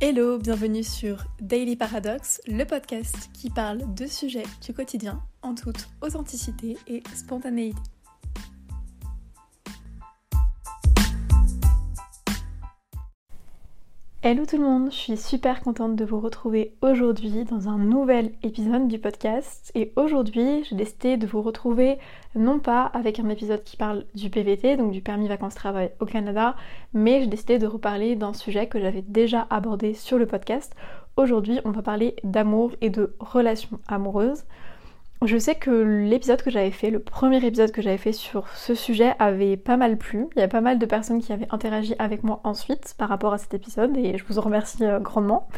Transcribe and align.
Hello, 0.00 0.38
bienvenue 0.38 0.84
sur 0.84 1.24
Daily 1.40 1.74
Paradox, 1.74 2.40
le 2.46 2.64
podcast 2.64 3.30
qui 3.34 3.50
parle 3.50 3.80
de 3.94 4.06
sujets 4.06 4.44
du 4.64 4.72
quotidien 4.72 5.20
en 5.42 5.56
toute 5.56 5.88
authenticité 6.02 6.78
et 6.86 7.02
spontanéité. 7.16 7.80
Hello 14.30 14.44
tout 14.44 14.58
le 14.58 14.62
monde, 14.64 14.90
je 14.90 14.96
suis 14.96 15.16
super 15.16 15.62
contente 15.62 15.96
de 15.96 16.04
vous 16.04 16.20
retrouver 16.20 16.74
aujourd'hui 16.82 17.44
dans 17.44 17.70
un 17.70 17.78
nouvel 17.78 18.32
épisode 18.42 18.86
du 18.86 18.98
podcast 18.98 19.72
et 19.74 19.90
aujourd'hui 19.96 20.64
j'ai 20.64 20.76
décidé 20.76 21.16
de 21.16 21.26
vous 21.26 21.40
retrouver 21.40 21.96
non 22.34 22.58
pas 22.58 22.82
avec 22.82 23.20
un 23.20 23.30
épisode 23.30 23.64
qui 23.64 23.78
parle 23.78 24.04
du 24.14 24.28
PVT, 24.28 24.76
donc 24.76 24.92
du 24.92 25.00
permis 25.00 25.28
vacances-travail 25.28 25.92
au 25.98 26.04
Canada, 26.04 26.56
mais 26.92 27.22
j'ai 27.22 27.26
décidé 27.26 27.58
de 27.58 27.66
reparler 27.66 28.16
d'un 28.16 28.34
sujet 28.34 28.66
que 28.66 28.78
j'avais 28.78 29.00
déjà 29.00 29.46
abordé 29.48 29.94
sur 29.94 30.18
le 30.18 30.26
podcast. 30.26 30.76
Aujourd'hui 31.16 31.60
on 31.64 31.70
va 31.70 31.80
parler 31.80 32.14
d'amour 32.22 32.72
et 32.82 32.90
de 32.90 33.14
relations 33.20 33.80
amoureuses. 33.88 34.44
Je 35.24 35.36
sais 35.36 35.56
que 35.56 35.70
l'épisode 35.70 36.42
que 36.42 36.50
j'avais 36.50 36.70
fait, 36.70 36.90
le 36.90 37.00
premier 37.00 37.44
épisode 37.44 37.72
que 37.72 37.82
j'avais 37.82 37.98
fait 37.98 38.12
sur 38.12 38.46
ce 38.54 38.76
sujet 38.76 39.16
avait 39.18 39.56
pas 39.56 39.76
mal 39.76 39.98
plu. 39.98 40.28
Il 40.36 40.38
y 40.38 40.42
a 40.42 40.48
pas 40.48 40.60
mal 40.60 40.78
de 40.78 40.86
personnes 40.86 41.20
qui 41.20 41.32
avaient 41.32 41.48
interagi 41.50 41.96
avec 41.98 42.22
moi 42.22 42.40
ensuite 42.44 42.94
par 42.96 43.08
rapport 43.08 43.32
à 43.32 43.38
cet 43.38 43.52
épisode 43.52 43.96
et 43.96 44.16
je 44.16 44.24
vous 44.28 44.38
en 44.38 44.42
remercie 44.42 44.84
euh, 44.84 45.00
grandement. 45.00 45.48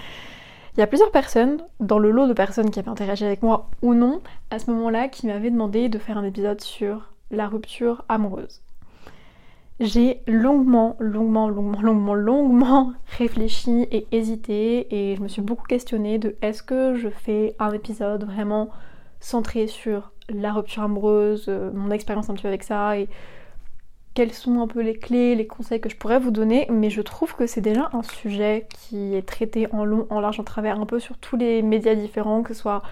Il 0.75 0.81
y 0.81 0.83
a 0.83 0.87
plusieurs 0.87 1.11
personnes, 1.11 1.59
dans 1.79 1.99
le 1.99 2.11
lot 2.11 2.27
de 2.27 2.33
personnes 2.33 2.71
qui 2.71 2.79
avaient 2.79 2.89
interagi 2.89 3.25
avec 3.25 3.43
moi 3.43 3.69
ou 3.83 3.93
non, 3.93 4.23
à 4.51 4.59
ce 4.59 4.71
moment-là, 4.71 5.09
qui 5.09 5.27
m'avaient 5.27 5.51
demandé 5.51 5.91
de 5.91 5.99
faire 5.99 6.17
un 6.17 6.25
épisode 6.25 6.63
sur 6.63 7.11
la 7.31 7.47
rupture 7.47 8.05
amoureuse. 8.09 8.63
J'ai 9.79 10.23
longuement, 10.27 10.97
longuement, 11.01 11.51
longuement, 11.51 11.83
longuement, 11.83 12.15
longuement 12.15 12.93
réfléchi 13.19 13.87
et 13.91 14.07
hésité 14.11 14.87
et 14.91 15.17
je 15.17 15.23
me 15.23 15.29
suis 15.29 15.43
beaucoup 15.43 15.67
questionnée 15.67 16.19
de 16.19 16.37
est-ce 16.41 16.63
que 16.63 16.95
je 16.95 17.11
fais 17.11 17.57
un 17.59 17.73
épisode 17.73 18.25
vraiment 18.25 18.71
centré 19.21 19.67
sur 19.67 20.13
la 20.29 20.53
rupture 20.53 20.83
amoureuse, 20.83 21.47
euh, 21.49 21.71
mon 21.73 21.91
expérience 21.91 22.31
un 22.31 22.35
petit 22.35 22.43
peu 22.43 22.49
avec 22.49 22.63
ça 22.63 22.99
et 22.99 23.09
quelles 24.15 24.33
sont 24.33 24.61
un 24.61 24.67
peu 24.67 24.81
les 24.81 24.95
clés, 24.99 25.37
les 25.37 25.47
conseils 25.47 25.81
que 25.81 25.89
je 25.89 25.97
pourrais 25.97 26.19
vous 26.19 26.33
donner, 26.33 26.67
mais 26.71 26.91
je 26.91 27.01
trouve 27.01 27.35
que 27.37 27.47
c'est 27.47 27.61
déjà 27.61 27.91
un 27.93 28.03
sujet 28.03 28.67
qui 28.69 29.15
est 29.15 29.27
traité 29.27 29.69
en 29.73 29.85
long, 29.85 30.07
en 30.11 30.21
large, 30.21 30.41
en 30.41 30.45
travers, 30.45 30.81
un 30.81 30.87
peu 30.87 30.99
sur 30.99 31.17
tous 31.19 31.37
les 31.37 31.63
médias 31.63 31.95
différents, 31.95 32.43
que 32.43 32.53
ce 32.53 32.61
soit 32.61 32.83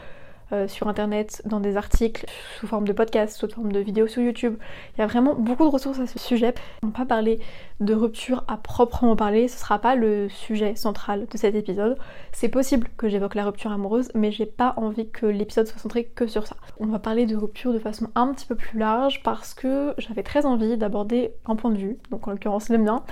euh, 0.52 0.68
sur 0.68 0.88
internet, 0.88 1.42
dans 1.44 1.60
des 1.60 1.76
articles, 1.76 2.26
sous 2.58 2.66
forme 2.66 2.86
de 2.86 2.92
podcast, 2.92 3.36
sous 3.36 3.48
forme 3.48 3.72
de 3.72 3.80
vidéos 3.80 4.06
sur 4.06 4.22
YouTube. 4.22 4.56
Il 4.96 5.00
y 5.00 5.04
a 5.04 5.06
vraiment 5.06 5.34
beaucoup 5.34 5.64
de 5.64 5.68
ressources 5.68 6.00
à 6.00 6.06
ce 6.06 6.18
sujet. 6.18 6.54
On 6.82 6.88
va 6.88 6.92
pas 6.92 7.06
parler 7.06 7.40
de 7.80 7.94
rupture 7.94 8.44
à 8.48 8.56
proprement 8.56 9.14
parler, 9.14 9.48
ce 9.48 9.58
sera 9.58 9.78
pas 9.78 9.94
le 9.94 10.28
sujet 10.28 10.74
central 10.74 11.26
de 11.30 11.36
cet 11.36 11.54
épisode. 11.54 11.98
C'est 12.32 12.48
possible 12.48 12.88
que 12.96 13.08
j'évoque 13.08 13.34
la 13.34 13.44
rupture 13.44 13.72
amoureuse, 13.72 14.10
mais 14.14 14.32
j'ai 14.32 14.46
pas 14.46 14.74
envie 14.76 15.08
que 15.10 15.26
l'épisode 15.26 15.66
soit 15.66 15.80
centré 15.80 16.04
que 16.04 16.26
sur 16.26 16.46
ça. 16.46 16.56
On 16.80 16.86
va 16.86 16.98
parler 16.98 17.26
de 17.26 17.36
rupture 17.36 17.72
de 17.72 17.78
façon 17.78 18.08
un 18.14 18.32
petit 18.32 18.46
peu 18.46 18.54
plus 18.54 18.78
large 18.78 19.22
parce 19.22 19.54
que 19.54 19.94
j'avais 19.98 20.22
très 20.22 20.46
envie 20.46 20.76
d'aborder 20.76 21.32
un 21.46 21.56
point 21.56 21.70
de 21.70 21.78
vue, 21.78 21.98
donc 22.10 22.26
en 22.26 22.32
l'occurrence 22.32 22.68
le 22.68 22.78
mien, 22.78 23.02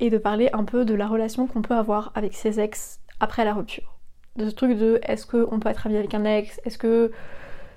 et 0.00 0.10
de 0.10 0.18
parler 0.18 0.50
un 0.52 0.64
peu 0.64 0.84
de 0.84 0.94
la 0.94 1.06
relation 1.06 1.46
qu'on 1.46 1.62
peut 1.62 1.74
avoir 1.74 2.12
avec 2.14 2.34
ses 2.34 2.60
ex 2.60 3.00
après 3.20 3.44
la 3.44 3.54
rupture 3.54 3.95
de 4.36 4.48
ce 4.48 4.54
truc 4.54 4.76
de 4.76 5.00
est-ce 5.02 5.26
qu'on 5.26 5.58
peut 5.60 5.68
être 5.68 5.86
ami 5.86 5.96
avec 5.96 6.14
un 6.14 6.24
ex, 6.24 6.60
est-ce 6.64 6.78
que 6.78 7.10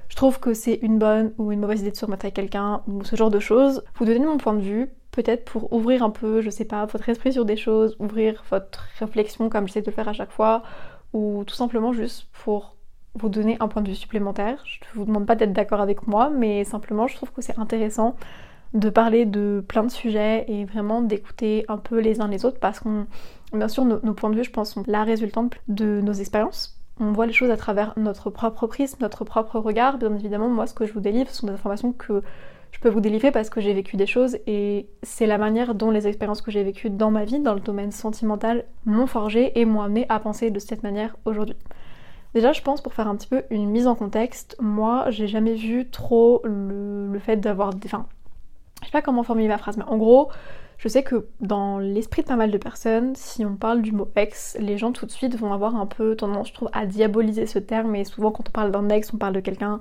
je 0.09 0.15
trouve 0.15 0.39
que 0.39 0.53
c'est 0.53 0.79
une 0.81 0.97
bonne 0.97 1.33
ou 1.37 1.51
une 1.51 1.59
mauvaise 1.59 1.81
idée 1.81 1.91
de 1.91 1.95
se 1.95 2.05
remettre 2.05 2.25
avec 2.25 2.35
quelqu'un, 2.35 2.81
ou 2.87 3.03
ce 3.03 3.15
genre 3.15 3.29
de 3.29 3.39
choses? 3.39 3.83
Vous 3.95 4.05
donnez 4.05 4.25
mon 4.25 4.37
point 4.37 4.53
de 4.53 4.61
vue, 4.61 4.89
peut-être 5.11 5.45
pour 5.45 5.71
ouvrir 5.71 6.03
un 6.03 6.09
peu, 6.09 6.41
je 6.41 6.49
sais 6.49 6.65
pas, 6.65 6.85
votre 6.85 7.07
esprit 7.09 7.33
sur 7.33 7.45
des 7.45 7.57
choses, 7.57 7.95
ouvrir 7.99 8.43
votre 8.49 8.87
réflexion 8.99 9.49
comme 9.49 9.67
j'essaie 9.67 9.81
de 9.81 9.87
le 9.87 9.91
faire 9.91 10.07
à 10.07 10.13
chaque 10.13 10.31
fois, 10.31 10.63
ou 11.13 11.43
tout 11.45 11.55
simplement 11.55 11.93
juste 11.93 12.27
pour 12.43 12.75
vous 13.15 13.29
donner 13.29 13.57
un 13.59 13.67
point 13.67 13.81
de 13.81 13.89
vue 13.89 13.95
supplémentaire. 13.95 14.63
Je 14.65 14.79
ne 14.79 14.99
vous 14.99 15.05
demande 15.05 15.25
pas 15.25 15.35
d'être 15.35 15.53
d'accord 15.53 15.81
avec 15.81 16.07
moi, 16.07 16.29
mais 16.29 16.63
simplement 16.63 17.07
je 17.07 17.15
trouve 17.15 17.31
que 17.31 17.41
c'est 17.41 17.57
intéressant 17.59 18.15
de 18.73 18.89
parler 18.89 19.25
de 19.25 19.63
plein 19.67 19.83
de 19.83 19.89
sujets 19.89 20.45
et 20.47 20.63
vraiment 20.65 21.01
d'écouter 21.01 21.65
un 21.69 21.77
peu 21.77 21.99
les 21.99 22.21
uns 22.21 22.27
les 22.27 22.45
autres 22.45 22.59
parce 22.59 22.79
qu'on, 22.79 23.07
bien 23.53 23.67
sûr, 23.67 23.85
nos, 23.85 24.13
points 24.13 24.29
de 24.29 24.35
vue, 24.35 24.43
je 24.43 24.51
pense, 24.51 24.73
sont 24.73 24.83
la 24.87 25.03
résultante 25.03 25.55
de 25.67 26.01
nos 26.01 26.13
expériences. 26.13 26.79
On 26.99 27.11
voit 27.11 27.25
les 27.25 27.33
choses 27.33 27.49
à 27.49 27.57
travers 27.57 27.93
notre 27.97 28.29
propre 28.29 28.67
prisme, 28.67 28.97
notre 29.01 29.23
propre 29.23 29.59
regard. 29.59 29.97
Bien 29.97 30.13
évidemment, 30.15 30.49
moi, 30.49 30.67
ce 30.67 30.73
que 30.73 30.85
je 30.85 30.93
vous 30.93 30.99
délivre 30.99 31.29
sont 31.29 31.47
des 31.47 31.53
informations 31.53 31.93
que 31.93 32.21
je 32.71 32.79
peux 32.79 32.89
vous 32.89 32.99
délivrer 32.99 33.31
parce 33.31 33.49
que 33.49 33.61
j'ai 33.61 33.73
vécu 33.73 33.97
des 33.97 34.05
choses 34.05 34.37
et 34.45 34.87
c'est 35.01 35.25
la 35.25 35.37
manière 35.37 35.75
dont 35.75 35.91
les 35.91 36.07
expériences 36.07 36.41
que 36.41 36.51
j'ai 36.51 36.63
vécues 36.63 36.89
dans 36.89 37.11
ma 37.11 37.25
vie, 37.25 37.39
dans 37.39 37.53
le 37.53 37.59
domaine 37.59 37.91
sentimental, 37.91 38.65
m'ont 38.85 39.07
forgé 39.07 39.59
et 39.59 39.65
m'ont 39.65 39.81
amené 39.81 40.05
à 40.09 40.19
penser 40.19 40.51
de 40.51 40.59
cette 40.59 40.83
manière 40.83 41.15
aujourd'hui. 41.25 41.55
Déjà, 42.35 42.51
je 42.51 42.61
pense 42.61 42.81
pour 42.81 42.93
faire 42.93 43.07
un 43.07 43.15
petit 43.15 43.27
peu 43.27 43.43
une 43.49 43.69
mise 43.69 43.87
en 43.87 43.95
contexte, 43.95 44.55
moi, 44.59 45.09
j'ai 45.09 45.27
jamais 45.27 45.55
vu 45.55 45.89
trop 45.89 46.41
le, 46.43 47.17
fait 47.19 47.37
d'avoir, 47.37 47.71
je 47.71 47.77
sais 48.89 48.97
pas 48.97 49.01
comment 49.01 49.23
formuler 49.23 49.47
ma 49.47 49.57
phrase, 49.57 49.77
mais 49.77 49.85
en 49.85 49.97
gros, 49.97 50.29
je 50.77 50.87
sais 50.87 51.03
que 51.03 51.27
dans 51.41 51.77
l'esprit 51.77 52.21
de 52.21 52.27
pas 52.27 52.37
mal 52.37 52.51
de 52.51 52.57
personnes, 52.57 53.13
si 53.15 53.45
on 53.45 53.55
parle 53.55 53.81
du 53.81 53.91
mot 53.91 54.09
ex, 54.15 54.55
les 54.59 54.77
gens 54.77 54.93
tout 54.93 55.05
de 55.05 55.11
suite 55.11 55.35
vont 55.35 55.51
avoir 55.51 55.75
un 55.75 55.85
peu 55.85 56.15
tendance, 56.15 56.49
je 56.49 56.53
trouve, 56.53 56.69
à 56.71 56.85
diaboliser 56.85 57.45
ce 57.45 57.59
terme. 57.59 57.95
Et 57.95 58.05
souvent, 58.05 58.31
quand 58.31 58.47
on 58.47 58.51
parle 58.51 58.71
d'un 58.71 58.87
ex, 58.89 59.13
on 59.13 59.17
parle 59.17 59.33
de 59.33 59.41
quelqu'un 59.41 59.79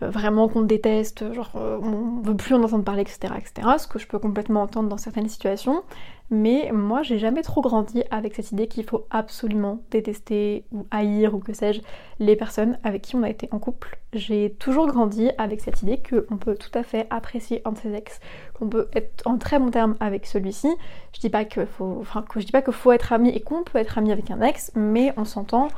vraiment 0.00 0.48
qu'on 0.48 0.62
déteste, 0.62 1.32
genre 1.32 1.50
euh, 1.56 1.78
on 1.82 2.20
veut 2.22 2.36
plus 2.36 2.54
en 2.54 2.62
entendre 2.62 2.84
parler, 2.84 3.02
etc., 3.02 3.34
etc. 3.36 3.68
Ce 3.78 3.86
que 3.86 3.98
je 3.98 4.06
peux 4.06 4.18
complètement 4.18 4.62
entendre 4.62 4.88
dans 4.88 4.96
certaines 4.96 5.28
situations. 5.28 5.82
Mais 6.30 6.70
moi, 6.74 7.02
j'ai 7.02 7.18
jamais 7.18 7.40
trop 7.40 7.62
grandi 7.62 8.02
avec 8.10 8.34
cette 8.34 8.52
idée 8.52 8.68
qu'il 8.68 8.84
faut 8.84 9.06
absolument 9.08 9.80
détester 9.90 10.64
ou 10.72 10.86
haïr 10.90 11.34
ou 11.34 11.38
que 11.38 11.54
sais-je 11.54 11.80
les 12.18 12.36
personnes 12.36 12.78
avec 12.84 13.00
qui 13.00 13.16
on 13.16 13.22
a 13.22 13.30
été 13.30 13.48
en 13.50 13.58
couple. 13.58 13.98
J'ai 14.12 14.54
toujours 14.58 14.86
grandi 14.88 15.30
avec 15.38 15.60
cette 15.60 15.80
idée 15.82 16.02
qu'on 16.02 16.36
peut 16.36 16.54
tout 16.54 16.70
à 16.74 16.82
fait 16.82 17.06
apprécier 17.08 17.62
un 17.64 17.72
de 17.72 17.78
ses 17.78 17.94
ex, 17.94 18.20
qu'on 18.52 18.68
peut 18.68 18.88
être 18.94 19.26
en 19.26 19.38
très 19.38 19.58
bon 19.58 19.70
terme 19.70 19.96
avec 20.00 20.26
celui-ci. 20.26 20.68
Je 21.14 21.20
dis 21.20 21.30
pas 21.30 21.46
que 21.46 21.60
que 21.60 22.40
je 22.40 22.44
dis 22.44 22.52
pas 22.52 22.62
qu'il 22.62 22.74
faut 22.74 22.92
être 22.92 23.14
ami 23.14 23.30
et 23.30 23.40
qu'on 23.40 23.62
peut 23.62 23.78
être 23.78 23.96
ami 23.96 24.12
avec 24.12 24.30
un 24.30 24.42
ex, 24.42 24.70
mais 24.74 25.14
on 25.16 25.24
s'entend 25.24 25.68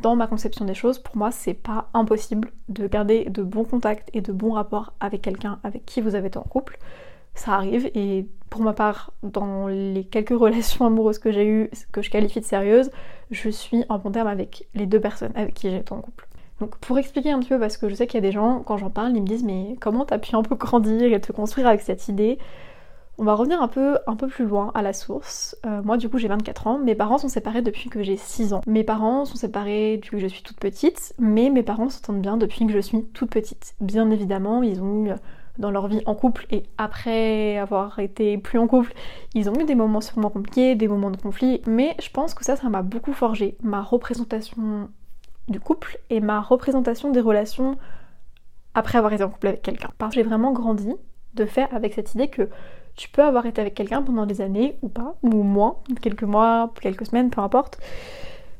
dans 0.00 0.16
ma 0.16 0.26
conception 0.26 0.64
des 0.64 0.74
choses, 0.74 0.98
pour 0.98 1.16
moi, 1.16 1.30
c'est 1.30 1.54
pas 1.54 1.88
impossible 1.94 2.50
de 2.68 2.86
garder 2.86 3.24
de 3.26 3.42
bons 3.42 3.64
contacts 3.64 4.10
et 4.12 4.20
de 4.20 4.32
bons 4.32 4.52
rapports 4.52 4.92
avec 5.00 5.22
quelqu'un 5.22 5.58
avec 5.64 5.84
qui 5.86 6.00
vous 6.00 6.14
avez 6.14 6.28
été 6.28 6.38
en 6.38 6.42
couple. 6.42 6.78
Ça 7.34 7.52
arrive 7.52 7.90
et 7.94 8.26
pour 8.50 8.62
ma 8.62 8.72
part, 8.72 9.12
dans 9.22 9.68
les 9.68 10.04
quelques 10.04 10.30
relations 10.38 10.86
amoureuses 10.86 11.18
que 11.18 11.32
j'ai 11.32 11.46
eues, 11.46 11.70
que 11.92 12.02
je 12.02 12.10
qualifie 12.10 12.40
de 12.40 12.44
sérieuses, 12.44 12.90
je 13.30 13.48
suis 13.48 13.84
en 13.88 13.98
bon 13.98 14.10
terme 14.10 14.28
avec 14.28 14.68
les 14.74 14.86
deux 14.86 15.00
personnes 15.00 15.32
avec 15.34 15.54
qui 15.54 15.70
j'ai 15.70 15.78
été 15.78 15.92
en 15.92 16.00
couple. 16.00 16.26
Donc 16.60 16.78
pour 16.78 16.98
expliquer 16.98 17.32
un 17.32 17.40
petit 17.40 17.50
peu, 17.50 17.58
parce 17.58 17.76
que 17.76 17.88
je 17.88 17.94
sais 17.94 18.06
qu'il 18.06 18.16
y 18.16 18.24
a 18.24 18.26
des 18.26 18.32
gens, 18.32 18.62
quand 18.64 18.78
j'en 18.78 18.88
parle, 18.90 19.14
ils 19.14 19.20
me 19.20 19.26
disent 19.26 19.44
mais 19.44 19.76
comment 19.80 20.04
t'as 20.06 20.18
pu 20.18 20.34
un 20.34 20.42
peu 20.42 20.54
grandir 20.54 21.12
et 21.12 21.20
te 21.20 21.32
construire 21.32 21.66
avec 21.66 21.82
cette 21.82 22.08
idée? 22.08 22.38
On 23.18 23.24
va 23.24 23.34
revenir 23.34 23.62
un 23.62 23.68
peu, 23.68 23.98
un 24.06 24.16
peu 24.16 24.26
plus 24.26 24.44
loin 24.44 24.70
à 24.74 24.82
la 24.82 24.92
source. 24.92 25.56
Euh, 25.64 25.82
moi 25.82 25.96
du 25.96 26.08
coup 26.08 26.18
j'ai 26.18 26.28
24 26.28 26.66
ans, 26.66 26.78
mes 26.78 26.94
parents 26.94 27.18
sont 27.18 27.28
séparés 27.28 27.62
depuis 27.62 27.88
que 27.88 28.02
j'ai 28.02 28.16
6 28.16 28.52
ans. 28.52 28.60
Mes 28.66 28.84
parents 28.84 29.24
sont 29.24 29.36
séparés 29.36 29.96
depuis 29.96 30.16
que 30.16 30.18
je 30.18 30.26
suis 30.26 30.42
toute 30.42 30.58
petite, 30.58 31.14
mais 31.18 31.50
mes 31.50 31.62
parents 31.62 31.88
s'entendent 31.88 32.20
bien 32.20 32.36
depuis 32.36 32.66
que 32.66 32.72
je 32.72 32.78
suis 32.78 33.04
toute 33.04 33.30
petite. 33.30 33.74
Bien 33.80 34.10
évidemment, 34.10 34.62
ils 34.62 34.82
ont 34.82 35.06
eu 35.06 35.12
dans 35.58 35.70
leur 35.70 35.88
vie 35.88 36.02
en 36.06 36.14
couple 36.14 36.46
et 36.50 36.64
après 36.76 37.56
avoir 37.56 37.98
été 37.98 38.36
plus 38.38 38.58
en 38.58 38.66
couple, 38.66 38.92
ils 39.34 39.48
ont 39.48 39.54
eu 39.54 39.64
des 39.64 39.74
moments 39.74 40.00
sûrement 40.00 40.30
compliqués, 40.30 40.74
des 40.74 40.88
moments 40.88 41.10
de 41.10 41.16
conflit, 41.16 41.62
mais 41.66 41.96
je 42.00 42.10
pense 42.10 42.34
que 42.34 42.44
ça, 42.44 42.56
ça 42.56 42.68
m'a 42.68 42.82
beaucoup 42.82 43.12
forgé 43.12 43.56
ma 43.62 43.80
représentation 43.80 44.88
du 45.48 45.60
couple 45.60 45.98
et 46.10 46.20
ma 46.20 46.40
représentation 46.40 47.10
des 47.10 47.20
relations 47.20 47.76
après 48.74 48.98
avoir 48.98 49.12
été 49.12 49.24
en 49.24 49.30
couple 49.30 49.46
avec 49.46 49.62
quelqu'un. 49.62 49.90
Parce 49.96 50.14
que 50.14 50.20
j'ai 50.20 50.26
vraiment 50.26 50.52
grandi 50.52 50.92
de 51.36 51.46
faire 51.46 51.68
avec 51.72 51.94
cette 51.94 52.14
idée 52.14 52.28
que 52.28 52.48
tu 52.96 53.08
peux 53.10 53.22
avoir 53.22 53.46
été 53.46 53.60
avec 53.60 53.74
quelqu'un 53.74 54.02
pendant 54.02 54.26
des 54.26 54.40
années 54.40 54.78
ou 54.82 54.88
pas, 54.88 55.14
ou 55.22 55.42
moins, 55.42 55.76
quelques 56.00 56.24
mois, 56.24 56.72
quelques 56.80 57.06
semaines, 57.06 57.30
peu 57.30 57.40
importe, 57.40 57.78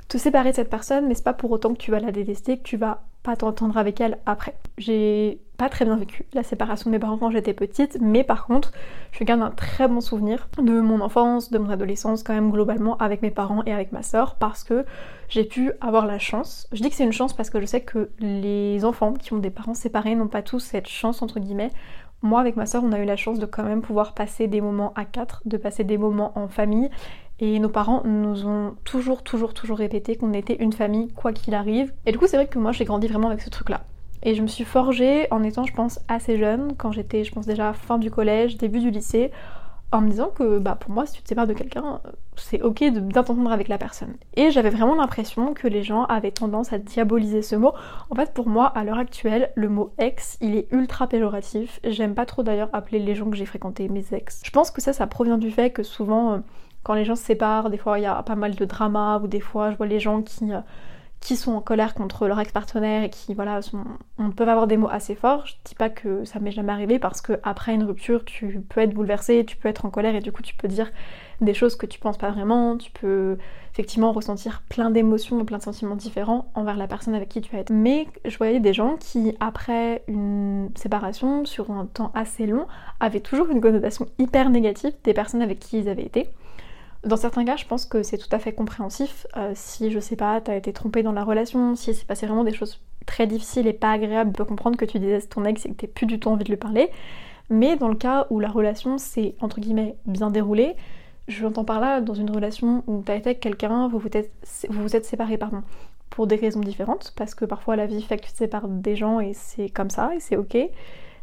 te 0.08 0.18
séparer 0.18 0.50
de 0.50 0.56
cette 0.56 0.70
personne, 0.70 1.08
mais 1.08 1.14
c'est 1.14 1.24
pas 1.24 1.32
pour 1.32 1.50
autant 1.50 1.72
que 1.72 1.78
tu 1.78 1.90
vas 1.90 2.00
la 2.00 2.12
détester, 2.12 2.58
que 2.58 2.62
tu 2.62 2.76
vas 2.76 3.02
pas 3.22 3.34
t'entendre 3.34 3.76
avec 3.76 4.00
elle 4.00 4.18
après. 4.24 4.54
J'ai 4.78 5.40
pas 5.56 5.68
très 5.68 5.84
bien 5.84 5.96
vécu 5.96 6.26
la 6.32 6.44
séparation 6.44 6.90
de 6.90 6.94
mes 6.94 7.00
parents 7.00 7.16
quand 7.16 7.30
j'étais 7.30 7.54
petite, 7.54 7.98
mais 8.00 8.22
par 8.22 8.46
contre, 8.46 8.70
je 9.10 9.24
garde 9.24 9.42
un 9.42 9.50
très 9.50 9.88
bon 9.88 10.00
souvenir 10.00 10.48
de 10.58 10.80
mon 10.80 11.00
enfance, 11.00 11.50
de 11.50 11.58
mon 11.58 11.70
adolescence, 11.70 12.22
quand 12.22 12.34
même 12.34 12.52
globalement 12.52 12.96
avec 12.98 13.22
mes 13.22 13.32
parents 13.32 13.64
et 13.64 13.72
avec 13.72 13.90
ma 13.90 14.02
soeur, 14.02 14.36
parce 14.36 14.62
que 14.62 14.84
j'ai 15.28 15.44
pu 15.44 15.72
avoir 15.80 16.06
la 16.06 16.20
chance. 16.20 16.68
Je 16.72 16.82
dis 16.82 16.90
que 16.90 16.94
c'est 16.94 17.04
une 17.04 17.12
chance 17.12 17.32
parce 17.32 17.50
que 17.50 17.60
je 17.60 17.66
sais 17.66 17.80
que 17.80 18.10
les 18.20 18.84
enfants 18.84 19.14
qui 19.14 19.32
ont 19.32 19.38
des 19.38 19.50
parents 19.50 19.74
séparés 19.74 20.14
n'ont 20.14 20.28
pas 20.28 20.42
tous 20.42 20.60
cette 20.60 20.88
chance 20.88 21.20
entre 21.20 21.40
guillemets 21.40 21.72
moi, 22.22 22.40
avec 22.40 22.56
ma 22.56 22.66
soeur, 22.66 22.82
on 22.84 22.92
a 22.92 22.98
eu 22.98 23.04
la 23.04 23.16
chance 23.16 23.38
de 23.38 23.46
quand 23.46 23.62
même 23.62 23.82
pouvoir 23.82 24.14
passer 24.14 24.48
des 24.48 24.60
moments 24.60 24.92
à 24.94 25.04
quatre, 25.04 25.42
de 25.44 25.56
passer 25.56 25.84
des 25.84 25.98
moments 25.98 26.32
en 26.36 26.48
famille. 26.48 26.90
Et 27.38 27.58
nos 27.58 27.68
parents 27.68 28.02
nous 28.04 28.46
ont 28.46 28.74
toujours, 28.84 29.22
toujours, 29.22 29.52
toujours 29.52 29.78
répété 29.78 30.16
qu'on 30.16 30.32
était 30.32 30.56
une 30.56 30.72
famille, 30.72 31.08
quoi 31.08 31.32
qu'il 31.32 31.54
arrive. 31.54 31.92
Et 32.06 32.12
du 32.12 32.18
coup, 32.18 32.26
c'est 32.26 32.36
vrai 32.36 32.46
que 32.46 32.58
moi, 32.58 32.72
j'ai 32.72 32.84
grandi 32.84 33.06
vraiment 33.06 33.28
avec 33.28 33.42
ce 33.42 33.50
truc-là. 33.50 33.84
Et 34.22 34.34
je 34.34 34.42
me 34.42 34.46
suis 34.46 34.64
forgée 34.64 35.26
en 35.30 35.42
étant, 35.42 35.64
je 35.64 35.74
pense, 35.74 36.00
assez 36.08 36.38
jeune, 36.38 36.74
quand 36.76 36.92
j'étais, 36.92 37.24
je 37.24 37.32
pense 37.32 37.46
déjà 37.46 37.72
fin 37.74 37.98
du 37.98 38.10
collège, 38.10 38.56
début 38.56 38.80
du 38.80 38.90
lycée, 38.90 39.30
en 39.92 40.00
me 40.00 40.10
disant 40.10 40.30
que 40.30 40.58
bah, 40.58 40.76
pour 40.78 40.90
moi, 40.90 41.06
si 41.06 41.14
tu 41.14 41.22
te 41.22 41.28
sépares 41.28 41.46
de 41.46 41.52
quelqu'un, 41.52 42.00
c'est 42.36 42.60
ok 42.60 42.84
bien 42.90 43.22
t'entendre 43.22 43.50
avec 43.50 43.68
la 43.68 43.78
personne. 43.78 44.14
Et 44.34 44.50
j'avais 44.50 44.70
vraiment 44.70 44.96
l'impression 44.96 45.54
que 45.54 45.68
les 45.68 45.82
gens 45.82 46.04
avaient 46.04 46.32
tendance 46.32 46.72
à 46.72 46.78
diaboliser 46.78 47.42
ce 47.42 47.54
mot. 47.56 47.72
En 48.10 48.14
fait, 48.16 48.34
pour 48.34 48.48
moi, 48.48 48.66
à 48.66 48.84
l'heure 48.84 48.98
actuelle, 48.98 49.52
le 49.54 49.68
mot 49.68 49.92
ex, 49.98 50.38
il 50.40 50.56
est 50.56 50.66
ultra 50.72 51.06
péjoratif. 51.06 51.80
J'aime 51.84 52.14
pas 52.14 52.26
trop 52.26 52.42
d'ailleurs 52.42 52.70
appeler 52.72 52.98
les 52.98 53.14
gens 53.14 53.30
que 53.30 53.36
j'ai 53.36 53.46
fréquentés 53.46 53.88
mes 53.88 54.04
ex. 54.12 54.42
Je 54.44 54.50
pense 54.50 54.70
que 54.70 54.80
ça, 54.80 54.92
ça 54.92 55.06
provient 55.06 55.38
du 55.38 55.50
fait 55.50 55.70
que 55.70 55.84
souvent, 55.84 56.32
euh, 56.32 56.38
quand 56.82 56.94
les 56.94 57.04
gens 57.04 57.16
se 57.16 57.24
séparent, 57.24 57.70
des 57.70 57.78
fois 57.78 57.98
il 57.98 58.02
y 58.02 58.06
a 58.06 58.22
pas 58.22 58.36
mal 58.36 58.54
de 58.54 58.64
drama, 58.64 59.20
ou 59.22 59.28
des 59.28 59.40
fois 59.40 59.70
je 59.70 59.76
vois 59.76 59.86
les 59.86 60.00
gens 60.00 60.22
qui 60.22 60.52
euh, 60.52 60.60
qui 61.26 61.34
sont 61.34 61.54
en 61.54 61.60
colère 61.60 61.94
contre 61.94 62.28
leur 62.28 62.38
ex-partenaire 62.38 63.02
et 63.02 63.10
qui 63.10 63.34
voilà 63.34 63.60
sont, 63.60 63.82
on 64.16 64.30
peut 64.30 64.48
avoir 64.48 64.68
des 64.68 64.76
mots 64.76 64.88
assez 64.88 65.16
forts. 65.16 65.44
Je 65.44 65.54
dis 65.64 65.74
pas 65.74 65.90
que 65.90 66.24
ça 66.24 66.38
m'est 66.38 66.52
jamais 66.52 66.72
arrivé 66.72 67.00
parce 67.00 67.20
que 67.20 67.32
après 67.42 67.74
une 67.74 67.82
rupture 67.82 68.24
tu 68.24 68.60
peux 68.68 68.80
être 68.80 68.94
bouleversé, 68.94 69.44
tu 69.44 69.56
peux 69.56 69.68
être 69.68 69.84
en 69.84 69.90
colère 69.90 70.14
et 70.14 70.20
du 70.20 70.30
coup 70.30 70.42
tu 70.42 70.54
peux 70.54 70.68
dire 70.68 70.88
des 71.40 71.52
choses 71.52 71.74
que 71.74 71.84
tu 71.84 71.98
penses 71.98 72.16
pas 72.16 72.30
vraiment, 72.30 72.76
tu 72.76 72.92
peux 72.92 73.38
effectivement 73.72 74.12
ressentir 74.12 74.62
plein 74.68 74.88
d'émotions, 74.88 75.44
plein 75.44 75.58
de 75.58 75.64
sentiments 75.64 75.96
différents 75.96 76.52
envers 76.54 76.76
la 76.76 76.86
personne 76.86 77.16
avec 77.16 77.28
qui 77.28 77.40
tu 77.40 77.56
as 77.56 77.58
été. 77.58 77.74
Mais 77.74 78.06
je 78.24 78.38
voyais 78.38 78.60
des 78.60 78.72
gens 78.72 78.96
qui 78.96 79.34
après 79.40 80.04
une 80.06 80.70
séparation 80.76 81.44
sur 81.44 81.72
un 81.72 81.86
temps 81.86 82.12
assez 82.14 82.46
long 82.46 82.68
avaient 83.00 83.18
toujours 83.18 83.50
une 83.50 83.60
connotation 83.60 84.06
hyper 84.20 84.48
négative 84.48 84.92
des 85.02 85.12
personnes 85.12 85.42
avec 85.42 85.58
qui 85.58 85.80
ils 85.80 85.88
avaient 85.88 86.06
été. 86.06 86.28
Dans 87.06 87.16
certains 87.16 87.44
cas, 87.44 87.56
je 87.56 87.64
pense 87.64 87.86
que 87.86 88.02
c'est 88.02 88.18
tout 88.18 88.28
à 88.32 88.40
fait 88.40 88.52
compréhensif. 88.52 89.28
Euh, 89.36 89.52
si, 89.54 89.92
je 89.92 90.00
sais 90.00 90.16
pas, 90.16 90.40
t'as 90.40 90.56
été 90.56 90.72
trompé 90.72 91.04
dans 91.04 91.12
la 91.12 91.22
relation, 91.22 91.76
si 91.76 91.94
c'est 91.94 92.04
passé 92.04 92.26
vraiment 92.26 92.42
des 92.42 92.52
choses 92.52 92.80
très 93.06 93.28
difficiles 93.28 93.68
et 93.68 93.72
pas 93.72 93.92
agréables, 93.92 94.32
tu 94.32 94.38
peux 94.38 94.44
comprendre 94.44 94.76
que 94.76 94.84
tu 94.84 94.98
disais 94.98 95.20
ton 95.20 95.44
ex 95.44 95.64
et 95.66 95.68
que 95.70 95.74
t'aies 95.74 95.86
plus 95.86 96.06
du 96.06 96.18
tout 96.18 96.28
envie 96.28 96.42
de 96.42 96.50
lui 96.50 96.56
parler. 96.56 96.90
Mais 97.48 97.76
dans 97.76 97.86
le 97.88 97.94
cas 97.94 98.26
où 98.30 98.40
la 98.40 98.48
relation 98.48 98.98
s'est, 98.98 99.36
entre 99.40 99.60
guillemets, 99.60 99.94
bien 100.04 100.30
déroulée, 100.30 100.74
je 101.28 101.46
entends 101.46 101.64
par 101.64 101.78
là 101.78 102.00
dans 102.00 102.14
une 102.14 102.30
relation 102.30 102.82
où 102.88 103.02
t'as 103.06 103.14
été 103.14 103.30
avec 103.30 103.40
quelqu'un, 103.40 103.86
vous 103.86 104.00
vous 104.00 104.08
êtes, 104.12 104.32
vous 104.68 104.82
vous 104.82 104.96
êtes 104.96 105.04
séparés, 105.04 105.38
pardon, 105.38 105.62
pour 106.10 106.26
des 106.26 106.36
raisons 106.36 106.60
différentes, 106.60 107.12
parce 107.16 107.36
que 107.36 107.44
parfois 107.44 107.76
la 107.76 107.86
vie 107.86 108.02
fait 108.02 108.18
que 108.18 108.26
tu 108.26 108.32
te 108.32 108.38
sépares 108.38 108.66
des 108.66 108.96
gens 108.96 109.20
et 109.20 109.32
c'est 109.32 109.68
comme 109.68 109.90
ça, 109.90 110.12
et 110.12 110.18
c'est 110.18 110.36
ok. 110.36 110.56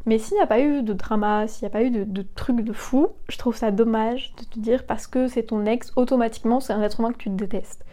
Mais 0.05 0.17
s'il 0.17 0.35
n'y 0.35 0.43
a 0.43 0.47
pas 0.47 0.59
eu 0.59 0.83
de 0.83 0.93
drama, 0.93 1.47
s'il 1.47 1.65
n'y 1.65 1.67
a 1.67 1.71
pas 1.71 1.83
eu 1.83 1.89
de, 1.89 2.25
trucs 2.35 2.61
de 2.61 2.73
fou, 2.73 3.07
je 3.29 3.37
trouve 3.37 3.55
ça 3.55 3.71
dommage 3.71 4.33
de 4.37 4.43
te 4.43 4.59
dire 4.59 4.85
parce 4.85 5.07
que 5.07 5.27
c'est 5.27 5.43
ton 5.43 5.65
ex, 5.65 5.91
automatiquement 5.95 6.59
c'est 6.59 6.73
un 6.73 6.81
être 6.81 6.99
humain 6.99 7.13
que 7.13 7.17
tu 7.17 7.29
détestes. 7.29 7.85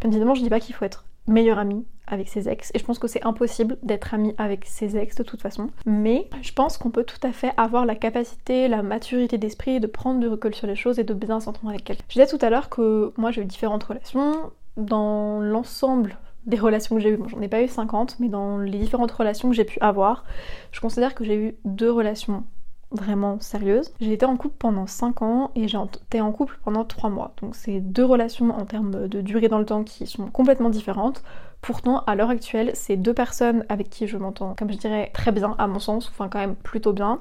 Bien 0.00 0.10
évidemment, 0.10 0.34
je 0.34 0.42
dis 0.42 0.50
pas 0.50 0.60
qu'il 0.60 0.74
faut 0.74 0.84
être 0.84 1.04
meilleur 1.28 1.58
ami 1.58 1.86
avec 2.08 2.28
ses 2.28 2.48
ex, 2.48 2.72
et 2.74 2.78
je 2.80 2.84
pense 2.84 2.98
que 2.98 3.06
c'est 3.06 3.24
impossible 3.24 3.78
d'être 3.84 4.12
ami 4.12 4.34
avec 4.36 4.66
ses 4.66 4.96
ex 4.96 5.14
de 5.14 5.22
toute 5.22 5.40
façon. 5.40 5.70
Mais 5.86 6.28
je 6.42 6.52
pense 6.52 6.76
qu'on 6.76 6.90
peut 6.90 7.04
tout 7.04 7.24
à 7.24 7.32
fait 7.32 7.52
avoir 7.56 7.86
la 7.86 7.94
capacité, 7.94 8.66
la 8.66 8.82
maturité 8.82 9.38
d'esprit 9.38 9.78
de 9.78 9.86
prendre 9.86 10.18
du 10.18 10.26
recul 10.26 10.54
sur 10.54 10.66
les 10.66 10.74
choses 10.74 10.98
et 10.98 11.04
de 11.04 11.14
bien 11.14 11.38
s'entendre 11.38 11.70
avec 11.70 11.84
quelqu'un. 11.84 12.04
Je 12.08 12.20
disais 12.20 12.26
tout 12.26 12.44
à 12.44 12.50
l'heure 12.50 12.68
que 12.68 13.12
moi 13.16 13.30
j'ai 13.30 13.42
eu 13.42 13.46
différentes 13.46 13.84
relations. 13.84 14.50
Dans 14.76 15.38
l'ensemble 15.40 16.16
des 16.46 16.58
relations 16.58 16.96
que 16.96 17.02
j'ai 17.02 17.10
eues. 17.10 17.16
Bon, 17.16 17.28
j'en 17.28 17.40
ai 17.40 17.48
pas 17.48 17.62
eu 17.62 17.68
50, 17.68 18.16
mais 18.20 18.28
dans 18.28 18.58
les 18.58 18.78
différentes 18.78 19.12
relations 19.12 19.48
que 19.48 19.54
j'ai 19.54 19.64
pu 19.64 19.78
avoir, 19.80 20.24
je 20.70 20.80
considère 20.80 21.14
que 21.14 21.24
j'ai 21.24 21.36
eu 21.36 21.56
deux 21.64 21.90
relations 21.90 22.44
vraiment 22.90 23.40
sérieuses. 23.40 23.92
J'ai 24.00 24.12
été 24.12 24.26
en 24.26 24.36
couple 24.36 24.56
pendant 24.58 24.86
5 24.86 25.22
ans 25.22 25.50
et 25.54 25.66
j'ai 25.66 25.78
été 26.04 26.20
en 26.20 26.32
couple 26.32 26.58
pendant 26.64 26.84
3 26.84 27.10
mois. 27.10 27.34
Donc 27.40 27.54
c'est 27.54 27.80
deux 27.80 28.04
relations 28.04 28.50
en 28.50 28.66
termes 28.66 29.08
de 29.08 29.20
durée 29.20 29.48
dans 29.48 29.58
le 29.58 29.64
temps 29.64 29.84
qui 29.84 30.06
sont 30.06 30.26
complètement 30.30 30.70
différentes. 30.70 31.22
Pourtant, 31.62 32.02
à 32.06 32.14
l'heure 32.14 32.30
actuelle, 32.30 32.72
c'est 32.74 32.96
deux 32.96 33.14
personnes 33.14 33.64
avec 33.68 33.88
qui 33.88 34.06
je 34.06 34.18
m'entends, 34.18 34.54
comme 34.58 34.70
je 34.70 34.76
dirais, 34.76 35.10
très 35.14 35.32
bien 35.32 35.54
à 35.58 35.66
mon 35.68 35.78
sens, 35.78 36.08
enfin 36.08 36.28
quand 36.28 36.40
même 36.40 36.56
plutôt 36.56 36.92
bien. 36.92 37.18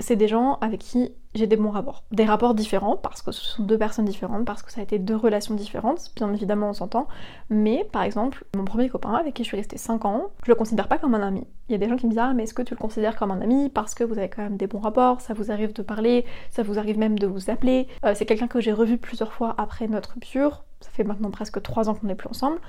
C'est 0.00 0.16
des 0.16 0.26
gens 0.26 0.58
avec 0.60 0.80
qui 0.80 1.12
j'ai 1.34 1.46
des 1.46 1.56
bons 1.56 1.70
rapports. 1.70 2.04
Des 2.12 2.24
rapports 2.24 2.54
différents, 2.54 2.96
parce 2.96 3.22
que 3.22 3.32
ce 3.32 3.42
sont 3.42 3.62
deux 3.64 3.78
personnes 3.78 4.04
différentes, 4.04 4.44
parce 4.44 4.62
que 4.62 4.70
ça 4.70 4.80
a 4.80 4.84
été 4.84 4.98
deux 4.98 5.16
relations 5.16 5.54
différentes, 5.54 6.10
bien 6.16 6.32
évidemment 6.32 6.70
on 6.70 6.72
s'entend. 6.72 7.08
Mais 7.50 7.86
par 7.90 8.02
exemple, 8.02 8.44
mon 8.56 8.64
premier 8.64 8.88
copain 8.88 9.14
avec 9.14 9.34
qui 9.34 9.42
je 9.42 9.48
suis 9.48 9.56
restée 9.56 9.76
5 9.76 10.04
ans, 10.04 10.30
je 10.44 10.50
le 10.50 10.54
considère 10.54 10.88
pas 10.88 10.98
comme 10.98 11.14
un 11.14 11.22
ami. 11.22 11.46
Il 11.68 11.72
y 11.72 11.74
a 11.74 11.78
des 11.78 11.88
gens 11.88 11.96
qui 11.96 12.06
me 12.06 12.10
disent 12.10 12.20
Ah, 12.20 12.32
mais 12.34 12.44
est-ce 12.44 12.54
que 12.54 12.62
tu 12.62 12.74
le 12.74 12.78
considères 12.78 13.16
comme 13.16 13.30
un 13.30 13.40
ami 13.40 13.68
parce 13.68 13.94
que 13.94 14.04
vous 14.04 14.18
avez 14.18 14.28
quand 14.28 14.42
même 14.42 14.56
des 14.56 14.66
bons 14.66 14.78
rapports, 14.78 15.20
ça 15.20 15.34
vous 15.34 15.50
arrive 15.50 15.72
de 15.72 15.82
parler, 15.82 16.24
ça 16.50 16.62
vous 16.62 16.78
arrive 16.78 16.98
même 16.98 17.18
de 17.18 17.26
vous 17.26 17.50
appeler? 17.50 17.88
Euh, 18.04 18.12
c'est 18.14 18.26
quelqu'un 18.26 18.48
que 18.48 18.60
j'ai 18.60 18.72
revu 18.72 18.98
plusieurs 18.98 19.32
fois 19.32 19.54
après 19.58 19.88
notre 19.88 20.14
rupture, 20.14 20.64
ça 20.80 20.90
fait 20.90 21.04
maintenant 21.04 21.30
presque 21.30 21.60
3 21.60 21.88
ans 21.88 21.94
qu'on 21.94 22.06
n'est 22.06 22.14
plus 22.14 22.28
ensemble, 22.28 22.60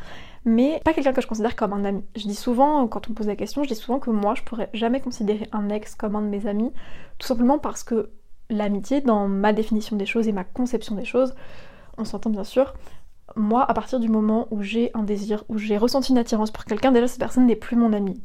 mais 0.46 0.82
pas 0.84 0.94
quelqu'un 0.94 1.14
que 1.14 1.22
je 1.22 1.28
considère 1.28 1.56
comme 1.56 1.74
un 1.74 1.86
ami. 1.86 2.04
Je 2.16 2.28
dis 2.28 2.36
souvent, 2.36 2.88
quand 2.88 3.08
on 3.08 3.12
me 3.12 3.16
pose 3.16 3.28
la 3.28 3.36
question, 3.36 3.64
je 3.64 3.68
dis 3.68 3.76
souvent 3.76 4.00
que 4.00 4.10
moi 4.10 4.34
je 4.36 4.44
pourrais 4.44 4.70
jamais 4.74 5.02
considérer 5.02 5.48
un 5.52 5.70
ex 5.70 5.96
comme 5.96 6.16
un 6.16 6.22
de 6.22 6.28
mes 6.28 6.48
amis, 6.48 6.72
tout 7.20 7.28
simplement 7.28 7.60
parce 7.60 7.84
que 7.84 8.10
l'amitié, 8.50 9.02
dans 9.02 9.28
ma 9.28 9.54
définition 9.54 9.96
des 9.96 10.06
choses 10.06 10.28
et 10.28 10.32
ma 10.32 10.44
conception 10.44 10.96
des 10.96 11.06
choses, 11.06 11.36
on 11.98 12.06
s'entend 12.06 12.30
bien 12.30 12.44
sûr, 12.44 12.74
moi, 13.36 13.64
à 13.70 13.74
partir 13.74 14.00
du 14.00 14.10
moment 14.10 14.48
où 14.52 14.62
j'ai 14.62 14.92
un 14.94 15.04
désir, 15.04 15.44
où 15.50 15.58
j'ai 15.58 15.78
ressenti 15.78 16.12
une 16.12 16.18
attirance 16.18 16.52
pour 16.52 16.66
quelqu'un, 16.66 16.92
déjà 16.92 17.08
cette 17.08 17.20
personne 17.20 17.48
n'est 17.48 17.56
plus 17.56 17.76
mon 17.76 17.94
amie. 17.94 18.22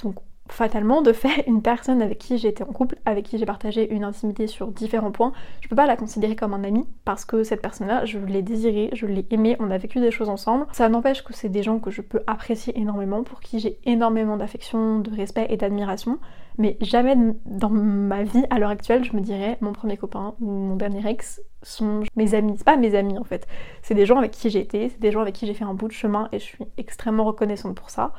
Fatalement, 0.53 1.03
de 1.03 1.13
fait, 1.13 1.45
une 1.47 1.63
personne 1.63 2.03
avec 2.03 2.19
qui 2.19 2.39
j'ai 2.39 2.49
été 2.49 2.63
en 2.63 2.73
couple, 2.73 2.97
avec 3.07 3.27
qui 3.27 3.39
j'ai 3.39 3.47
partagé 3.47 3.93
une 3.93 4.05
intimité 4.05 4.47
sur 4.47 4.69
différents 4.69 5.11
points, 5.11 5.33
je 5.61 5.69
peux 5.69 5.77
pas 5.77 5.87
la 5.87 5.97
considérer 5.97 6.37
comme 6.37 6.55
un 6.55 6.65
ami 6.65 6.87
parce 7.05 7.25
que 7.25 7.43
cette 7.43 7.63
personne-là, 7.63 8.05
je 8.05 8.19
l'ai 8.19 8.43
désirée, 8.43 8.91
je 8.93 9.07
l'ai 9.07 9.27
aimée, 9.31 9.57
on 9.61 9.71
a 9.71 9.79
vécu 9.79 10.01
des 10.01 10.11
choses 10.11 10.29
ensemble. 10.29 10.67
Ça 10.73 10.89
n'empêche 10.89 11.23
que 11.23 11.33
c'est 11.33 11.49
des 11.49 11.63
gens 11.63 11.79
que 11.79 11.91
je 11.91 12.03
peux 12.03 12.21
apprécier 12.27 12.79
énormément, 12.79 13.23
pour 13.23 13.41
qui 13.41 13.61
j'ai 13.61 13.79
énormément 13.85 14.37
d'affection, 14.37 15.01
de 15.01 15.15
respect 15.15 15.47
et 15.51 15.57
d'admiration, 15.57 16.19
mais 16.59 16.77
jamais 16.81 17.17
dans 17.47 17.71
ma 17.71 18.23
vie 18.23 18.45
à 18.51 18.59
l'heure 18.59 18.71
actuelle, 18.71 19.05
je 19.05 19.15
me 19.15 19.21
dirais 19.21 19.57
mon 19.61 19.73
premier 19.73 19.97
copain 19.97 20.35
ou 20.41 20.47
mon 20.47 20.77
dernier 20.77 21.09
ex 21.09 21.41
sont 21.63 22.03
mes 22.17 22.35
amis. 22.35 22.55
C'est 22.57 22.65
pas 22.65 22.77
mes 22.77 22.95
amis 22.95 23.19
en 23.19 23.25
fait, 23.25 23.47
c'est 23.83 23.95
des 23.95 24.07
gens 24.07 24.19
avec 24.19 24.33
qui 24.33 24.51
j'ai 24.51 24.61
été, 24.61 24.89
c'est 24.89 25.01
des 25.01 25.11
gens 25.13 25.21
avec 25.21 25.35
qui 25.35 25.47
j'ai 25.47 25.55
fait 25.55 25.65
un 25.65 25.75
bout 25.75 25.89
de 25.89 25.93
chemin 25.93 26.29
et 26.33 26.39
je 26.39 26.45
suis 26.45 26.65
extrêmement 26.77 27.25
reconnaissante 27.25 27.75
pour 27.77 27.91
ça 27.91 28.13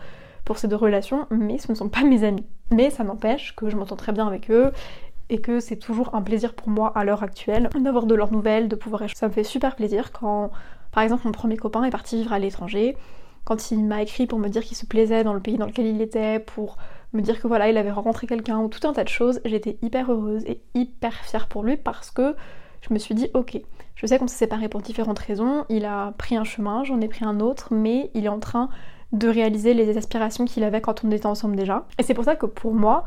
pour 0.52 0.60
ces 0.60 0.68
deux 0.68 0.76
relations, 0.76 1.28
mais 1.30 1.58
ce 1.60 1.72
ne 1.72 1.78
sont 1.78 1.88
pas 1.88 2.04
mes 2.04 2.26
amis. 2.26 2.46
Mais 2.72 2.90
ça 2.90 3.06
n'empêche 3.06 3.56
que 3.56 3.70
je 3.70 3.78
m'entends 3.78 3.96
très 3.96 4.12
bien 4.12 4.28
avec 4.28 4.52
eux 4.52 4.74
et 5.30 5.40
que 5.40 5.62
c'est 5.62 5.78
toujours 5.78 6.14
un 6.14 6.22
plaisir 6.22 6.56
pour 6.56 6.68
moi 6.68 6.92
à 6.94 7.06
l'heure 7.06 7.24
actuelle 7.24 7.70
d'avoir 7.80 8.06
de 8.06 8.14
leurs 8.16 8.34
nouvelles, 8.34 8.68
de 8.68 8.76
pouvoir 8.76 9.04
échanger. 9.04 9.16
Ça 9.16 9.30
me 9.30 9.32
fait 9.32 9.46
super 9.46 9.78
plaisir 9.78 10.12
quand, 10.12 10.52
par 10.92 11.04
exemple, 11.04 11.22
mon 11.24 11.32
premier 11.32 11.56
copain 11.56 11.86
est 11.86 11.90
parti 11.90 12.18
vivre 12.18 12.34
à 12.34 12.40
l'étranger, 12.40 12.98
quand 13.46 13.72
il 13.72 13.86
m'a 13.86 14.02
écrit 14.02 14.28
pour 14.28 14.40
me 14.40 14.50
dire 14.50 14.62
qu'il 14.62 14.76
se 14.76 14.86
plaisait 14.86 15.24
dans 15.24 15.34
le 15.34 15.40
pays 15.40 15.58
dans 15.58 15.68
lequel 15.68 15.86
il 15.86 16.02
était, 16.02 16.40
pour 16.40 16.76
me 17.14 17.22
dire 17.22 17.40
que 17.40 17.48
voilà, 17.48 17.70
il 17.70 17.78
avait 17.78 17.90
rencontré 17.90 18.28
quelqu'un 18.28 18.60
ou 18.60 18.68
tout 18.68 18.86
un 18.86 18.92
tas 18.92 19.06
de 19.06 19.10
choses, 19.10 19.40
j'étais 19.46 19.78
hyper 19.82 20.12
heureuse 20.12 20.44
et 20.48 20.60
hyper 20.74 21.14
fière 21.14 21.48
pour 21.48 21.64
lui 21.64 21.78
parce 21.78 22.12
que 22.12 22.36
je 22.82 22.94
me 22.94 23.00
suis 23.00 23.16
dit 23.16 23.30
ok, 23.34 23.58
je 23.96 24.06
sais 24.06 24.20
qu'on 24.20 24.28
s'est 24.28 24.36
séparés 24.36 24.68
pour 24.68 24.82
différentes 24.82 25.20
raisons, 25.20 25.64
il 25.70 25.86
a 25.86 26.12
pris 26.18 26.36
un 26.36 26.44
chemin, 26.44 26.84
j'en 26.84 27.00
ai 27.00 27.08
pris 27.08 27.24
un 27.24 27.40
autre, 27.40 27.74
mais 27.74 28.12
il 28.16 28.26
est 28.26 28.30
en 28.30 28.40
train 28.40 28.68
de 29.14 29.28
réaliser 29.28 29.74
les 29.74 29.98
aspirations 29.98 30.46
qu'il 30.46 30.64
avait 30.64 30.82
quand 30.82 31.04
on 31.04 31.12
était 31.12 31.26
ensemble 31.26 31.56
déjà. 31.56 31.86
Et 31.98 32.04
c'est 32.04 32.14
pour 32.14 32.24
ça 32.24 32.36
que 32.36 32.46
pour 32.46 32.74
moi, 32.74 33.06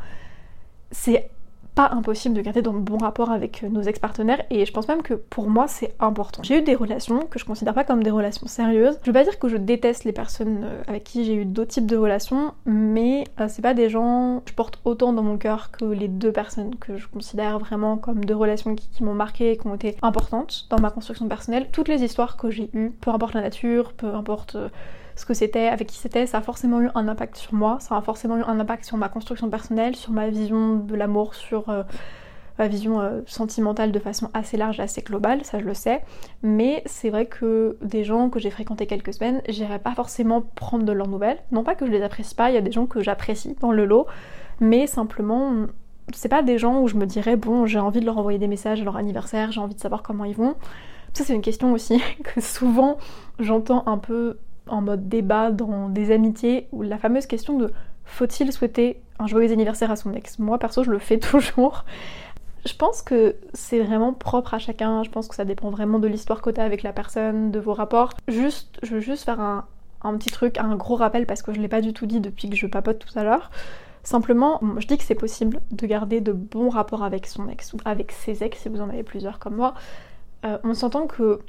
c'est 0.91 1.29
pas 1.75 1.89
impossible 1.91 2.33
de 2.33 2.41
garder 2.41 2.61
de 2.61 2.69
bons 2.69 2.97
rapports 2.97 3.31
avec 3.31 3.61
nos 3.63 3.81
ex-partenaires 3.81 4.41
et 4.49 4.65
je 4.65 4.71
pense 4.71 4.87
même 4.87 5.03
que 5.03 5.13
pour 5.13 5.49
moi 5.49 5.67
c'est 5.67 5.93
important. 5.99 6.41
J'ai 6.41 6.59
eu 6.59 6.61
des 6.61 6.73
relations 6.73 7.19
que 7.29 7.37
je 7.37 7.43
considère 7.43 7.73
pas 7.73 7.83
comme 7.83 8.01
des 8.01 8.09
relations 8.09 8.47
sérieuses. 8.47 8.97
Je 9.03 9.07
veux 9.07 9.13
pas 9.13 9.25
dire 9.25 9.37
que 9.37 9.49
je 9.49 9.57
déteste 9.57 10.05
les 10.05 10.13
personnes 10.13 10.63
euh, 10.63 10.81
avec 10.87 11.03
qui 11.03 11.25
j'ai 11.25 11.35
eu 11.35 11.45
d'autres 11.45 11.71
types 11.71 11.85
de 11.85 11.97
relations, 11.97 12.53
mais 12.65 13.25
euh, 13.41 13.47
c'est 13.49 13.61
pas 13.61 13.73
des 13.73 13.89
gens 13.89 14.41
que 14.45 14.51
je 14.51 14.55
porte 14.55 14.79
autant 14.85 15.11
dans 15.11 15.21
mon 15.21 15.37
cœur 15.37 15.69
que 15.71 15.83
les 15.83 16.07
deux 16.07 16.31
personnes 16.31 16.75
que 16.75 16.97
je 16.97 17.07
considère 17.09 17.59
vraiment 17.59 17.97
comme 17.97 18.23
deux 18.23 18.35
relations 18.35 18.73
qui, 18.75 19.03
m'ont 19.03 19.13
marqué 19.13 19.51
et 19.51 19.57
qui 19.57 19.67
ont 19.67 19.75
été 19.75 19.97
importantes 20.01 20.67
dans 20.69 20.79
ma 20.79 20.89
construction 20.89 21.27
personnelle. 21.27 21.67
Toutes 21.73 21.89
les 21.89 22.03
histoires 22.03 22.37
que 22.37 22.49
j'ai 22.49 22.69
eues, 22.73 22.91
peu 23.01 23.11
importe 23.11 23.33
la 23.33 23.41
nature, 23.41 23.91
peu 23.91 24.15
importe 24.15 24.55
euh, 24.55 24.69
ce 25.15 25.25
que 25.25 25.33
c'était, 25.33 25.67
avec 25.67 25.87
qui 25.87 25.97
c'était, 25.97 26.25
ça 26.25 26.39
a 26.39 26.41
forcément 26.41 26.81
eu 26.81 26.89
un 26.95 27.07
impact 27.07 27.37
sur 27.37 27.53
moi, 27.53 27.77
ça 27.79 27.95
a 27.95 28.01
forcément 28.01 28.37
eu 28.37 28.43
un 28.43 28.59
impact 28.59 28.83
sur 28.83 28.97
ma 28.97 29.09
construction 29.09 29.49
personnelle, 29.49 29.95
sur 29.95 30.11
ma 30.11 30.29
vision 30.29 30.75
de 30.75 30.95
l'amour, 30.95 31.35
sur 31.35 31.69
euh, 31.69 31.83
ma 32.59 32.67
vision 32.67 32.99
euh, 32.99 33.21
sentimentale 33.25 33.91
de 33.91 33.99
façon 33.99 34.29
assez 34.33 34.57
large, 34.57 34.79
assez 34.79 35.01
globale, 35.01 35.43
ça 35.43 35.59
je 35.59 35.65
le 35.65 35.73
sais. 35.73 36.01
Mais 36.43 36.83
c'est 36.85 37.09
vrai 37.09 37.25
que 37.25 37.77
des 37.81 38.03
gens 38.03 38.29
que 38.29 38.39
j'ai 38.39 38.49
fréquentés 38.49 38.87
quelques 38.87 39.13
semaines, 39.13 39.41
j'irai 39.47 39.79
pas 39.79 39.93
forcément 39.93 40.41
prendre 40.41 40.85
de 40.85 40.91
leurs 40.91 41.07
nouvelles. 41.07 41.39
Non 41.51 41.63
pas 41.63 41.75
que 41.75 41.85
je 41.85 41.91
les 41.91 42.01
apprécie 42.01 42.35
pas, 42.35 42.49
il 42.49 42.55
y 42.55 42.57
a 42.57 42.61
des 42.61 42.71
gens 42.71 42.85
que 42.85 43.01
j'apprécie 43.01 43.55
dans 43.61 43.71
le 43.71 43.85
lot, 43.85 44.07
mais 44.59 44.87
simplement 44.87 45.67
c'est 46.13 46.29
pas 46.29 46.43
des 46.43 46.57
gens 46.57 46.81
où 46.81 46.87
je 46.87 46.95
me 46.95 47.05
dirais 47.05 47.35
bon 47.35 47.65
j'ai 47.65 47.79
envie 47.79 47.99
de 47.99 48.05
leur 48.05 48.17
envoyer 48.17 48.37
des 48.37 48.47
messages 48.47 48.81
à 48.81 48.83
leur 48.83 48.97
anniversaire, 48.97 49.51
j'ai 49.51 49.61
envie 49.61 49.75
de 49.75 49.79
savoir 49.79 50.03
comment 50.03 50.25
ils 50.25 50.35
vont. 50.35 50.55
Ça 51.13 51.23
c'est 51.23 51.33
une 51.33 51.41
question 51.41 51.71
aussi 51.73 52.01
que 52.23 52.41
souvent 52.41 52.97
j'entends 53.39 53.83
un 53.87 53.97
peu 53.97 54.37
en 54.67 54.81
mode 54.81 55.07
débat 55.07 55.51
dans 55.51 55.89
des 55.89 56.11
amitiés 56.11 56.67
où 56.71 56.81
la 56.81 56.97
fameuse 56.97 57.25
question 57.25 57.57
de 57.57 57.71
faut-il 58.03 58.51
souhaiter 58.51 59.01
un 59.19 59.27
joyeux 59.27 59.51
anniversaire 59.51 59.91
à 59.91 59.95
son 59.95 60.13
ex? 60.13 60.39
Moi 60.39 60.57
perso 60.59 60.83
je 60.83 60.91
le 60.91 60.99
fais 60.99 61.19
toujours. 61.31 61.85
Je 62.65 62.73
pense 62.73 63.03
que 63.03 63.35
c'est 63.53 63.79
vraiment 63.79 64.11
propre 64.13 64.55
à 64.55 64.59
chacun, 64.59 65.03
je 65.03 65.11
pense 65.11 65.27
que 65.27 65.35
ça 65.35 65.45
dépend 65.45 65.69
vraiment 65.69 65.99
de 65.99 66.07
l'histoire 66.07 66.41
que 66.41 66.59
avec 66.59 66.81
la 66.81 66.93
personne, 66.93 67.51
de 67.51 67.59
vos 67.59 67.73
rapports. 67.73 68.13
Juste, 68.27 68.79
je 68.81 68.95
veux 68.95 69.01
juste 69.01 69.23
faire 69.23 69.39
un, 69.39 69.67
petit 70.17 70.31
truc, 70.31 70.57
un 70.57 70.75
gros 70.75 70.95
rappel 70.95 71.27
parce 71.27 71.43
que 71.43 71.53
je 71.53 71.61
l'ai 71.61 71.67
pas 71.67 71.81
du 71.81 71.93
tout 71.93 72.07
dit 72.07 72.21
depuis 72.21 72.49
que 72.49 72.55
je 72.55 72.65
papote 72.65 72.97
tout 72.97 73.19
à 73.19 73.23
l'heure. 73.23 73.51
Simplement, 74.01 74.59
je 74.77 74.87
dis 74.87 74.97
que 74.97 75.03
c'est 75.03 75.15
possible 75.15 75.59
de 75.71 75.85
garder 75.85 76.21
de 76.21 76.31
bons 76.31 76.69
rapports 76.69 77.03
avec 77.03 77.27
son 77.27 77.49
ex 77.49 77.73
ou 77.73 77.77
avec 77.85 78.11
ses 78.11 78.43
ex 78.43 78.59
si 78.59 78.69
vous 78.69 78.81
en 78.81 78.89
avez 78.89 79.03
plusieurs 79.03 79.37
comme 79.37 79.55
moi, 79.55 79.75
euh, 80.45 80.57
on 80.63 80.73
s'entend 80.73 81.07
que 81.07 81.39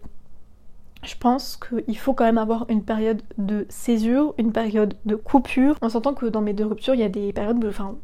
je 1.06 1.16
pense 1.16 1.56
qu'il 1.56 1.96
faut 1.96 2.14
quand 2.14 2.24
même 2.24 2.38
avoir 2.38 2.66
une 2.68 2.82
période 2.82 3.22
de 3.38 3.66
césure, 3.68 4.34
une 4.38 4.52
période 4.52 4.94
de 5.04 5.14
coupure. 5.14 5.76
On 5.82 5.88
s'entend 5.88 6.14
que 6.14 6.26
dans 6.26 6.40
mes 6.40 6.52
deux 6.52 6.66
ruptures, 6.66 6.94
il 6.94 7.00
y 7.00 7.04
a 7.04 7.08
des 7.08 7.32
périodes 7.32 7.64
enfin, 7.64 7.96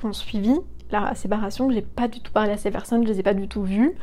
qu'on 0.00 0.12
suivi 0.12 0.54
la 0.90 1.14
séparation, 1.14 1.68
que 1.68 1.74
j'ai 1.74 1.82
pas 1.82 2.08
du 2.08 2.20
tout 2.20 2.32
parlé 2.32 2.52
à 2.52 2.56
ces 2.56 2.70
personnes, 2.70 3.06
je 3.06 3.12
les 3.12 3.20
ai 3.20 3.22
pas 3.22 3.34
du 3.34 3.48
tout 3.48 3.62
vues. 3.62 3.94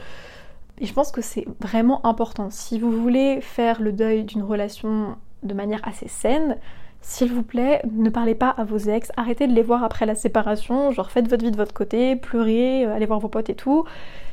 Et 0.79 0.85
je 0.85 0.93
pense 0.93 1.11
que 1.11 1.21
c'est 1.21 1.45
vraiment 1.59 2.05
important. 2.05 2.49
Si 2.49 2.79
vous 2.79 2.91
voulez 2.91 3.39
faire 3.41 3.81
le 3.81 3.91
deuil 3.91 4.23
d'une 4.23 4.43
relation 4.43 5.15
de 5.43 5.53
manière 5.53 5.79
assez 5.87 6.07
saine, 6.07 6.57
s'il 7.07 7.31
vous 7.31 7.43
plaît, 7.43 7.83
ne 7.91 8.09
parlez 8.09 8.33
pas 8.33 8.49
à 8.49 8.63
vos 8.63 8.79
ex, 8.79 9.11
arrêtez 9.15 9.45
de 9.45 9.53
les 9.53 9.61
voir 9.61 9.83
après 9.83 10.07
la 10.07 10.15
séparation, 10.15 10.91
genre 10.91 11.11
faites 11.11 11.29
votre 11.29 11.45
vie 11.45 11.51
de 11.51 11.55
votre 11.55 11.73
côté, 11.73 12.15
pleurez, 12.15 12.83
euh, 12.83 12.95
allez 12.95 13.05
voir 13.05 13.19
vos 13.19 13.29
potes 13.29 13.51
et 13.51 13.53
tout. 13.53 13.85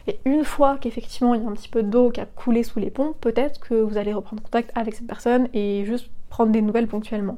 Et 0.07 0.19
une 0.25 0.43
fois 0.43 0.79
qu'effectivement 0.79 1.35
il 1.35 1.43
y 1.43 1.45
a 1.45 1.49
un 1.49 1.53
petit 1.53 1.69
peu 1.69 1.83
d'eau 1.83 2.11
qui 2.11 2.21
a 2.23 2.25
coulé 2.25 2.63
sous 2.63 2.79
les 2.79 2.91
ponts, 2.91 3.15
peut-être 3.21 3.61
que 3.61 3.75
vous 3.75 3.99
allez 3.99 4.15
reprendre 4.15 4.43
contact 4.43 4.73
avec 4.75 4.95
cette 4.95 5.07
personne 5.07 5.49
et 5.53 5.85
juste 5.85 6.11
prendre 6.31 6.51
des 6.51 6.63
nouvelles 6.63 6.89
ponctuellement. 6.89 7.37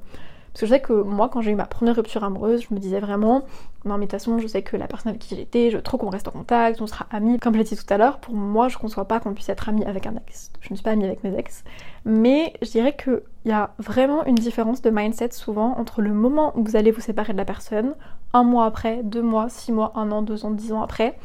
Parce 0.55 0.61
que 0.61 0.67
je 0.67 0.73
sais 0.73 0.81
que 0.81 0.93
moi, 0.93 1.29
quand 1.29 1.41
j'ai 1.41 1.51
eu 1.51 1.57
ma 1.57 1.67
première 1.67 1.97
rupture 1.97 2.23
amoureuse, 2.23 2.63
je 2.63 2.73
me 2.73 2.79
disais 2.79 3.01
vraiment, 3.01 3.43
non 3.85 3.99
mais 3.99 4.07
de 4.07 4.11
toute 4.13 4.13
façon, 4.13 4.39
je 4.39 4.47
sais 4.47 4.63
que 4.63 4.77
la 4.77 4.87
personne 4.87 5.11
avec 5.11 5.21
qui 5.21 5.35
j'étais, 5.35 5.73
je 5.73 5.79
trop 5.79 5.99
qu'on 5.99 6.11
reste 6.11 6.29
en 6.29 6.31
contact, 6.31 6.81
on 6.81 6.87
sera 6.87 7.09
amis. 7.11 7.41
Comme 7.41 7.55
je 7.55 7.59
l'ai 7.59 7.65
dit 7.65 7.77
tout 7.77 7.93
à 7.93 7.99
l'heure, 7.99 8.19
pour 8.19 8.35
moi, 8.35 8.69
je 8.69 8.79
conçois 8.79 9.07
pas 9.07 9.19
qu'on 9.19 9.35
puisse 9.35 9.49
être 9.49 9.69
ami 9.69 9.85
avec 9.85 10.07
un 10.07 10.15
ex. 10.15 10.53
Je 10.61 10.69
ne 10.71 10.77
suis 10.77 10.85
pas 10.85 10.93
amie 10.93 11.05
avec 11.05 11.25
mes 11.25 11.37
ex. 11.37 11.65
Mais 12.05 12.53
je 12.63 12.71
dirais 12.71 12.97
qu'il 12.97 13.21
y 13.47 13.51
a 13.51 13.75
vraiment 13.79 14.25
une 14.27 14.37
différence 14.37 14.81
de 14.81 14.91
mindset 14.91 15.33
souvent 15.33 15.77
entre 15.77 16.03
le 16.03 16.15
moment 16.15 16.53
où 16.57 16.63
vous 16.63 16.77
allez 16.77 16.93
vous 16.93 17.01
séparer 17.01 17.33
de 17.33 17.39
la 17.39 17.45
personne, 17.45 17.97
un 18.33 18.45
mois 18.45 18.67
après, 18.67 19.03
deux 19.03 19.23
mois, 19.23 19.49
six 19.49 19.73
mois, 19.73 19.91
un 19.97 20.13
an, 20.13 20.23
deux 20.23 20.45
ans, 20.45 20.53
dix 20.53 20.73
ans 20.73 20.83
après. 20.83 21.19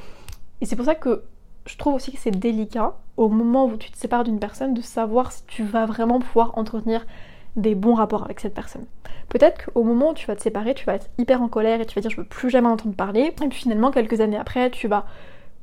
Et 0.62 0.66
c'est 0.66 0.76
pour 0.76 0.86
ça 0.86 0.96
que 0.96 1.22
je 1.68 1.78
trouve 1.78 1.94
aussi 1.94 2.12
que 2.12 2.18
c'est 2.18 2.32
délicat 2.32 2.96
au 3.16 3.30
moment 3.30 3.66
où 3.66 3.78
tu 3.78 3.92
te 3.92 3.98
sépares 3.98 4.24
d'une 4.24 4.40
personne 4.40 4.74
de 4.74 4.82
savoir 4.82 5.32
si 5.32 5.44
tu 5.46 5.64
vas 5.64 5.86
vraiment 5.86 6.20
pouvoir 6.20 6.58
entretenir 6.58 7.06
des 7.56 7.76
bons 7.76 7.96
rapports 7.96 8.24
avec 8.24 8.40
cette 8.40 8.54
personne. 8.54 8.86
Peut-être 9.30 9.66
qu'au 9.66 9.84
moment 9.84 10.12
où 10.12 10.14
tu 10.14 10.26
vas 10.28 10.36
te 10.36 10.42
séparer, 10.42 10.74
tu 10.74 10.86
vas 10.86 10.96
être 10.96 11.10
hyper 11.18 11.42
en 11.42 11.48
colère 11.48 11.82
et 11.82 11.86
tu 11.86 11.96
vas 11.96 12.02
dire 12.02 12.10
je 12.10 12.18
veux 12.18 12.24
plus 12.24 12.50
jamais 12.50 12.68
entendre 12.68 12.96
parler. 12.96 13.22
Et 13.22 13.32
puis 13.32 13.52
finalement, 13.52 13.92
quelques 13.92 14.22
années 14.22 14.38
après, 14.38 14.72
tu 14.72 14.88
vas 14.88 15.06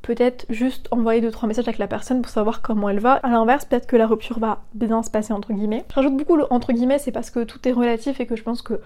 peut-être 0.02 0.46
juste 0.50 0.86
envoyer 0.92 1.20
2-3 1.20 1.48
messages 1.48 1.66
avec 1.66 1.78
la 1.78 1.88
personne 1.88 2.22
pour 2.22 2.30
savoir 2.30 2.62
comment 2.62 2.88
elle 2.88 3.00
va. 3.00 3.14
À 3.14 3.28
l'inverse, 3.28 3.64
peut-être 3.64 3.88
que 3.88 3.96
la 3.96 4.06
rupture 4.06 4.38
va 4.38 4.62
bien 4.74 5.02
se 5.02 5.10
passer 5.10 5.32
entre 5.32 5.52
guillemets. 5.52 5.84
Je 5.90 5.94
rajoute 5.94 6.16
beaucoup 6.16 6.38
entre 6.50 6.72
guillemets, 6.72 6.98
c'est 6.98 7.12
parce 7.12 7.30
que 7.30 7.42
tout 7.42 7.66
est 7.68 7.72
relatif 7.72 8.20
et 8.20 8.26
que 8.26 8.36
je 8.36 8.42
pense 8.42 8.62
que 8.62 8.80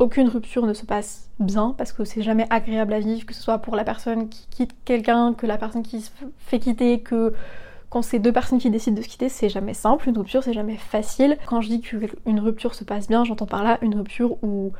aucune 0.00 0.28
rupture 0.28 0.66
ne 0.66 0.72
se 0.72 0.84
passe 0.84 1.30
bien 1.38 1.74
parce 1.78 1.92
que 1.92 2.04
c'est 2.04 2.22
jamais 2.22 2.46
agréable 2.50 2.92
à 2.92 2.98
vivre, 2.98 3.24
que 3.24 3.34
ce 3.34 3.40
soit 3.40 3.58
pour 3.58 3.76
la 3.76 3.84
personne 3.84 4.28
qui 4.28 4.48
quitte 4.48 4.74
quelqu'un, 4.84 5.34
que 5.34 5.46
la 5.46 5.56
personne 5.56 5.84
qui 5.84 6.00
se 6.00 6.10
fait 6.38 6.58
quitter, 6.58 7.00
que 7.00 7.32
quand 7.94 8.02
c'est 8.02 8.18
deux 8.18 8.32
personnes 8.32 8.58
qui 8.58 8.70
décident 8.70 8.96
de 8.96 9.02
se 9.02 9.08
quitter, 9.08 9.28
c'est 9.28 9.48
jamais 9.48 9.72
simple, 9.72 10.08
une 10.08 10.18
rupture 10.18 10.42
c'est 10.42 10.52
jamais 10.52 10.76
facile. 10.76 11.38
Quand 11.46 11.60
je 11.60 11.68
dis 11.68 11.80
qu'une 11.80 12.40
rupture 12.40 12.74
se 12.74 12.82
passe 12.82 13.06
bien, 13.06 13.22
j'entends 13.22 13.46
par 13.46 13.62
là 13.62 13.78
une 13.82 13.94
rupture 13.94 14.36
où 14.42 14.72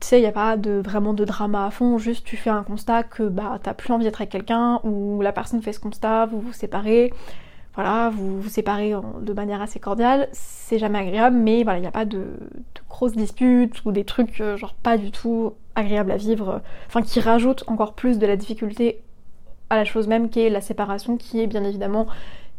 tu 0.00 0.08
sais, 0.08 0.18
il 0.18 0.22
n'y 0.22 0.26
a 0.26 0.32
pas 0.32 0.56
de, 0.56 0.80
vraiment 0.82 1.12
de 1.12 1.26
drama 1.26 1.66
à 1.66 1.70
fond, 1.70 1.98
juste 1.98 2.24
tu 2.24 2.38
fais 2.38 2.48
un 2.48 2.62
constat 2.62 3.02
que 3.02 3.24
bah 3.24 3.58
t'as 3.62 3.74
plus 3.74 3.92
envie 3.92 4.04
d'être 4.04 4.22
avec 4.22 4.30
quelqu'un, 4.30 4.80
ou 4.84 5.20
la 5.20 5.32
personne 5.32 5.60
fait 5.60 5.74
ce 5.74 5.80
constat, 5.80 6.24
vous 6.24 6.40
vous 6.40 6.54
séparez, 6.54 7.12
voilà, 7.74 8.08
vous 8.08 8.40
vous 8.40 8.48
séparez 8.48 8.94
de 9.20 9.32
manière 9.34 9.60
assez 9.60 9.78
cordiale, 9.78 10.30
c'est 10.32 10.78
jamais 10.78 11.00
agréable, 11.00 11.36
mais 11.36 11.62
voilà, 11.62 11.78
il 11.78 11.82
n'y 11.82 11.88
a 11.88 11.92
pas 11.92 12.06
de, 12.06 12.20
de, 12.20 12.80
grosses 12.88 13.16
disputes 13.16 13.84
ou 13.84 13.92
des 13.92 14.04
trucs 14.04 14.40
euh, 14.40 14.56
genre 14.56 14.72
pas 14.72 14.96
du 14.96 15.10
tout 15.10 15.52
agréables 15.74 16.10
à 16.10 16.16
vivre, 16.16 16.62
enfin 16.86 17.02
qui 17.02 17.20
rajoutent 17.20 17.64
encore 17.66 17.92
plus 17.92 18.18
de 18.18 18.26
la 18.26 18.36
difficulté 18.36 19.02
à 19.70 19.76
la 19.76 19.84
chose 19.84 20.08
même 20.08 20.28
qui 20.28 20.40
est 20.40 20.50
la 20.50 20.60
séparation, 20.60 21.16
qui 21.16 21.40
est 21.40 21.46
bien 21.46 21.64
évidemment 21.64 22.06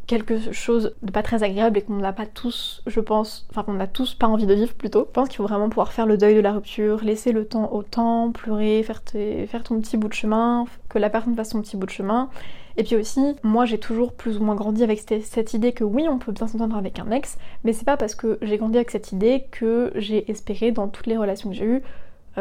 quelque 0.08 0.52
chose 0.52 0.94
de 1.04 1.12
pas 1.12 1.24
très 1.24 1.44
agréable 1.44 1.78
et 1.78 1.82
qu'on 1.84 1.96
n'a 1.96 2.12
pas 2.12 2.26
tous, 2.26 2.82
je 2.86 3.00
pense, 3.00 3.48
enfin 3.50 3.64
qu'on 3.64 3.74
n'a 3.74 3.88
tous 3.88 4.14
pas 4.14 4.28
envie 4.28 4.46
de 4.46 4.54
vivre 4.54 4.74
plutôt. 4.74 5.06
Je 5.08 5.12
pense 5.12 5.30
qu'il 5.30 5.38
faut 5.38 5.48
vraiment 5.48 5.70
pouvoir 5.70 5.94
faire 5.94 6.06
le 6.06 6.18
deuil 6.18 6.36
de 6.36 6.42
la 6.42 6.52
rupture, 6.52 7.02
laisser 7.04 7.32
le 7.32 7.46
temps 7.46 7.72
au 7.72 7.84
temps, 7.84 8.32
pleurer, 8.32 8.84
faire, 8.84 9.02
ton 9.64 9.80
petit 9.80 9.98
bout 9.98 10.10
de 10.10 10.14
chemin, 10.14 10.66
que 10.90 11.00
la 11.00 11.10
personne 11.10 11.36
fasse 11.36 11.52
son 11.52 11.62
petit 11.62 11.78
bout 11.78 11.86
de 11.86 11.92
chemin. 11.92 12.30
Et 12.78 12.84
puis 12.84 12.96
aussi, 12.96 13.22
moi 13.44 13.66
j'ai 13.66 13.78
toujours 13.78 14.14
plus 14.14 14.38
ou 14.38 14.44
moins 14.44 14.56
grandi 14.56 14.84
avec 14.84 15.00
cette, 15.00 15.24
cette 15.24 15.54
idée 15.54 15.72
que 15.72 15.84
oui, 15.84 16.08
on 16.10 16.20
peut 16.20 16.32
bien 16.32 16.48
s'entendre 16.48 16.76
avec 16.76 17.00
un 17.00 17.10
ex, 17.12 17.38
mais 17.64 17.74
c'est 17.74 17.86
pas 17.86 17.98
parce 17.98 18.16
que 18.16 18.38
j'ai 18.42 18.58
grandi 18.58 18.78
avec 18.78 18.92
cette 18.92 19.12
idée 19.12 19.46
que 19.52 19.92
j'ai 19.96 20.30
espéré 20.32 20.72
dans 20.72 20.88
toutes 20.88 21.08
les 21.08 21.18
relations 21.18 21.50
que 21.50 21.56
j'ai 21.56 21.66
eues 21.66 21.84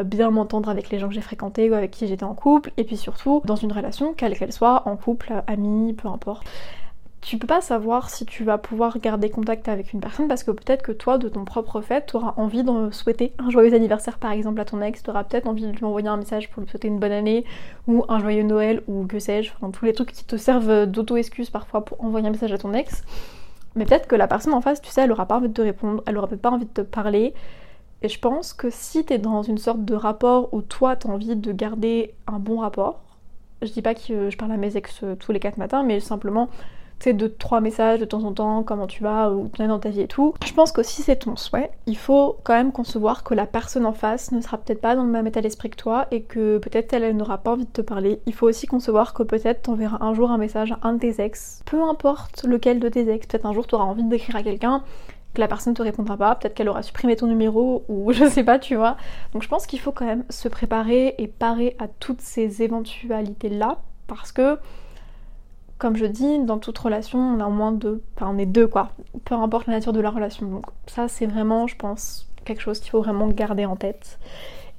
bien 0.05 0.31
m'entendre 0.31 0.69
avec 0.69 0.91
les 0.91 0.99
gens 0.99 1.09
que 1.09 1.15
j'ai 1.15 1.21
fréquentés 1.21 1.71
ou 1.71 1.75
avec 1.75 1.91
qui 1.91 2.07
j'étais 2.07 2.25
en 2.25 2.35
couple, 2.35 2.73
et 2.77 2.85
puis 2.85 2.97
surtout 2.97 3.43
dans 3.45 3.57
une 3.57 3.73
relation, 3.73 4.15
quelle 4.15 4.39
qu'elle 4.39 4.53
soit, 4.53 4.83
en 4.87 4.97
couple, 4.97 5.33
amie, 5.47 5.93
peu 5.95 6.09
importe. 6.09 6.47
Tu 7.23 7.37
peux 7.37 7.47
pas 7.47 7.61
savoir 7.61 8.09
si 8.09 8.25
tu 8.25 8.45
vas 8.45 8.57
pouvoir 8.57 8.99
garder 8.99 9.29
contact 9.29 9.69
avec 9.69 9.93
une 9.93 10.01
personne 10.01 10.27
parce 10.27 10.43
que 10.43 10.53
peut-être 10.53 10.83
que 10.83 10.93
toi, 10.93 11.19
de 11.19 11.29
ton 11.29 11.45
propre 11.45 11.83
fait, 11.83 12.07
tu 12.07 12.17
auras 12.17 12.33
envie 12.39 12.63
de 12.63 12.91
souhaiter 12.93 13.35
un 13.39 13.51
joyeux 13.51 13.75
anniversaire 13.75 14.17
par 14.17 14.33
exemple 14.33 14.59
à 14.59 14.65
ton 14.65 14.81
ex, 14.81 15.03
tu 15.03 15.11
auras 15.11 15.25
peut-être 15.25 15.47
envie 15.47 15.67
de 15.67 15.73
lui 15.73 15.85
envoyer 15.85 16.09
un 16.09 16.17
message 16.17 16.49
pour 16.49 16.63
lui 16.63 16.69
souhaiter 16.71 16.89
une 16.89 16.99
bonne 16.99 17.13
année 17.13 17.45
ou 17.87 18.07
un 18.09 18.21
joyeux 18.21 18.43
Noël 18.43 18.83
ou 18.89 19.05
que 19.07 19.19
sais-je, 19.19 19.53
enfin 19.55 19.71
tous 19.71 19.85
les 19.85 19.93
trucs 19.93 20.13
qui 20.13 20.25
te 20.25 20.37
servent 20.39 20.87
d'auto-excuse 20.87 21.51
parfois 21.51 21.85
pour 21.85 22.03
envoyer 22.03 22.27
un 22.27 22.31
message 22.31 22.53
à 22.53 22.59
ton 22.59 22.73
ex. 22.73 23.03
Mais 23.77 23.85
peut-être 23.85 24.09
que 24.09 24.17
la 24.17 24.27
personne 24.27 24.55
en 24.55 24.63
face, 24.63 24.81
tu 24.81 24.91
sais, 24.91 25.03
elle 25.03 25.13
aura 25.13 25.27
pas 25.27 25.37
envie 25.37 25.49
de 25.49 25.53
te 25.53 25.63
répondre, 25.63 26.03
elle 26.07 26.17
aura 26.17 26.27
peut-être 26.27 26.41
pas 26.41 26.51
envie 26.51 26.65
de 26.65 26.71
te 26.71 26.81
parler, 26.81 27.35
et 28.03 28.09
je 28.09 28.19
pense 28.19 28.53
que 28.53 28.71
si 28.71 29.05
t'es 29.05 29.19
dans 29.19 29.43
une 29.43 29.59
sorte 29.59 29.85
de 29.85 29.95
rapport 29.95 30.53
où 30.53 30.63
toi 30.63 30.97
t'as 30.97 31.09
envie 31.09 31.37
de 31.37 31.53
garder 31.53 32.15
un 32.27 32.39
bon 32.39 32.59
rapport, 32.59 33.01
je 33.63 33.71
dis 33.71 33.83
pas 33.83 33.95
que 33.95 34.31
je 34.31 34.37
parle 34.37 34.53
à 34.53 34.57
mes 34.57 34.77
ex 34.77 35.01
euh, 35.03 35.15
tous 35.17 35.33
les 35.33 35.41
quatre 35.41 35.59
matins, 35.59 35.83
mais 35.83 36.01
simplement 36.01 36.49
tu 37.01 37.05
sais, 37.05 37.13
deux, 37.15 37.31
trois 37.31 37.63
messages 37.63 37.99
de 37.99 38.05
temps 38.05 38.25
en 38.25 38.33
temps, 38.33 38.63
comment 38.63 38.87
tu 38.87 39.03
vas, 39.03 39.31
ou 39.31 39.51
tu 39.55 39.63
es 39.63 39.67
dans 39.67 39.79
ta 39.79 39.89
vie 39.89 40.03
et 40.03 40.07
tout. 40.07 40.35
Je 40.45 40.53
pense 40.53 40.71
que 40.71 40.83
si 40.83 41.01
c'est 41.01 41.17
ton 41.17 41.35
souhait, 41.35 41.71
il 41.87 41.97
faut 41.97 42.37
quand 42.45 42.53
même 42.53 42.73
concevoir 42.73 43.25
que 43.25 43.33
la 43.33 43.47
personne 43.47 43.87
en 43.87 43.95
face 43.95 44.33
ne 44.33 44.41
sera 44.43 44.59
peut-être 44.59 44.83
pas 44.83 44.95
dans 44.95 45.05
le 45.05 45.11
même 45.11 45.27
état 45.27 45.41
d'esprit 45.41 45.71
que 45.71 45.77
toi 45.77 46.07
et 46.11 46.21
que 46.21 46.59
peut-être 46.59 46.93
elle, 46.93 47.05
elle 47.05 47.17
n'aura 47.17 47.39
pas 47.39 47.53
envie 47.53 47.65
de 47.65 47.71
te 47.71 47.81
parler. 47.81 48.21
Il 48.27 48.35
faut 48.35 48.47
aussi 48.47 48.67
concevoir 48.67 49.15
que 49.15 49.23
peut-être 49.23 49.63
t'enverras 49.63 50.05
un 50.05 50.13
jour 50.13 50.31
un 50.31 50.37
message 50.37 50.73
à 50.73 50.79
un 50.83 50.93
de 50.93 50.99
tes 50.99 51.23
ex, 51.23 51.63
peu 51.65 51.83
importe 51.83 52.45
lequel 52.45 52.81
de 52.81 52.91
tes 52.91 53.09
ex, 53.09 53.27
peut-être 53.27 53.47
un 53.47 53.55
jour 53.55 53.67
tu 53.67 53.75
auras 53.77 53.85
envie 53.85 54.05
d'écrire 54.05 54.37
à 54.37 54.43
quelqu'un 54.43 54.85
que 55.35 55.41
la 55.41 55.49
personne 55.49 55.75
te 55.75 55.83
répondra 55.83 56.17
pas, 56.17 56.35
peut-être 56.35 56.55
qu'elle 56.55 56.69
aura 56.69 56.83
supprimé 56.83 57.17
ton 57.17 57.27
numéro 57.27 57.85
ou 57.89 58.13
je 58.15 58.29
sais 58.29 58.45
pas, 58.45 58.59
tu 58.59 58.77
vois. 58.77 58.97
Donc 59.33 59.43
je 59.43 59.49
pense 59.49 59.67
qu'il 59.67 59.81
faut 59.81 59.93
quand 59.93 60.07
même 60.07 60.25
se 60.29 60.49
préparer 60.49 61.15
et 61.19 61.29
parer 61.29 61.77
à 61.79 61.89
toutes 61.89 62.21
ces 62.21 62.63
éventualités 62.63 63.49
là 63.49 63.79
parce 64.07 64.33
que 64.33 64.59
comme 65.79 65.97
je 65.97 66.05
dis, 66.05 66.41
dans 66.41 66.59
toute 66.59 66.77
relation, 66.77 67.19
on 67.19 67.41
a 67.41 67.47
au 67.47 67.51
moins 67.51 67.73
deux, 67.73 68.03
enfin 68.15 68.31
on 68.35 68.39
est 68.39 68.47
deux 68.47 68.67
quoi, 68.67 68.91
peu 69.25 69.35
importe 69.35 69.67
la 69.67 69.75
nature 69.75 69.95
de 69.95 70.01
la 70.01 70.11
relation. 70.11 70.47
Donc 70.47 70.67
ça 70.87 71.09
c'est 71.09 71.27
vraiment, 71.27 71.67
je 71.67 71.77
pense, 71.77 72.29
quelque 72.45 72.61
chose 72.61 72.81
qu'il 72.81 72.91
faut 72.91 73.01
vraiment 73.01 73.29
garder 73.29 73.65
en 73.65 73.77
tête. 73.77 74.19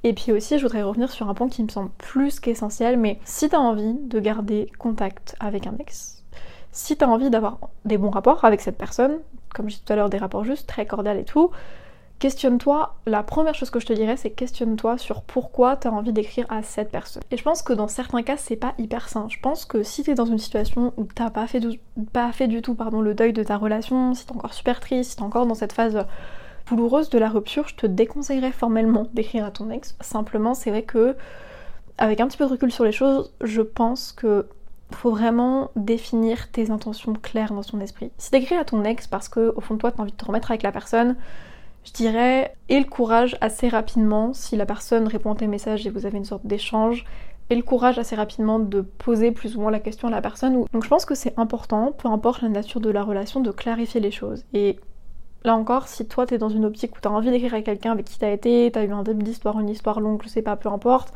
Et 0.04 0.14
puis 0.14 0.32
aussi, 0.32 0.58
je 0.58 0.64
voudrais 0.64 0.82
revenir 0.82 1.10
sur 1.10 1.28
un 1.28 1.34
point 1.34 1.48
qui 1.48 1.62
me 1.62 1.68
semble 1.68 1.90
plus 1.98 2.40
qu'essentiel, 2.40 2.96
mais 2.96 3.20
si 3.24 3.48
t'as 3.48 3.58
envie 3.58 3.94
de 3.94 4.18
garder 4.18 4.70
contact 4.78 5.36
avec 5.38 5.66
un 5.66 5.74
ex, 5.78 6.24
si 6.72 6.96
t'as 6.96 7.06
envie 7.06 7.30
d'avoir 7.30 7.58
des 7.84 7.98
bons 7.98 8.10
rapports 8.10 8.44
avec 8.44 8.60
cette 8.60 8.78
personne, 8.78 9.18
comme 9.54 9.68
je 9.68 9.74
disais 9.74 9.84
tout 9.86 9.92
à 9.92 9.96
l'heure, 9.96 10.10
des 10.10 10.18
rapports 10.18 10.44
juste 10.44 10.68
très 10.68 10.86
cordiales 10.86 11.18
et 11.18 11.24
tout, 11.24 11.50
questionne-toi, 12.22 12.94
la 13.06 13.24
première 13.24 13.52
chose 13.52 13.70
que 13.70 13.80
je 13.80 13.86
te 13.86 13.92
dirais, 13.92 14.16
c'est 14.16 14.30
questionne-toi 14.30 14.96
sur 14.96 15.22
pourquoi 15.22 15.76
tu 15.76 15.88
as 15.88 15.92
envie 15.92 16.12
d'écrire 16.12 16.46
à 16.50 16.62
cette 16.62 16.92
personne. 16.92 17.20
Et 17.32 17.36
je 17.36 17.42
pense 17.42 17.62
que 17.62 17.72
dans 17.72 17.88
certains 17.88 18.22
cas, 18.22 18.36
c'est 18.36 18.54
pas 18.54 18.74
hyper 18.78 19.08
sain. 19.08 19.26
Je 19.28 19.40
pense 19.40 19.64
que 19.64 19.82
si 19.82 20.04
t'es 20.04 20.14
dans 20.14 20.26
une 20.26 20.38
situation 20.38 20.92
où 20.96 21.04
t'as 21.04 21.30
pas 21.30 21.48
fait, 21.48 21.58
du, 21.58 21.80
pas 22.12 22.30
fait 22.30 22.46
du 22.46 22.62
tout 22.62 22.76
pardon, 22.76 23.00
le 23.00 23.14
deuil 23.14 23.32
de 23.32 23.42
ta 23.42 23.56
relation, 23.56 24.14
si 24.14 24.24
t'es 24.24 24.32
encore 24.32 24.54
super 24.54 24.78
triste, 24.78 25.10
si 25.10 25.16
t'es 25.16 25.22
encore 25.22 25.46
dans 25.46 25.56
cette 25.56 25.72
phase 25.72 26.06
douloureuse 26.68 27.10
de 27.10 27.18
la 27.18 27.28
rupture, 27.28 27.66
je 27.66 27.74
te 27.74 27.86
déconseillerais 27.86 28.52
formellement 28.52 29.08
d'écrire 29.14 29.44
à 29.44 29.50
ton 29.50 29.68
ex. 29.70 29.96
Simplement, 30.00 30.54
c'est 30.54 30.70
vrai 30.70 30.84
que, 30.84 31.16
avec 31.98 32.20
un 32.20 32.28
petit 32.28 32.38
peu 32.38 32.44
de 32.44 32.50
recul 32.50 32.70
sur 32.70 32.84
les 32.84 32.92
choses, 32.92 33.32
je 33.40 33.62
pense 33.62 34.12
que 34.12 34.46
faut 34.94 35.10
vraiment 35.10 35.70
définir 35.76 36.50
tes 36.50 36.70
intentions 36.70 37.12
claires 37.14 37.52
dans 37.52 37.62
ton 37.62 37.80
esprit. 37.80 38.10
Si 38.18 38.30
t'écris 38.30 38.56
à 38.56 38.64
ton 38.64 38.84
ex 38.84 39.06
parce 39.06 39.28
que 39.28 39.52
au 39.56 39.60
fond 39.60 39.74
de 39.74 39.80
toi 39.80 39.92
t'as 39.92 40.02
envie 40.02 40.12
de 40.12 40.16
te 40.16 40.24
remettre 40.24 40.50
avec 40.50 40.62
la 40.62 40.72
personne, 40.72 41.16
je 41.84 41.92
dirais 41.92 42.54
aie 42.68 42.78
le 42.78 42.86
courage 42.86 43.36
assez 43.40 43.68
rapidement, 43.68 44.32
si 44.32 44.56
la 44.56 44.66
personne 44.66 45.06
répond 45.08 45.32
à 45.32 45.36
tes 45.36 45.46
messages 45.46 45.86
et 45.86 45.90
vous 45.90 46.06
avez 46.06 46.18
une 46.18 46.24
sorte 46.24 46.46
d'échange, 46.46 47.04
aie 47.50 47.56
le 47.56 47.62
courage 47.62 47.98
assez 47.98 48.14
rapidement 48.14 48.58
de 48.58 48.80
poser 48.80 49.32
plus 49.32 49.56
ou 49.56 49.60
moins 49.60 49.70
la 49.70 49.80
question 49.80 50.08
à 50.08 50.10
la 50.10 50.22
personne. 50.22 50.64
Donc 50.72 50.84
je 50.84 50.88
pense 50.88 51.04
que 51.04 51.14
c'est 51.14 51.38
important, 51.38 51.92
peu 51.92 52.08
importe 52.08 52.42
la 52.42 52.48
nature 52.48 52.80
de 52.80 52.90
la 52.90 53.02
relation, 53.02 53.40
de 53.40 53.50
clarifier 53.50 54.00
les 54.00 54.10
choses. 54.12 54.44
Et 54.52 54.78
là 55.44 55.56
encore, 55.56 55.88
si 55.88 56.06
toi 56.06 56.26
t'es 56.26 56.38
dans 56.38 56.48
une 56.48 56.64
optique 56.64 56.96
où 56.96 57.00
t'as 57.00 57.10
envie 57.10 57.30
d'écrire 57.30 57.54
à 57.54 57.62
quelqu'un 57.62 57.92
avec 57.92 58.06
qui 58.06 58.18
t'as 58.18 58.30
été, 58.30 58.70
t'as 58.72 58.84
eu 58.84 58.92
un 58.92 59.02
début 59.02 59.24
d'histoire, 59.24 59.58
une 59.58 59.68
histoire 59.68 60.00
longue, 60.00 60.22
je 60.22 60.28
sais 60.28 60.42
pas, 60.42 60.56
peu 60.56 60.68
importe, 60.68 61.12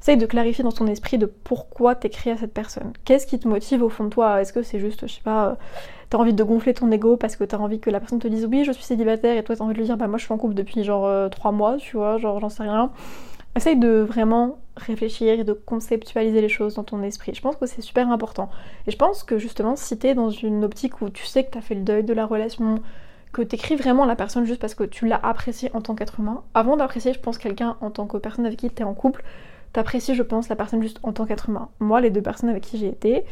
Essaye 0.00 0.16
de 0.16 0.26
clarifier 0.26 0.62
dans 0.62 0.72
ton 0.72 0.86
esprit 0.86 1.18
de 1.18 1.26
pourquoi 1.26 1.94
t'écris 1.94 2.30
à 2.30 2.36
cette 2.36 2.52
personne. 2.52 2.92
Qu'est-ce 3.04 3.26
qui 3.26 3.38
te 3.38 3.48
motive 3.48 3.82
au 3.82 3.88
fond 3.88 4.04
de 4.04 4.10
toi? 4.10 4.40
Est-ce 4.40 4.52
que 4.52 4.62
c'est 4.62 4.78
juste, 4.78 5.06
je 5.06 5.14
sais 5.14 5.22
pas, 5.22 5.48
euh, 5.48 5.54
t'as 6.10 6.18
envie 6.18 6.34
de 6.34 6.44
gonfler 6.44 6.74
ton 6.74 6.90
ego 6.90 7.16
parce 7.16 7.36
que 7.36 7.44
t'as 7.44 7.56
envie 7.58 7.80
que 7.80 7.90
la 7.90 8.00
personne 8.00 8.18
te 8.18 8.28
dise 8.28 8.46
oui, 8.46 8.64
je 8.64 8.72
suis 8.72 8.84
célibataire 8.84 9.36
et 9.36 9.42
toi 9.42 9.56
t'as 9.56 9.64
envie 9.64 9.74
de 9.74 9.78
lui 9.78 9.86
dire 9.86 9.96
bah 9.96 10.06
moi 10.06 10.18
je 10.18 10.24
suis 10.24 10.32
en 10.32 10.38
couple 10.38 10.54
depuis 10.54 10.84
genre 10.84 11.30
3 11.30 11.50
euh, 11.50 11.54
mois, 11.54 11.76
tu 11.78 11.96
vois, 11.96 12.18
genre 12.18 12.40
j'en 12.40 12.48
sais 12.48 12.62
rien. 12.62 12.90
essaye 13.56 13.76
de 13.76 14.00
vraiment 14.00 14.58
réfléchir 14.76 15.40
et 15.40 15.44
de 15.44 15.52
conceptualiser 15.52 16.40
les 16.40 16.48
choses 16.48 16.74
dans 16.74 16.84
ton 16.84 17.02
esprit. 17.02 17.34
Je 17.34 17.40
pense 17.40 17.56
que 17.56 17.66
c'est 17.66 17.80
super 17.80 18.10
important. 18.10 18.50
Et 18.86 18.90
je 18.90 18.96
pense 18.96 19.22
que 19.22 19.38
justement, 19.38 19.76
si 19.76 19.98
t'es 19.98 20.14
dans 20.14 20.30
une 20.30 20.64
optique 20.64 21.00
où 21.00 21.08
tu 21.08 21.24
sais 21.24 21.44
que 21.44 21.50
t'as 21.52 21.62
fait 21.62 21.74
le 21.74 21.80
deuil 21.80 22.04
de 22.04 22.12
la 22.12 22.26
relation, 22.26 22.76
que 23.32 23.42
t'écris 23.42 23.76
vraiment 23.76 24.04
la 24.04 24.16
personne 24.16 24.44
juste 24.44 24.60
parce 24.60 24.74
que 24.74 24.84
tu 24.84 25.06
l'as 25.06 25.20
appréciée 25.22 25.70
en 25.74 25.80
tant 25.80 25.94
qu'être 25.94 26.20
humain, 26.20 26.42
avant 26.54 26.76
d'apprécier, 26.76 27.12
je 27.12 27.20
pense, 27.20 27.38
quelqu'un 27.38 27.76
en 27.80 27.90
tant 27.90 28.06
que 28.06 28.16
personne 28.18 28.46
avec 28.46 28.58
qui 28.58 28.70
t'es 28.70 28.84
en 28.84 28.94
couple, 28.94 29.24
t'apprécies, 29.76 30.14
je 30.14 30.22
pense, 30.22 30.48
la 30.48 30.56
personne 30.56 30.82
juste 30.82 30.98
en 31.02 31.12
tant 31.12 31.26
qu'être 31.26 31.50
humain. 31.50 31.68
Moi, 31.80 32.00
les 32.00 32.08
deux 32.08 32.22
personnes 32.22 32.48
avec 32.48 32.62
qui 32.62 32.78
j'ai 32.78 32.88
été 32.88 33.24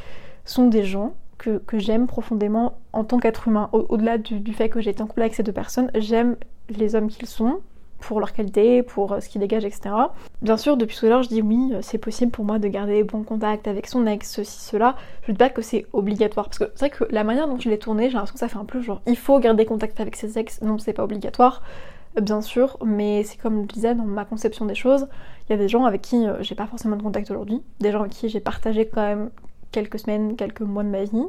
sont 0.44 0.66
des 0.66 0.84
gens 0.84 1.14
que, 1.38 1.60
j'aime 1.74 2.06
profondément 2.06 2.78
en 2.92 3.04
tant 3.04 3.18
qu'être 3.18 3.48
humain. 3.48 3.70
Au-delà 3.72 4.18
du, 4.18 4.52
fait 4.52 4.68
que 4.68 4.80
j'ai 4.80 4.90
été 4.90 5.02
en 5.02 5.06
couple 5.06 5.22
avec 5.22 5.34
ces 5.34 5.42
deux 5.42 5.52
personnes, 5.52 5.90
j'aime 5.94 6.36
les 6.68 6.94
hommes 6.94 7.08
qu'ils 7.08 7.26
sont, 7.26 7.60
pour 8.00 8.20
leur 8.20 8.34
qualité, 8.34 8.82
pour 8.82 9.12
euh, 9.12 9.20
ce 9.20 9.28
qu'ils 9.30 9.40
dégagent, 9.40 9.64
etc. 9.64 9.94
Bien 10.42 10.58
sûr, 10.58 10.76
depuis 10.76 10.96
tout 10.96 11.06
à 11.06 11.08
l'heure, 11.08 11.22
je 11.22 11.28
dis 11.28 11.40
oui, 11.40 11.70
euh, 11.72 11.78
c'est 11.80 11.98
possible 11.98 12.30
pour 12.30 12.44
moi 12.44 12.58
de 12.58 12.68
garder 12.68 13.02
bon 13.02 13.22
contact 13.22 13.66
avec 13.66 13.86
son 13.86 14.06
ex, 14.06 14.30
ceci, 14.30 14.60
cela. 14.60 14.96
Je 15.22 15.32
dis 15.32 15.38
pas 15.38 15.48
que 15.48 15.62
c'est 15.62 15.86
obligatoire, 15.94 16.46
parce 16.46 16.58
que 16.58 16.64
c'est 16.74 16.88
vrai 16.88 16.90
que 16.90 17.04
la 17.10 17.24
manière 17.24 17.48
dont 17.48 17.58
je 17.58 17.70
l'ai 17.70 17.78
tourné, 17.78 18.08
j'ai 18.08 18.14
l'impression 18.14 18.34
que 18.34 18.40
ça 18.40 18.48
fait 18.48 18.58
un 18.58 18.66
peu 18.66 18.82
genre 18.82 19.00
il 19.06 19.16
faut 19.16 19.38
garder 19.38 19.64
contact 19.64 20.00
avec 20.00 20.16
ses 20.16 20.38
ex. 20.38 20.60
Non, 20.60 20.78
c'est 20.78 20.92
pas 20.92 21.04
obligatoire, 21.04 21.62
bien 22.20 22.40
sûr, 22.40 22.78
mais 22.84 23.24
c'est 23.24 23.38
comme 23.38 23.62
je 23.62 23.74
disais 23.74 23.94
dans 23.94 24.04
ma 24.04 24.24
conception 24.24 24.64
des 24.66 24.74
choses. 24.74 25.08
Il 25.48 25.52
y 25.52 25.54
a 25.54 25.58
des 25.58 25.68
gens 25.68 25.84
avec 25.84 26.02
qui 26.02 26.24
j'ai 26.40 26.54
pas 26.54 26.66
forcément 26.66 26.96
de 26.96 27.02
contact 27.02 27.30
aujourd'hui, 27.30 27.62
des 27.80 27.90
gens 27.92 28.00
avec 28.00 28.12
qui 28.12 28.28
j'ai 28.28 28.40
partagé 28.40 28.86
quand 28.86 29.02
même 29.02 29.30
quelques 29.72 29.98
semaines, 29.98 30.36
quelques 30.36 30.60
mois 30.60 30.84
de 30.84 30.88
ma 30.88 31.04
vie. 31.04 31.24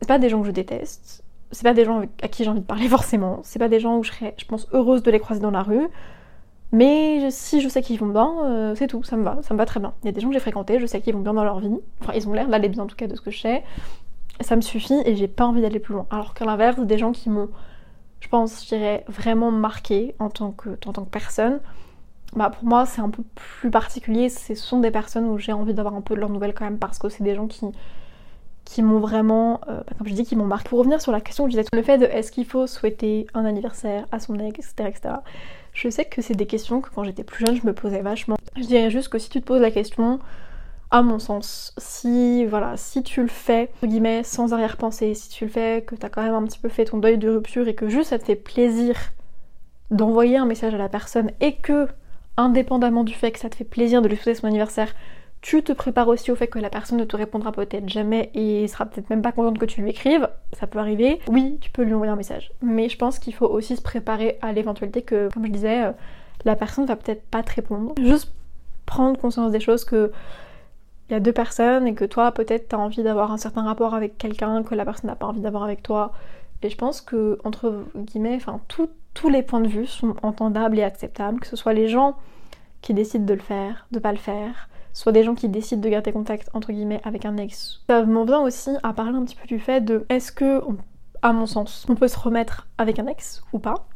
C'est 0.00 0.08
pas 0.08 0.18
des 0.18 0.28
gens 0.28 0.40
que 0.40 0.46
je 0.46 0.52
déteste, 0.52 1.24
c'est 1.50 1.64
pas 1.64 1.74
des 1.74 1.84
gens 1.84 2.02
à 2.22 2.28
qui 2.28 2.44
j'ai 2.44 2.50
envie 2.50 2.60
de 2.60 2.66
parler 2.66 2.88
forcément, 2.88 3.40
c'est 3.42 3.58
pas 3.58 3.68
des 3.68 3.80
gens 3.80 3.98
où 3.98 4.02
je 4.02 4.12
serais, 4.12 4.34
je 4.38 4.44
pense, 4.44 4.66
heureuse 4.72 5.02
de 5.02 5.10
les 5.10 5.20
croiser 5.20 5.40
dans 5.40 5.50
la 5.50 5.62
rue, 5.62 5.88
mais 6.72 7.30
si 7.30 7.60
je 7.60 7.68
sais 7.68 7.82
qu'ils 7.82 7.98
vont 7.98 8.06
bien, 8.06 8.32
euh, 8.44 8.74
c'est 8.76 8.86
tout, 8.86 9.02
ça 9.02 9.16
me 9.16 9.24
va, 9.24 9.38
ça 9.42 9.54
me 9.54 9.58
va 9.58 9.66
très 9.66 9.80
bien. 9.80 9.92
Il 10.02 10.06
y 10.06 10.08
a 10.08 10.12
des 10.12 10.20
gens 10.20 10.28
que 10.28 10.34
j'ai 10.34 10.40
fréquentés, 10.40 10.78
je 10.78 10.86
sais 10.86 11.00
qu'ils 11.00 11.14
vont 11.14 11.20
bien 11.20 11.34
dans 11.34 11.44
leur 11.44 11.58
vie, 11.58 11.76
enfin 12.00 12.12
ils 12.14 12.28
ont 12.28 12.32
l'air 12.32 12.48
d'aller 12.48 12.68
bien 12.68 12.84
en 12.84 12.86
tout 12.86 12.96
cas 12.96 13.08
de 13.08 13.16
ce 13.16 13.20
que 13.20 13.30
je 13.30 13.40
sais, 13.40 13.64
ça 14.40 14.56
me 14.56 14.60
suffit 14.60 15.00
et 15.04 15.16
j'ai 15.16 15.28
pas 15.28 15.44
envie 15.46 15.60
d'aller 15.60 15.80
plus 15.80 15.94
loin. 15.94 16.06
Alors 16.10 16.34
qu'à 16.34 16.44
l'inverse, 16.44 16.78
des 16.80 16.98
gens 16.98 17.12
qui 17.12 17.28
m'ont, 17.28 17.48
je 18.20 18.28
pense, 18.28 18.64
je 18.64 18.68
dirais, 18.68 19.04
vraiment 19.08 19.50
marqué 19.50 20.14
en 20.18 20.30
tant 20.30 20.52
que, 20.52 20.70
personne, 21.10 21.60
bah 22.36 22.50
pour 22.50 22.64
moi 22.64 22.86
c'est 22.86 23.00
un 23.00 23.10
peu 23.10 23.24
plus 23.34 23.70
particulier, 23.70 24.28
ce 24.28 24.54
sont 24.54 24.78
des 24.78 24.92
personnes 24.92 25.24
où 25.24 25.38
j'ai 25.38 25.52
envie 25.52 25.74
d'avoir 25.74 25.94
un 25.94 26.00
peu 26.00 26.14
de 26.14 26.20
leurs 26.20 26.30
nouvelles 26.30 26.54
quand 26.54 26.64
même 26.64 26.78
parce 26.78 26.98
que 26.98 27.08
c'est 27.08 27.24
des 27.24 27.34
gens 27.34 27.48
qui 27.48 27.66
qui 28.70 28.82
m'ont 28.82 29.00
vraiment, 29.00 29.60
euh, 29.68 29.78
bah, 29.78 29.94
comme 29.98 30.06
je 30.06 30.12
dis, 30.12 30.24
qui 30.24 30.36
m'ont 30.36 30.44
marqué. 30.44 30.68
Pour 30.68 30.78
revenir 30.78 31.00
sur 31.00 31.10
la 31.10 31.20
question 31.20 31.44
que 31.44 31.50
je 31.50 31.56
disais, 31.56 31.68
le 31.72 31.82
fait 31.82 31.98
de 31.98 32.04
est-ce 32.04 32.30
qu'il 32.30 32.44
faut 32.44 32.68
souhaiter 32.68 33.26
un 33.34 33.44
anniversaire 33.44 34.06
à 34.12 34.20
son 34.20 34.38
ex, 34.38 34.58
etc., 34.58 34.88
etc. 34.88 35.14
Je 35.72 35.88
sais 35.88 36.04
que 36.04 36.22
c'est 36.22 36.34
des 36.34 36.46
questions 36.46 36.80
que 36.80 36.88
quand 36.94 37.02
j'étais 37.02 37.24
plus 37.24 37.44
jeune, 37.44 37.56
je 37.56 37.66
me 37.66 37.72
posais 37.72 38.00
vachement. 38.00 38.36
Je 38.56 38.62
dirais 38.62 38.90
juste 38.90 39.08
que 39.08 39.18
si 39.18 39.28
tu 39.28 39.40
te 39.40 39.46
poses 39.46 39.60
la 39.60 39.72
question, 39.72 40.20
à 40.90 41.02
mon 41.02 41.18
sens, 41.18 41.72
si 41.78 42.44
voilà, 42.46 42.76
si 42.76 43.02
tu 43.02 43.22
le 43.22 43.28
fais 43.28 43.70
entre 43.76 43.86
guillemets 43.86 44.22
sans 44.24 44.52
arrière-pensée, 44.52 45.14
si 45.14 45.28
tu 45.28 45.44
le 45.44 45.50
fais 45.50 45.84
que 45.86 45.94
t'as 45.94 46.08
quand 46.08 46.22
même 46.22 46.34
un 46.34 46.44
petit 46.44 46.58
peu 46.58 46.68
fait 46.68 46.86
ton 46.86 46.98
deuil 46.98 47.16
de 47.16 47.28
rupture 47.28 47.68
et 47.68 47.74
que 47.74 47.88
juste 47.88 48.10
ça 48.10 48.18
te 48.18 48.24
fait 48.24 48.36
plaisir 48.36 48.96
d'envoyer 49.90 50.36
un 50.36 50.46
message 50.46 50.74
à 50.74 50.78
la 50.78 50.88
personne 50.88 51.30
et 51.40 51.54
que 51.54 51.86
indépendamment 52.36 53.04
du 53.04 53.14
fait 53.14 53.32
que 53.32 53.38
ça 53.38 53.48
te 53.48 53.54
fait 53.54 53.64
plaisir 53.64 54.02
de 54.02 54.08
lui 54.08 54.16
souhaiter 54.16 54.40
son 54.40 54.46
anniversaire, 54.46 54.94
tu 55.40 55.62
te 55.62 55.72
prépares 55.72 56.08
aussi 56.08 56.30
au 56.30 56.36
fait 56.36 56.48
que 56.48 56.58
la 56.58 56.70
personne 56.70 56.98
ne 56.98 57.04
te 57.04 57.16
répondra 57.16 57.52
peut-être 57.52 57.88
jamais 57.88 58.30
et 58.34 58.68
sera 58.68 58.86
peut-être 58.86 59.10
même 59.10 59.22
pas 59.22 59.32
contente 59.32 59.58
que 59.58 59.64
tu 59.64 59.80
lui 59.80 59.90
écrives, 59.90 60.28
ça 60.52 60.66
peut 60.66 60.78
arriver. 60.78 61.18
Oui, 61.28 61.58
tu 61.60 61.70
peux 61.70 61.82
lui 61.82 61.94
envoyer 61.94 62.12
un 62.12 62.16
message. 62.16 62.52
Mais 62.62 62.88
je 62.88 62.98
pense 62.98 63.18
qu'il 63.18 63.34
faut 63.34 63.46
aussi 63.46 63.76
se 63.76 63.82
préparer 63.82 64.38
à 64.42 64.52
l'éventualité 64.52 65.02
que, 65.02 65.32
comme 65.32 65.46
je 65.46 65.50
disais, 65.50 65.84
euh, 65.84 65.92
la 66.44 66.56
personne 66.56 66.84
va 66.84 66.96
peut-être 66.96 67.22
pas 67.30 67.42
te 67.42 67.54
répondre. 67.54 67.94
Juste 67.98 68.32
prendre 68.84 69.18
conscience 69.18 69.50
des 69.50 69.60
choses 69.60 69.84
que 69.84 70.12
il 71.10 71.14
y 71.14 71.16
a 71.16 71.20
deux 71.20 71.32
personnes 71.32 71.88
et 71.88 71.94
que 71.94 72.04
toi 72.04 72.30
peut-être 72.32 72.68
t'as 72.68 72.76
envie 72.76 73.02
d'avoir 73.02 73.32
un 73.32 73.36
certain 73.36 73.62
rapport 73.62 73.94
avec 73.94 74.16
quelqu'un 74.16 74.62
que 74.62 74.76
la 74.76 74.84
personne 74.84 75.10
n'a 75.10 75.16
pas 75.16 75.26
envie 75.26 75.40
d'avoir 75.40 75.64
avec 75.64 75.82
toi. 75.82 76.12
Et 76.62 76.70
je 76.70 76.76
pense 76.76 77.00
que 77.00 77.38
entre 77.44 77.84
guillemets, 77.96 78.36
enfin 78.36 78.60
tous 78.68 79.28
les 79.28 79.42
points 79.42 79.60
de 79.60 79.68
vue 79.68 79.86
sont 79.86 80.14
entendables 80.22 80.78
et 80.78 80.84
acceptables, 80.84 81.40
que 81.40 81.46
ce 81.46 81.56
soit 81.56 81.72
les 81.72 81.88
gens 81.88 82.16
qui 82.80 82.94
décident 82.94 83.24
de 83.24 83.34
le 83.34 83.40
faire, 83.40 83.86
de 83.90 83.98
pas 83.98 84.12
le 84.12 84.18
faire, 84.18 84.68
soit 84.92 85.12
des 85.12 85.24
gens 85.24 85.34
qui 85.34 85.48
décident 85.48 85.82
de 85.82 85.88
garder 85.88 86.12
contact 86.12 86.48
entre 86.54 86.72
guillemets 86.72 87.00
avec 87.04 87.24
un 87.24 87.36
ex. 87.36 87.82
Ça 87.88 88.04
m'en 88.04 88.24
vient 88.24 88.40
aussi 88.40 88.70
à 88.82 88.92
parler 88.92 89.16
un 89.16 89.24
petit 89.24 89.36
peu 89.36 89.48
du 89.48 89.58
fait 89.58 89.80
de 89.80 90.06
est-ce 90.08 90.30
que, 90.30 90.62
à 91.22 91.32
mon 91.32 91.46
sens, 91.46 91.86
on 91.88 91.96
peut 91.96 92.08
se 92.08 92.18
remettre 92.18 92.68
avec 92.78 92.98
un 92.98 93.06
ex 93.06 93.42
ou 93.52 93.58
pas? 93.58 93.88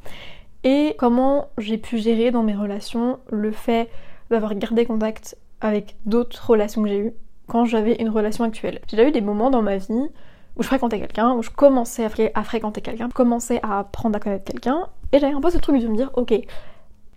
Et 0.65 0.97
comment 0.99 1.49
j'ai 1.59 1.79
pu 1.79 1.99
gérer 1.99 2.31
dans 2.31 2.43
mes 2.43 2.55
relations 2.55 3.19
le 3.31 3.53
fait 3.53 3.89
d'avoir 4.31 4.55
gardé 4.55 4.87
contact 4.87 5.37
avec 5.61 5.97
d'autres 6.07 6.51
relations 6.51 6.83
que 6.83 6.89
j'ai 6.89 6.99
eues 6.99 7.13
quand 7.47 7.65
j'avais 7.65 7.95
une 7.97 8.09
relation 8.09 8.45
actuelle. 8.45 8.81
J'ai 8.89 8.97
déjà 8.97 9.09
eu 9.09 9.13
des 9.13 9.21
moments 9.21 9.51
dans 9.51 9.63
ma 9.63 9.77
vie 9.77 10.09
où 10.57 10.63
je 10.63 10.67
fréquentais 10.67 11.01
quelqu'un, 11.01 11.33
où 11.35 11.43
je 11.43 11.51
commençais 11.51 12.05
à, 12.35 12.45
fréquenter 12.45 12.81
quelqu'un, 12.81 13.09
commençais 13.09 13.61
à 13.63 13.81
apprendre 13.81 14.17
à 14.17 14.21
connaître 14.21 14.45
quelqu'un, 14.45 14.89
et 15.13 15.19
j'avais 15.19 15.35
un 15.35 15.41
peu 15.41 15.51
ce 15.51 15.59
truc 15.59 15.81
de 15.81 15.89
me 15.89 15.97
dire, 15.97 16.11
ok, 16.15 16.33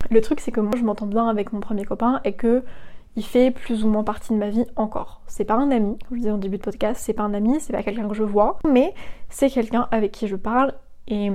le 0.10 0.22
truc 0.22 0.40
c'est 0.40 0.52
que 0.52 0.60
moi 0.60 0.74
je 0.78 0.84
m'entends 0.84 1.06
bien 1.06 1.28
avec 1.28 1.54
mon 1.54 1.60
premier 1.60 1.84
copain 1.84 2.22
et 2.24 2.34
que 2.34 2.64
il 3.16 3.26
fait 3.26 3.50
plus 3.50 3.84
ou 3.84 3.88
moins 3.88 4.04
partie 4.04 4.32
de 4.32 4.38
ma 4.38 4.50
vie 4.50 4.66
encore. 4.76 5.22
C'est 5.26 5.44
pas 5.44 5.56
un 5.56 5.72
ami, 5.72 5.98
comme 6.08 6.18
je 6.18 6.22
disais 6.22 6.32
au 6.32 6.38
début 6.38 6.58
de 6.58 6.64
podcast, 6.64 7.02
c'est 7.04 7.14
pas 7.14 7.24
un 7.24 7.34
ami, 7.34 7.60
c'est 7.60 7.74
pas 7.74 7.82
quelqu'un 7.82 8.08
que 8.08 8.14
je 8.14 8.24
vois, 8.24 8.60
mais 8.68 8.94
c'est 9.30 9.50
quelqu'un 9.50 9.88
avec 9.92 10.12
qui 10.12 10.28
je 10.28 10.36
parle 10.36 10.74
et 11.08 11.32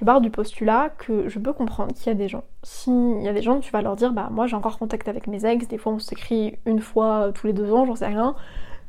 je 0.00 0.04
pars 0.06 0.22
du 0.22 0.30
postulat 0.30 0.88
que 0.96 1.28
je 1.28 1.38
peux 1.38 1.52
comprendre 1.52 1.92
qu'il 1.92 2.06
y 2.06 2.10
a 2.10 2.14
des 2.14 2.26
gens. 2.26 2.44
S'il 2.62 3.20
y 3.20 3.28
a 3.28 3.34
des 3.34 3.42
gens, 3.42 3.60
tu 3.60 3.70
vas 3.70 3.82
leur 3.82 3.96
dire, 3.96 4.12
bah 4.14 4.30
moi 4.32 4.46
j'ai 4.46 4.56
encore 4.56 4.78
contact 4.78 5.08
avec 5.08 5.26
mes 5.26 5.44
ex, 5.44 5.68
des 5.68 5.76
fois 5.76 5.92
on 5.92 5.98
s'écrit 5.98 6.56
une 6.64 6.80
fois 6.80 7.32
tous 7.34 7.46
les 7.46 7.52
deux 7.52 7.70
ans, 7.70 7.84
j'en 7.84 7.96
sais 7.96 8.06
rien. 8.06 8.34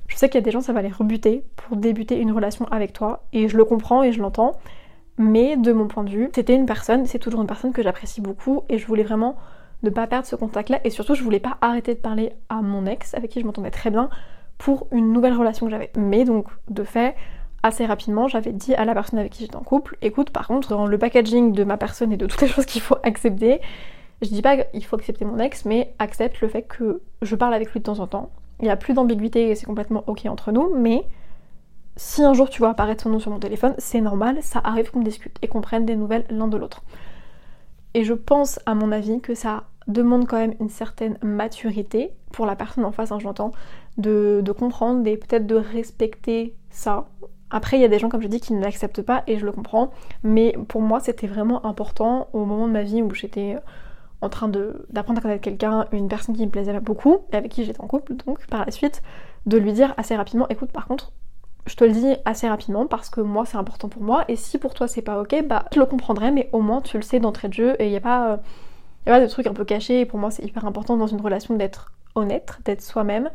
Je 0.08 0.15
sais 0.15 0.30
qu'il 0.30 0.36
y 0.39 0.43
a 0.43 0.45
des 0.45 0.52
gens, 0.52 0.62
ça 0.62 0.71
va 0.71 0.82
les 0.82 0.89
rebuter 0.89 1.43
pour 1.58 1.76
débuter 1.76 2.17
une 2.17 2.32
relation 2.32 2.65
avec 2.71 2.93
toi, 2.93 3.26
et 3.34 3.50
je 3.50 3.58
le 3.58 3.65
comprends 3.65 4.04
et 4.04 4.13
je 4.13 4.21
l'entends. 4.21 4.54
Mais 5.17 5.58
de 5.58 5.74
mon 5.74 5.88
point 5.88 6.06
de 6.06 6.10
vue, 6.10 6.30
c'était 6.34 6.56
une 6.56 6.65
personne, 6.65 7.06
c'est 7.06 7.19
toujours 7.19 7.41
une 7.41 7.47
personne 7.47 7.74
que 7.74 7.84
j'apprécie 7.84 8.21
beaucoup, 8.21 8.63
et 8.69 8.78
je 8.78 8.88
voulais 8.88 9.04
vraiment 9.04 9.36
de 9.84 9.89
pas 9.89 10.08
perdre 10.08 10.26
ce 10.26 10.38
contact-là. 10.38 10.80
Et 10.86 10.89
surtout, 10.89 11.15
je 11.15 11.24
voulais 11.24 11.39
pas 11.39 11.58
arrêter 11.60 11.93
de 11.93 12.00
parler 12.00 12.32
à 12.47 12.62
mon 12.62 12.86
ex, 12.86 13.13
avec 13.15 13.32
qui 13.32 13.41
je 13.41 13.45
m'entendais 13.45 13.71
très 13.71 13.89
bien, 13.89 14.10
pour 14.58 14.88
une 14.91 15.12
nouvelle 15.12 15.34
relation 15.34 15.65
que 15.65 15.71
j'avais. 15.71 15.91
Mais 15.97 16.24
donc, 16.24 16.47
de 16.69 16.84
fait, 16.84 17.15
assez 17.63 17.86
rapidement, 17.86 18.28
j'avais 18.28 18.52
dit 18.52 18.74
à 18.76 18.86
la 18.86 18.93
personne 18.93 19.19
avec 19.19 19.32
qui 19.32 19.43
j'étais 19.43 19.56
en 19.56 19.63
couple, 19.63 19.97
écoute, 20.02 20.32
par 20.32 20.47
contre, 20.47 20.69
dans 20.69 20.88
le 20.88 20.97
packaging 20.97 21.54
de 21.54 21.63
ma 21.63 21.78
personne 21.78 22.12
et 22.12 22.17
de 22.17 22.26
toutes 22.26 22.41
les 22.41 22.47
choses 22.50 22.65
qu'il 22.65 22.82
faut 22.82 22.97
accepter, 23.04 23.62
je 24.21 24.30
dis 24.30 24.41
pas 24.41 24.58
qu'il 24.58 24.86
faut 24.86 24.95
accepter 24.95 25.26
mon 25.26 25.38
ex, 25.39 25.65
mais 25.65 25.93
accepte 26.00 26.41
le 26.41 26.47
fait 26.47 26.63
que 26.63 27.02
je 27.21 27.36
parle 27.36 27.54
avec 27.54 27.71
lui 27.71 27.80
de 27.80 27.86
temps 27.86 28.00
en 28.00 28.08
temps. 28.08 28.30
Il 28.60 28.65
n'y 28.65 28.71
a 28.71 28.78
plus 28.78 28.93
d'ambiguïté 28.93 29.50
et 29.50 29.56
c'est 29.56 29.65
complètement 29.65 30.04
ok 30.08 30.26
entre 30.28 30.52
nous, 30.52 30.76
mais 30.76 31.04
si 31.95 32.24
un 32.24 32.34
jour 32.34 32.50
tu 32.50 32.60
vois 32.60 32.69
apparaître 32.69 33.04
son 33.04 33.10
nom 33.10 33.19
sur 33.19 33.32
mon 33.32 33.39
téléphone, 33.39 33.74
c'est 33.78 34.02
normal, 34.02 34.38
ça 34.41 34.62
arrive 34.63 34.91
qu'on 34.91 35.02
discute 35.02 35.38
et 35.41 35.47
qu'on 35.47 35.62
prenne 35.62 35.86
des 35.86 35.95
nouvelles 35.95 36.26
l'un 36.30 36.47
de 36.47 36.58
l'autre. 36.58 36.84
Et 37.93 38.04
je 38.04 38.13
pense, 38.13 38.60
à 38.65 38.76
mon 38.76 38.91
avis, 38.91 39.19
que 39.19 39.36
ça 39.36 39.63
demande 39.88 40.28
quand 40.28 40.38
même 40.38 40.54
une 40.60 40.69
certaine 40.69 41.17
maturité 41.21 42.13
pour 42.32 42.45
la 42.45 42.56
personne 42.56 42.86
en 42.86 42.91
face, 42.91 43.12
hein, 43.12 43.19
j'entends, 43.19 43.52
de, 43.97 44.43
comprendre 44.58 45.06
et 45.08 45.17
peut-être 45.17 45.47
de 45.47 45.56
respecter 45.56 46.56
ça. 46.69 47.08
Après, 47.52 47.78
il 47.78 47.82
y 47.82 47.86
a 47.86 47.88
des 47.88 48.00
gens, 48.00 48.10
comme 48.10 48.22
je 48.22 48.28
dis, 48.28 48.40
qui 48.40 48.54
ne 48.54 48.62
l'acceptent 48.62 49.02
pas 49.02 49.24
et 49.28 49.38
je 49.38 49.46
le 49.46 49.52
comprends, 49.52 49.92
mais 50.24 50.56
pour 50.68 50.82
moi, 50.82 51.00
c'était 51.00 51.28
vraiment 51.28 51.66
important 51.66 52.30
au 52.34 52.46
moment 52.46 52.68
de 52.68 52.74
ma 52.74 52.84
vie 52.84 53.02
où 53.02 53.14
j'étais 53.14 53.58
en 54.22 54.30
train 54.30 54.50
d'apprendre 54.90 55.20
à 55.20 55.22
connaître 55.22 55.42
quelqu'un, 55.42 55.88
une 55.92 56.08
personne 56.08 56.36
qui 56.36 56.46
me 56.46 56.52
plaisait 56.52 56.80
beaucoup 56.80 57.20
et 57.34 57.36
avec 57.36 57.52
qui 57.52 57.66
j'étais 57.66 57.82
en 57.82 57.88
couple, 57.88 58.14
donc 58.26 58.46
par 58.48 58.66
la 58.66 58.72
suite, 58.72 59.02
de 59.46 59.58
lui 59.58 59.74
dire 59.74 59.94
assez 59.98 60.16
rapidement 60.16 60.48
écoute, 60.50 60.72
par 60.72 60.88
contre, 60.88 61.12
je 61.66 61.76
te 61.76 61.84
le 61.84 61.92
dis 61.92 62.16
assez 62.26 62.48
rapidement 62.48 62.88
parce 62.88 63.10
que 63.10 63.22
moi 63.22 63.46
c'est 63.46 63.58
important 63.58 63.88
pour 63.88 64.02
moi 64.02 64.26
et 64.28 64.36
si 64.36 64.58
pour 64.58 64.74
toi 64.74 64.88
c'est 64.88 65.02
pas 65.02 65.22
ok, 65.22 65.44
bah 65.48 65.66
je 65.74 65.80
le 65.80 65.86
comprendrai, 65.86 66.32
mais 66.32 66.50
au 66.54 66.62
moins 66.62 66.82
tu 66.82 66.98
le 66.98 67.04
sais 67.04 67.20
d'entrée 67.20 67.50
de 67.50 67.54
jeu 67.54 67.76
et 67.80 67.86
il 67.86 67.90
n'y 67.92 67.98
a 67.98 68.02
pas. 68.02 68.34
Euh, 68.34 68.38
a 69.08 69.10
pas 69.10 69.22
de 69.22 69.28
trucs 69.28 69.48
un 69.48 69.54
peu 69.54 69.66
cachés 69.66 70.02
et 70.02 70.06
pour 70.06 70.20
moi 70.20 70.30
c'est 70.30 70.44
hyper 70.44 70.66
important 70.66 70.96
dans 70.96 71.08
une 71.08 71.22
relation 71.22 71.56
d'être 71.56 71.92
honnête, 72.16 72.60
d'être 72.66 72.82
soi-même. 72.82 73.30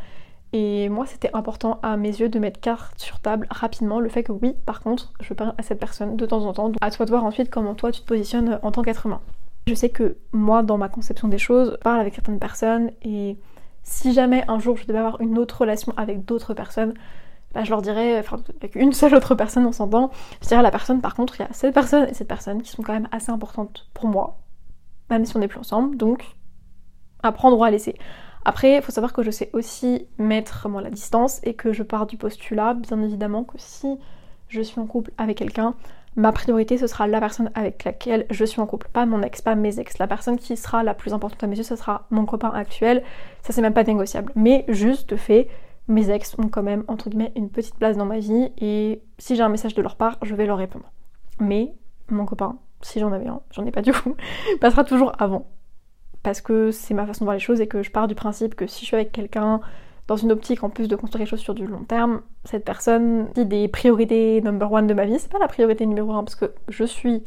Et 0.58 0.88
moi 0.88 1.04
c'était 1.04 1.28
important 1.34 1.78
à 1.82 1.98
mes 1.98 2.08
yeux 2.08 2.30
de 2.30 2.38
mettre 2.38 2.58
carte 2.58 2.98
sur 2.98 3.20
table 3.20 3.46
rapidement 3.50 4.00
le 4.00 4.08
fait 4.08 4.22
que 4.22 4.32
oui 4.32 4.54
par 4.64 4.80
contre 4.80 5.12
je 5.20 5.34
parle 5.34 5.52
à 5.58 5.62
cette 5.62 5.78
personne 5.78 6.16
de 6.16 6.24
temps 6.24 6.46
en 6.46 6.54
temps. 6.54 6.72
À 6.80 6.90
toi 6.90 7.04
de 7.04 7.10
voir 7.10 7.26
ensuite 7.26 7.50
comment 7.50 7.74
toi 7.74 7.92
tu 7.92 8.00
te 8.00 8.06
positionnes 8.06 8.58
en 8.62 8.72
tant 8.72 8.80
qu'être 8.80 9.04
humain. 9.04 9.20
Je 9.66 9.74
sais 9.74 9.90
que 9.90 10.16
moi 10.32 10.62
dans 10.62 10.78
ma 10.78 10.88
conception 10.88 11.28
des 11.28 11.36
choses, 11.36 11.72
je 11.72 11.76
parle 11.82 12.00
avec 12.00 12.14
certaines 12.14 12.38
personnes 12.38 12.90
et 13.02 13.36
si 13.82 14.14
jamais 14.14 14.46
un 14.48 14.58
jour 14.58 14.78
je 14.78 14.86
devais 14.86 14.98
avoir 14.98 15.20
une 15.20 15.36
autre 15.36 15.60
relation 15.60 15.92
avec 15.98 16.24
d'autres 16.24 16.54
personnes, 16.54 16.94
bah, 17.52 17.62
je 17.62 17.68
leur 17.68 17.82
dirais, 17.82 18.18
enfin 18.18 18.38
avec 18.58 18.76
une 18.76 18.92
seule 18.94 19.14
autre 19.14 19.34
personne 19.34 19.66
on 19.66 19.72
s'entend, 19.72 20.10
je 20.40 20.48
dirais 20.48 20.60
à 20.60 20.62
la 20.62 20.70
personne 20.70 21.02
par 21.02 21.14
contre 21.14 21.38
il 21.38 21.42
y 21.42 21.44
a 21.44 21.52
cette 21.52 21.74
personne 21.74 22.08
et 22.08 22.14
cette 22.14 22.28
personne 22.28 22.62
qui 22.62 22.70
sont 22.70 22.82
quand 22.82 22.94
même 22.94 23.08
assez 23.12 23.30
importantes 23.30 23.90
pour 23.92 24.08
moi 24.08 24.38
même 25.10 25.26
si 25.26 25.36
on 25.36 25.40
n'est 25.40 25.48
plus 25.48 25.60
ensemble, 25.60 25.98
donc 25.98 26.24
à 27.22 27.30
prendre 27.30 27.58
ou 27.58 27.64
à 27.64 27.70
laisser. 27.70 27.94
Après, 28.48 28.76
il 28.76 28.80
faut 28.82 28.92
savoir 28.92 29.12
que 29.12 29.24
je 29.24 29.32
sais 29.32 29.50
aussi 29.54 30.06
mettre 30.18 30.68
la 30.68 30.88
distance 30.88 31.40
et 31.42 31.54
que 31.54 31.72
je 31.72 31.82
pars 31.82 32.06
du 32.06 32.16
postulat, 32.16 32.74
bien 32.74 33.02
évidemment, 33.02 33.42
que 33.42 33.56
si 33.59 33.98
je 34.46 34.62
suis 34.62 34.78
en 34.78 34.87
couple 34.87 35.11
avec 35.18 35.37
quelqu'un, 35.37 35.74
ma 36.14 36.30
priorité 36.30 36.78
ce 36.78 36.87
sera 36.87 37.09
la 37.09 37.18
personne 37.18 37.50
avec 37.56 37.82
laquelle 37.82 38.24
je 38.30 38.44
suis 38.44 38.61
en 38.61 38.66
couple, 38.66 38.87
pas 38.92 39.04
mon 39.04 39.20
ex, 39.22 39.42
pas 39.42 39.56
mes 39.56 39.80
ex. 39.80 39.98
La 39.98 40.06
personne 40.06 40.38
qui 40.38 40.56
sera 40.56 40.85
la 40.85 40.94
plus 40.94 41.12
importante 41.12 41.42
à 41.42 41.48
mes 41.48 41.56
yeux, 41.56 41.64
ce 41.64 41.74
sera 41.74 42.06
mon 42.11 42.24
copain 42.24 42.50
actuel. 42.50 43.02
Ça 43.42 43.52
c'est 43.52 43.62
même 43.62 43.74
pas 43.74 43.82
négociable. 43.82 44.30
Mais 44.37 44.64
juste 44.68 45.11
de 45.11 45.16
fait, 45.16 45.48
mes 45.88 46.12
ex 46.12 46.37
ont 46.38 46.46
quand 46.46 46.62
même 46.62 46.85
entre 46.87 47.11
guillemets 47.11 47.32
une 47.35 47.50
petite 47.50 47.74
place 47.74 47.96
dans 47.96 48.06
ma 48.06 48.20
vie 48.20 48.52
et 48.59 49.02
si 49.18 49.35
j'ai 49.35 49.42
un 49.42 49.48
message 49.48 49.74
de 49.74 49.82
leur 49.82 49.96
part, 49.96 50.18
je 50.22 50.37
vais 50.37 50.46
leur 50.46 50.59
répondre. 50.59 50.92
Mais 51.40 51.74
mon 52.11 52.26
copain, 52.26 52.59
si 52.80 53.00
j'en 53.00 53.11
avais 53.11 53.26
un, 53.26 53.40
j'en 53.50 53.66
ai 53.66 53.72
pas 53.72 53.82
du 53.82 53.92
coup, 53.92 54.14
passera 54.61 54.85
toujours 54.85 55.11
avant. 55.18 55.48
Parce 56.26 56.40
que 56.40 56.72
c'est 56.72 56.92
ma 56.92 57.06
façon 57.06 57.20
de 57.20 57.26
voir 57.26 57.34
les 57.34 57.40
choses 57.40 57.60
et 57.60 57.68
que 57.68 57.84
je 57.84 57.90
pars 57.92 58.08
du 58.08 58.16
principe 58.16 58.56
que 58.56 58.66
si 58.66 58.80
je 58.80 58.86
suis 58.86 58.96
avec 58.96 59.12
quelqu'un 59.12 59.60
dans 60.08 60.16
une 60.16 60.32
optique 60.32 60.64
en 60.64 60.70
plus 60.70 60.88
de 60.88 60.96
construire 60.96 61.20
quelque 61.20 61.30
chose 61.30 61.38
sur 61.38 61.54
du 61.54 61.68
long 61.68 61.84
terme, 61.84 62.20
cette 62.42 62.64
personne 62.64 63.28
dit 63.36 63.46
des 63.46 63.68
priorités 63.68 64.40
number 64.40 64.72
one 64.72 64.88
de 64.88 64.94
ma 64.94 65.04
vie, 65.04 65.20
c'est 65.20 65.30
pas 65.30 65.38
la 65.38 65.46
priorité 65.46 65.86
numéro 65.86 66.12
un 66.14 66.24
parce 66.24 66.34
que 66.34 66.46
je 66.68 66.82
suis 66.82 67.22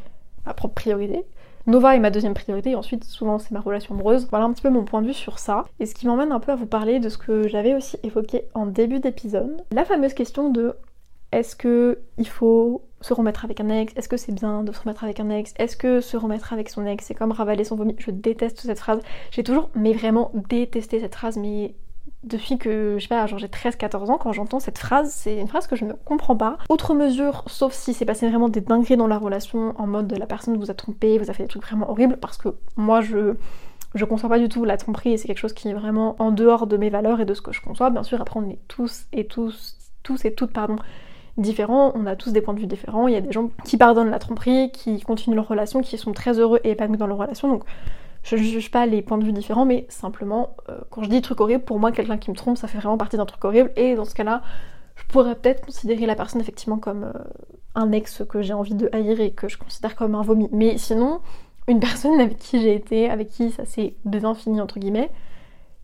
ma 0.46 0.54
propre 0.54 0.74
priorité. 0.74 1.24
Nova 1.66 1.96
est 1.96 2.00
ma 2.00 2.10
deuxième 2.10 2.34
priorité 2.34 2.72
et 2.72 2.76
ensuite 2.76 3.06
souvent 3.06 3.40
c'est 3.40 3.52
ma 3.52 3.62
relation 3.62 3.96
amoureuse. 3.96 4.28
Voilà 4.30 4.44
un 4.44 4.52
petit 4.52 4.64
peu 4.64 4.70
mon 4.70 4.84
point 4.84 5.02
de 5.02 5.08
vue 5.08 5.14
sur 5.14 5.40
ça. 5.40 5.64
Et 5.80 5.86
ce 5.86 5.96
qui 5.96 6.06
m'emmène 6.06 6.34
un 6.34 6.42
peu 6.42 6.52
à 6.52 6.58
vous 6.58 6.66
parler 6.66 7.00
de 7.00 7.08
ce 7.08 7.18
que 7.18 7.48
j'avais 7.48 7.76
aussi 7.76 7.98
évoqué 8.04 8.50
en 8.54 8.66
début 8.66 9.00
d'épisode. 9.00 9.64
La 9.72 9.86
fameuse 9.86 10.14
question 10.14 10.50
de 10.50 10.76
est-ce 11.32 11.56
que 11.56 12.00
il 12.18 12.28
faut 12.28 12.84
se 13.02 13.14
remettre 13.14 13.46
avec 13.46 13.60
un 13.60 13.70
ex? 13.70 13.94
Est-ce 13.96 14.10
que 14.10 14.18
c'est 14.18 14.32
bien 14.32 14.64
de 14.64 14.72
se 14.72 14.80
remettre 14.82 15.04
avec 15.04 15.20
un 15.20 15.30
ex? 15.30 15.54
Est-ce 15.58 15.78
que 15.78 16.02
se 16.02 16.18
remettre 16.18 16.54
avec 16.54 16.70
son 16.70 16.86
ex 16.86 17.06
c'est 17.06 17.14
comme 17.14 17.32
ravaler 17.32 17.64
son 17.64 17.76
vomi? 17.76 17.96
Je 18.00 18.12
déteste 18.12 18.62
cette 18.62 18.80
phrase. 18.80 19.00
J'ai 19.32 19.44
toujours 19.44 19.70
mais 19.76 19.94
vraiment 19.94 20.32
détesté 20.50 21.00
cette 21.00 21.16
phrase 21.16 21.38
mais 21.38 21.76
depuis 22.24 22.58
que, 22.58 22.98
je 22.98 23.04
sais 23.04 23.08
pas, 23.08 23.26
genre 23.28 23.40
j'ai 23.40 23.48
13-14 23.48 24.12
ans, 24.12 24.18
quand 24.18 24.34
j'entends 24.34 24.60
cette 24.60 24.78
phrase, 24.78 25.12
c'est 25.12 25.38
une 25.38 25.48
phrase 25.48 25.68
que 25.68 25.78
je 25.78 25.86
ne 25.86 25.94
comprends 25.94 26.36
pas. 26.36 26.58
Autre 26.68 26.94
mesure, 26.94 27.44
sauf 27.48 27.74
si 27.74 27.94
c'est 27.94 28.06
passé 28.06 28.28
vraiment 28.30 28.50
des 28.50 28.60
dingueries 28.60 28.98
dans 28.98 29.08
la 29.08 29.18
relation, 29.18 29.74
en 29.80 29.88
mode 29.88 30.08
de 30.08 30.18
la 30.18 30.26
personne 30.26 30.58
vous 30.58 30.70
a 30.70 30.74
trompé, 30.74 31.18
vous 31.18 31.30
a 31.30 31.34
fait 31.34 31.44
des 31.44 31.50
trucs 31.50 31.64
vraiment 31.64 31.90
horribles, 31.90 32.18
parce 32.18 32.38
que 32.38 32.50
moi 32.76 33.02
je 33.02 33.36
je 33.96 34.06
conçois 34.06 34.30
pas 34.30 34.38
du 34.38 34.50
tout 34.50 34.66
la 34.66 34.78
tromperie 34.78 35.18
c'est 35.18 35.28
quelque 35.28 35.40
chose 35.40 35.54
qui 35.54 35.68
est 35.68 35.74
vraiment 35.74 36.16
en 36.20 36.32
dehors 36.32 36.68
de 36.68 36.78
mes 36.78 36.92
valeurs 36.92 37.22
et 37.22 37.26
de 37.26 37.34
ce 37.34 37.42
que 37.42 37.54
je 37.54 37.62
conçois. 37.62 37.90
Bien 37.90 38.04
sûr, 38.04 38.20
après 38.20 38.40
on 38.40 38.50
est 38.50 38.60
tous 38.68 39.06
et 39.14 39.26
tous, 39.26 39.78
tous 40.04 40.26
et 40.26 40.34
toutes, 40.34 40.52
pardon, 40.52 40.76
différents, 41.40 41.92
on 41.96 42.06
a 42.06 42.16
tous 42.16 42.32
des 42.32 42.42
points 42.42 42.54
de 42.54 42.60
vue 42.60 42.68
différents. 42.68 43.08
Il 43.08 43.14
y 43.14 43.18
a 43.18 43.22
des 43.22 43.32
gens 43.32 43.50
qui 43.66 43.78
pardonnent 43.78 44.12
la 44.12 44.20
tromperie, 44.20 44.72
qui 44.72 45.02
continuent 45.02 45.36
leur 45.36 45.48
relation, 45.48 45.82
qui 45.82 45.98
sont 45.98 46.14
très 46.14 46.40
heureux 46.40 46.60
et 46.64 46.72
épanouis 46.72 46.98
dans 46.98 47.08
leur 47.08 47.18
relation. 47.18 47.48
Donc 47.48 47.64
je 48.24 48.36
ne 48.36 48.42
juge 48.42 48.72
pas 48.72 48.86
les 48.86 49.02
points 49.02 49.18
de 49.18 49.26
vue 49.26 49.32
différents, 49.32 49.66
mais 49.66 49.86
simplement, 49.90 50.56
euh, 50.70 50.78
quand 50.90 51.04
je 51.04 51.10
dis 51.10 51.22
truc 51.22 51.40
horrible, 51.42 51.64
pour 51.64 51.80
moi, 51.80 51.92
quelqu'un 51.92 52.18
qui 52.18 52.30
me 52.30 52.36
trompe, 52.36 52.58
ça 52.58 52.68
fait 52.68 52.78
vraiment 52.78 52.98
partie 52.98 53.18
d'un 53.18 53.26
truc 53.26 53.44
horrible. 53.44 53.72
Et 53.76 53.96
dans 53.96 54.06
ce 54.06 54.14
cas-là, 54.16 54.42
je 54.96 55.04
pourrais 55.06 55.36
peut-être 55.36 55.66
considérer 55.66 56.06
la 56.06 56.16
personne 56.16 56.42
effectivement 56.42 56.78
comme 56.78 57.06
euh, 57.06 57.24
un 57.76 57.92
ex 57.92 58.24
que 58.28 58.42
j'ai 58.42 58.54
envie 58.54 58.76
de 58.76 58.90
haïr 58.92 59.20
et 59.22 59.32
que 59.32 59.48
je 59.48 59.58
considère 59.58 59.96
comme 59.96 60.16
un 60.16 60.22
vomi. 60.22 60.50
Mais 60.52 60.78
sinon, 60.78 61.22
une 61.68 61.80
personne 61.82 62.20
avec 62.20 62.38
qui 62.38 62.62
j'ai 62.62 62.76
été, 62.76 63.10
avec 63.10 63.30
qui 63.30 63.52
ça 63.52 63.66
s'est 63.66 63.96
bien 64.06 64.36
fini, 64.36 64.60
entre 64.60 64.80
guillemets, 64.80 65.10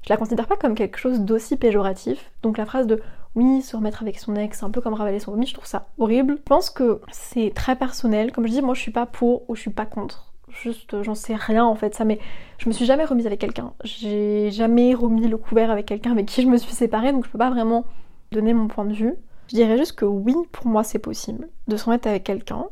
je 0.04 0.10
la 0.10 0.18
considère 0.18 0.48
pas 0.48 0.58
comme 0.58 0.76
quelque 0.76 0.98
chose 0.98 1.22
d'aussi 1.22 1.58
péjoratif. 1.58 2.32
Donc 2.44 2.58
la 2.58 2.66
phrase 2.66 2.86
de 2.86 3.02
oui, 3.36 3.62
se 3.62 3.76
remettre 3.76 4.02
avec 4.02 4.18
son 4.18 4.36
ex, 4.36 4.64
un 4.64 4.70
peu 4.70 4.80
comme 4.80 4.94
ravaler 4.94 5.20
son 5.20 5.32
vomi, 5.32 5.46
je 5.46 5.54
trouve 5.54 5.66
ça 5.66 5.88
horrible. 5.98 6.38
Je 6.38 6.44
pense 6.44 6.70
que 6.70 7.02
c'est 7.12 7.52
très 7.54 7.76
personnel. 7.76 8.32
Comme 8.32 8.48
je 8.48 8.52
dis, 8.52 8.62
moi 8.62 8.74
je 8.74 8.80
suis 8.80 8.92
pas 8.92 9.06
pour 9.06 9.50
ou 9.50 9.56
je 9.56 9.62
suis 9.62 9.72
pas 9.72 9.86
contre. 9.86 10.34
Juste 10.50 10.94
euh, 10.94 11.04
j'en 11.04 11.16
sais 11.16 11.36
rien 11.36 11.66
en 11.66 11.76
fait 11.76 11.94
ça 11.96 12.06
mais 12.06 12.18
je 12.60 12.70
me 12.70 12.74
suis 12.74 12.86
jamais 12.86 13.04
remise 13.04 13.28
avec 13.28 13.40
quelqu'un. 13.40 13.74
J'ai 13.84 14.52
jamais 14.52 14.94
remis 14.94 15.28
le 15.28 15.38
couvert 15.38 15.70
avec 15.70 15.86
quelqu'un 15.86 16.12
avec 16.12 16.28
qui 16.28 16.42
je 16.42 16.48
me 16.48 16.56
suis 16.56 16.72
séparée 16.72 17.12
donc 17.12 17.26
je 17.26 17.30
peux 17.30 17.38
pas 17.38 17.50
vraiment 17.50 17.84
donner 18.32 18.54
mon 18.54 18.70
point 18.70 18.86
de 18.86 18.94
vue. 18.94 19.16
Je 19.50 19.56
dirais 19.56 19.78
juste 19.78 19.94
que 19.94 20.06
oui 20.06 20.34
pour 20.54 20.68
moi 20.68 20.86
c'est 20.86 21.00
possible 21.00 21.50
de 21.68 21.76
se 21.76 21.84
remettre 21.84 22.08
avec 22.08 22.24
quelqu'un. 22.24 22.68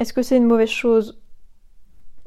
Est-ce 0.00 0.12
que 0.12 0.22
c'est 0.22 0.36
une 0.36 0.46
mauvaise 0.46 0.70
chose? 0.70 1.20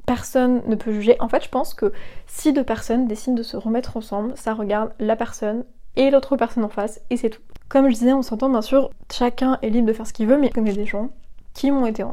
Personne 0.06 0.62
ne 0.68 0.76
peut 0.76 0.94
juger. 0.94 1.20
En 1.20 1.28
fait 1.28 1.44
je 1.44 1.50
pense 1.50 1.74
que 1.74 1.92
si 2.26 2.54
deux 2.54 2.64
personnes 2.64 3.08
décident 3.08 3.36
de 3.36 3.44
se 3.44 3.58
remettre 3.58 3.98
ensemble 3.98 4.38
ça 4.38 4.54
regarde 4.54 4.94
la 5.00 5.18
personne 5.18 5.66
et 5.98 6.12
l'autre 6.12 6.38
personne 6.38 6.64
en 6.64 6.70
face 6.70 7.02
et 7.10 7.18
c'est 7.18 7.32
tout 7.32 7.42
comme 7.70 7.90
je 7.90 7.94
disais 7.94 8.14
on 8.14 8.22
s'entend 8.22 8.50
bien 8.50 8.62
sûr 8.62 8.90
chacun 9.12 9.60
est 9.62 9.70
libre 9.70 9.88
de 9.88 9.94
faire 9.94 10.08
ce 10.08 10.14
qu'il 10.14 10.28
veut 10.28 10.38
mais 10.38 10.50
comme 10.50 10.66
il 10.66 10.74
y 10.74 10.76
a 10.76 10.78
des 10.78 10.86
gens 10.86 11.10
qui 11.58 11.72
ont 11.72 11.88
été 11.88 12.04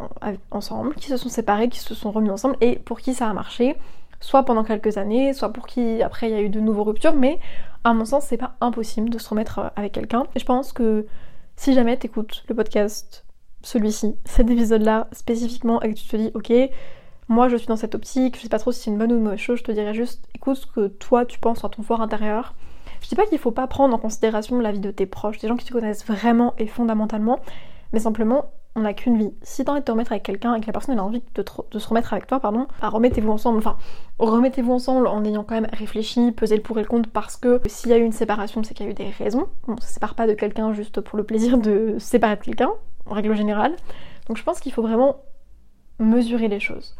ensemble, 0.50 0.94
qui 0.94 1.08
se 1.08 1.18
sont 1.18 1.28
séparés, 1.28 1.68
qui 1.68 1.78
se 1.78 1.94
sont 1.94 2.10
remis 2.10 2.30
ensemble 2.30 2.56
et 2.62 2.76
pour 2.76 2.98
qui 2.98 3.12
ça 3.12 3.28
a 3.28 3.32
marché, 3.34 3.76
soit 4.18 4.42
pendant 4.44 4.64
quelques 4.64 4.96
années, 4.96 5.34
soit 5.34 5.52
pour 5.52 5.66
qui 5.66 6.02
après 6.02 6.30
il 6.30 6.32
y 6.32 6.36
a 6.36 6.40
eu 6.40 6.48
de 6.48 6.60
nouveaux 6.60 6.84
ruptures, 6.84 7.12
mais 7.12 7.38
à 7.84 7.92
mon 7.92 8.06
sens 8.06 8.24
c'est 8.24 8.38
pas 8.38 8.56
impossible 8.62 9.10
de 9.10 9.18
se 9.18 9.28
remettre 9.28 9.58
euh, 9.58 9.68
avec 9.76 9.92
quelqu'un. 9.92 10.24
Et 10.34 10.38
je 10.38 10.46
pense 10.46 10.72
que 10.72 11.06
si 11.56 11.74
jamais 11.74 11.98
t'écoutes 11.98 12.42
le 12.48 12.54
podcast, 12.54 13.26
celui-ci, 13.60 14.16
cet 14.24 14.48
épisode-là 14.48 15.08
spécifiquement, 15.12 15.82
et 15.82 15.92
que 15.92 15.98
tu 15.98 16.08
te 16.08 16.16
dis 16.16 16.30
ok, 16.32 16.50
moi 17.28 17.50
je 17.50 17.56
suis 17.56 17.66
dans 17.66 17.76
cette 17.76 17.94
optique, 17.94 18.38
je 18.38 18.42
sais 18.42 18.48
pas 18.48 18.58
trop 18.58 18.72
si 18.72 18.80
c'est 18.80 18.90
une 18.90 18.96
bonne 18.96 19.12
ou 19.12 19.16
une 19.16 19.24
mauvaise 19.24 19.38
chose, 19.38 19.58
je 19.58 19.64
te 19.64 19.72
dirais 19.72 19.92
juste 19.92 20.24
écoute 20.34 20.56
ce 20.56 20.66
que 20.66 20.86
toi 20.86 21.26
tu 21.26 21.38
penses 21.38 21.62
à 21.66 21.68
ton 21.68 21.82
fort 21.82 22.00
intérieur. 22.00 22.54
Je 23.04 23.10
dis 23.10 23.16
pas 23.16 23.26
qu'il 23.26 23.38
faut 23.38 23.50
pas 23.50 23.66
prendre 23.66 23.94
en 23.94 23.98
considération 23.98 24.58
la 24.60 24.72
vie 24.72 24.80
de 24.80 24.90
tes 24.90 25.04
proches, 25.04 25.36
des 25.36 25.46
gens 25.46 25.58
qui 25.58 25.66
te 25.66 25.72
connaissent 25.74 26.06
vraiment 26.06 26.54
et 26.56 26.66
fondamentalement, 26.66 27.38
mais 27.92 27.98
simplement 27.98 28.46
on 28.76 28.80
n'a 28.80 28.94
qu'une 28.94 29.18
vie. 29.18 29.34
Si 29.42 29.62
t'as 29.62 29.72
envie 29.72 29.82
de 29.82 29.84
te 29.84 29.90
remettre 29.90 30.12
avec 30.12 30.22
quelqu'un 30.22 30.54
et 30.54 30.60
que 30.62 30.66
la 30.66 30.72
personne 30.72 30.98
a 30.98 31.04
envie 31.04 31.22
de, 31.34 31.78
se 31.78 31.86
remettre 31.86 32.14
avec 32.14 32.26
toi, 32.26 32.40
pardon, 32.40 32.66
bah, 32.80 32.88
remettez-vous 32.88 33.30
ensemble. 33.30 33.58
Enfin, 33.58 33.76
remettez-vous 34.18 34.72
ensemble 34.72 35.06
en 35.06 35.22
ayant 35.22 35.44
quand 35.44 35.54
même 35.54 35.68
réfléchi, 35.70 36.32
pesé 36.32 36.56
le 36.56 36.62
pour 36.62 36.78
et 36.78 36.80
le 36.80 36.88
contre, 36.88 37.10
parce 37.10 37.36
que 37.36 37.60
s'il 37.66 37.90
y 37.90 37.92
a 37.92 37.98
eu 37.98 38.02
une 38.02 38.10
séparation, 38.10 38.62
c'est 38.62 38.72
qu'il 38.72 38.86
y 38.86 38.88
a 38.88 38.92
eu 38.92 38.94
des 38.94 39.10
raisons. 39.10 39.48
On 39.68 39.76
se 39.76 39.86
sépare 39.86 40.14
pas 40.14 40.26
de 40.26 40.32
quelqu'un 40.32 40.72
juste 40.72 41.02
pour 41.02 41.18
le 41.18 41.24
plaisir 41.24 41.58
de 41.58 41.96
séparer 41.98 42.36
de 42.36 42.40
quelqu'un, 42.40 42.70
en 43.04 43.12
règle 43.12 43.34
générale. 43.36 43.76
Donc 44.28 44.38
je 44.38 44.42
pense 44.42 44.60
qu'il 44.60 44.72
faut 44.72 44.82
vraiment 44.82 45.18
mesurer 45.98 46.48
les 46.48 46.58
choses. 46.58 46.96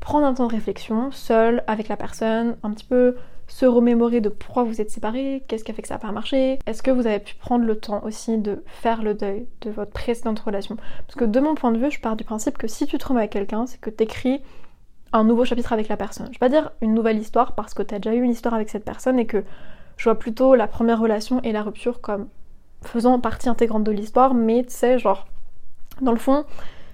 Prendre 0.00 0.24
un 0.24 0.32
temps 0.32 0.46
de 0.46 0.52
réflexion, 0.52 1.12
seul, 1.12 1.62
avec 1.66 1.88
la 1.88 1.98
personne, 1.98 2.56
un 2.62 2.70
petit 2.70 2.86
peu 2.86 3.16
se 3.52 3.66
remémorer 3.66 4.22
de 4.22 4.30
pourquoi 4.30 4.64
vous 4.64 4.80
êtes 4.80 4.90
séparés, 4.90 5.44
qu'est-ce 5.46 5.62
qui 5.62 5.70
a 5.70 5.74
fait 5.74 5.82
que 5.82 5.88
ça 5.88 5.96
n'a 5.96 6.00
pas 6.00 6.10
marché, 6.10 6.58
est-ce 6.64 6.82
que 6.82 6.90
vous 6.90 7.06
avez 7.06 7.18
pu 7.18 7.34
prendre 7.34 7.66
le 7.66 7.78
temps 7.78 8.02
aussi 8.02 8.38
de 8.38 8.64
faire 8.66 9.02
le 9.02 9.12
deuil 9.12 9.46
de 9.60 9.70
votre 9.70 9.90
précédente 9.90 10.40
relation? 10.40 10.76
Parce 11.06 11.16
que 11.16 11.26
de 11.26 11.38
mon 11.38 11.54
point 11.54 11.70
de 11.70 11.76
vue, 11.76 11.90
je 11.90 12.00
pars 12.00 12.16
du 12.16 12.24
principe 12.24 12.56
que 12.56 12.66
si 12.66 12.86
tu 12.86 12.96
te 12.96 13.06
remets 13.06 13.20
avec 13.20 13.32
quelqu'un, 13.32 13.66
c'est 13.66 13.78
que 13.78 13.90
tu 13.90 14.04
écris 14.04 14.40
un 15.12 15.24
nouveau 15.24 15.44
chapitre 15.44 15.74
avec 15.74 15.88
la 15.88 15.98
personne. 15.98 16.28
Je 16.28 16.32
vais 16.32 16.38
pas 16.38 16.48
dire 16.48 16.70
une 16.80 16.94
nouvelle 16.94 17.18
histoire 17.18 17.54
parce 17.54 17.74
que 17.74 17.82
tu 17.82 17.94
as 17.94 17.98
déjà 17.98 18.16
eu 18.16 18.22
une 18.22 18.30
histoire 18.30 18.54
avec 18.54 18.70
cette 18.70 18.86
personne 18.86 19.18
et 19.18 19.26
que 19.26 19.44
je 19.98 20.04
vois 20.04 20.18
plutôt 20.18 20.54
la 20.54 20.66
première 20.66 20.98
relation 20.98 21.42
et 21.42 21.52
la 21.52 21.62
rupture 21.62 22.00
comme 22.00 22.28
faisant 22.80 23.20
partie 23.20 23.50
intégrante 23.50 23.84
de 23.84 23.92
l'histoire, 23.92 24.32
mais 24.32 24.64
tu 24.64 24.72
sais, 24.72 24.98
genre, 24.98 25.26
dans 26.00 26.12
le 26.12 26.18
fond, 26.18 26.46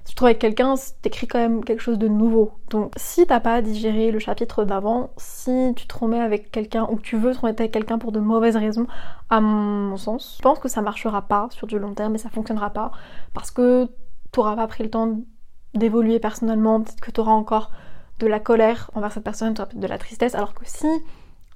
tu 0.09 0.15
te 0.15 0.17
trouves 0.17 0.29
avec 0.29 0.39
quelqu'un, 0.39 0.75
t'écris 1.03 1.27
quand 1.27 1.39
même 1.39 1.63
quelque 1.63 1.83
chose 1.83 1.99
de 1.99 2.09
nouveau. 2.09 2.53
Donc 2.71 2.93
si 2.97 3.27
t'as 3.27 3.41
pas 3.41 3.61
digéré 3.61 4.11
le 4.11 4.19
chapitre 4.19 4.65
d'avant, 4.65 5.11
si 5.19 5.75
tu 5.77 5.87
te 5.87 5.99
remets 5.99 6.21
avec 6.21 6.51
quelqu'un 6.51 6.89
ou 6.91 6.97
que 6.97 7.03
tu 7.03 7.19
veux 7.19 7.35
te 7.35 7.41
remettre 7.41 7.61
avec 7.61 7.73
quelqu'un 7.73 7.99
pour 7.99 8.11
de 8.11 8.19
mauvaises 8.19 8.57
raisons, 8.57 8.87
à 9.29 9.43
mon 9.43 9.99
sens, 9.99 10.37
je 10.39 10.43
pense 10.43 10.59
que 10.61 10.69
ça 10.69 10.81
marchera 10.81 11.21
pas 11.21 11.49
sur 11.51 11.67
du 11.67 11.79
long 11.79 11.93
terme 11.93 12.15
et 12.15 12.19
ça 12.19 12.31
fonctionnera 12.31 12.71
pas 12.71 12.91
parce 13.35 13.51
que 13.51 13.87
t'auras 14.33 14.57
pas 14.57 14.67
pris 14.67 14.83
le 14.83 14.89
temps 14.89 15.19
d'évoluer 15.75 16.21
personnellement, 16.21 16.81
peut-être 16.81 17.01
que 17.01 17.11
t'auras 17.11 17.33
encore 17.33 17.71
de 18.19 18.27
la 18.27 18.41
colère 18.41 18.91
envers 18.95 19.13
cette 19.13 19.25
personne, 19.25 19.53
t'auras 19.53 19.69
peut-être 19.69 19.81
de 19.81 19.87
la 19.87 19.99
tristesse, 19.99 20.35
alors 20.35 20.55
que 20.55 20.63
si 20.65 20.89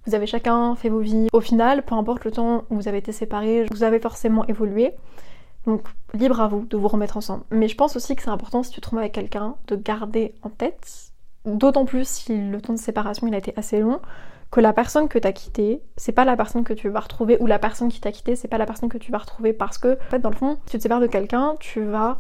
vous 0.07 0.15
avez 0.15 0.27
chacun 0.27 0.75
fait 0.75 0.91
vos 0.91 1.01
vies, 1.01 1.29
au 1.33 1.41
final, 1.41 1.85
peu 1.85 1.95
importe 1.95 2.27
le 2.27 2.33
temps 2.33 2.65
où 2.69 2.77
vous 2.77 2.88
avez 2.88 2.99
été 2.99 3.12
séparés, 3.12 3.65
vous 3.71 3.83
avez 3.83 3.99
forcément 3.99 4.45
évolué. 4.47 4.93
Donc 5.66 5.87
libre 6.14 6.40
à 6.40 6.48
vous 6.48 6.66
de 6.66 6.77
vous 6.77 6.88
remettre 6.88 7.16
ensemble. 7.16 7.44
Mais 7.51 7.68
je 7.68 7.77
pense 7.77 7.96
aussi 7.96 8.16
que 8.16 8.22
c'est 8.22 8.31
important 8.31 8.62
si 8.62 8.70
tu 8.70 8.81
te 8.81 8.88
remets 8.90 9.03
avec 9.03 9.12
quelqu'un 9.12 9.57
de 9.68 9.77
garder 9.77 10.35
en 10.42 10.51
tête, 10.51 11.12
d'autant 11.44 11.85
plus 11.85 12.07
si 12.07 12.37
le 12.37 12.61
temps 12.61 12.72
de 12.72 12.79
séparation 12.79 13.27
il 13.27 13.35
a 13.35 13.38
été 13.38 13.53
assez 13.57 13.81
long, 13.81 14.01
que 14.51 14.61
la 14.61 14.72
personne 14.75 15.09
que 15.09 15.18
t'as 15.18 15.33
quitté, 15.33 15.81
c'est 15.96 16.12
pas 16.12 16.27
la 16.27 16.37
personne 16.37 16.62
que 16.62 16.75
tu 16.75 16.90
vas 16.90 17.01
retrouver, 17.01 17.38
ou 17.40 17.46
la 17.46 17.59
personne 17.59 17.88
qui 17.88 18.01
t'a 18.01 18.12
quitté, 18.12 18.37
c'est 18.37 18.48
pas 18.48 18.59
la 18.59 18.66
personne 18.66 18.90
que 18.90 18.98
tu 18.98 19.11
vas 19.11 19.18
retrouver 19.18 19.55
parce 19.55 19.79
que, 19.79 19.94
en 19.94 20.11
fait, 20.11 20.18
dans 20.18 20.31
le 20.31 20.37
fond, 20.37 20.59
si 20.66 20.72
tu 20.72 20.77
te 20.79 20.83
sépares 20.83 21.01
de 21.01 21.07
quelqu'un, 21.07 21.57
tu 21.59 21.83
vas 21.83 22.18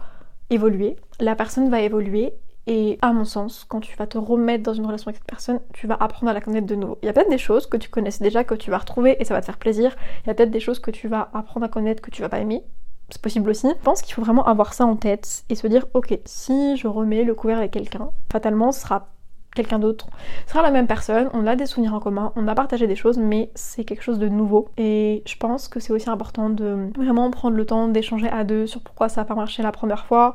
évoluer, 0.48 0.96
la 1.20 1.36
personne 1.36 1.68
va 1.68 1.82
évoluer, 1.82 2.32
et 2.66 2.98
à 3.02 3.12
mon 3.12 3.24
sens, 3.24 3.66
quand 3.68 3.80
tu 3.80 3.96
vas 3.96 4.06
te 4.06 4.16
remettre 4.16 4.62
dans 4.62 4.72
une 4.72 4.86
relation 4.86 5.08
avec 5.08 5.16
cette 5.16 5.26
personne, 5.26 5.60
tu 5.74 5.86
vas 5.86 5.96
apprendre 6.00 6.30
à 6.30 6.32
la 6.32 6.40
connaître 6.40 6.66
de 6.66 6.74
nouveau. 6.74 6.96
Il 7.02 7.06
y 7.06 7.08
a 7.08 7.12
peut-être 7.12 7.28
des 7.28 7.36
choses 7.36 7.66
que 7.66 7.76
tu 7.76 7.90
connaissais 7.90 8.24
déjà, 8.24 8.44
que 8.44 8.54
tu 8.54 8.70
vas 8.70 8.78
retrouver, 8.78 9.16
et 9.20 9.24
ça 9.24 9.34
va 9.34 9.40
te 9.40 9.46
faire 9.46 9.58
plaisir. 9.58 9.94
Il 10.24 10.28
y 10.28 10.30
a 10.30 10.34
peut-être 10.34 10.50
des 10.50 10.60
choses 10.60 10.78
que 10.78 10.90
tu 10.90 11.08
vas 11.08 11.28
apprendre 11.34 11.66
à 11.66 11.68
connaître, 11.68 12.00
que 12.00 12.10
tu 12.10 12.22
vas 12.22 12.28
pas 12.30 12.38
aimer, 12.38 12.64
c'est 13.12 13.22
possible 13.22 13.50
aussi. 13.50 13.68
Je 13.68 13.84
pense 13.84 14.02
qu'il 14.02 14.14
faut 14.14 14.22
vraiment 14.22 14.44
avoir 14.44 14.74
ça 14.74 14.84
en 14.86 14.96
tête 14.96 15.44
et 15.48 15.54
se 15.54 15.66
dire 15.66 15.86
ok, 15.94 16.18
si 16.24 16.76
je 16.76 16.88
remets 16.88 17.24
le 17.24 17.34
couvert 17.34 17.58
avec 17.58 17.72
quelqu'un, 17.72 18.10
fatalement 18.30 18.72
ce 18.72 18.80
sera 18.80 19.08
quelqu'un 19.54 19.78
d'autre. 19.78 20.06
Ce 20.46 20.52
sera 20.52 20.62
la 20.62 20.70
même 20.70 20.86
personne, 20.86 21.28
on 21.34 21.46
a 21.46 21.56
des 21.56 21.66
souvenirs 21.66 21.94
en 21.94 22.00
commun, 22.00 22.32
on 22.36 22.48
a 22.48 22.54
partagé 22.54 22.86
des 22.86 22.96
choses, 22.96 23.18
mais 23.18 23.50
c'est 23.54 23.84
quelque 23.84 24.02
chose 24.02 24.18
de 24.18 24.28
nouveau. 24.28 24.70
Et 24.78 25.22
je 25.26 25.36
pense 25.36 25.68
que 25.68 25.80
c'est 25.80 25.92
aussi 25.92 26.08
important 26.08 26.50
de 26.50 26.90
vraiment 26.96 27.30
prendre 27.30 27.56
le 27.56 27.66
temps 27.66 27.88
d'échanger 27.88 28.28
à 28.28 28.44
deux 28.44 28.66
sur 28.66 28.80
pourquoi 28.80 29.08
ça 29.08 29.20
n'a 29.20 29.24
pas 29.24 29.34
marché 29.34 29.62
la 29.62 29.72
première 29.72 30.06
fois. 30.06 30.34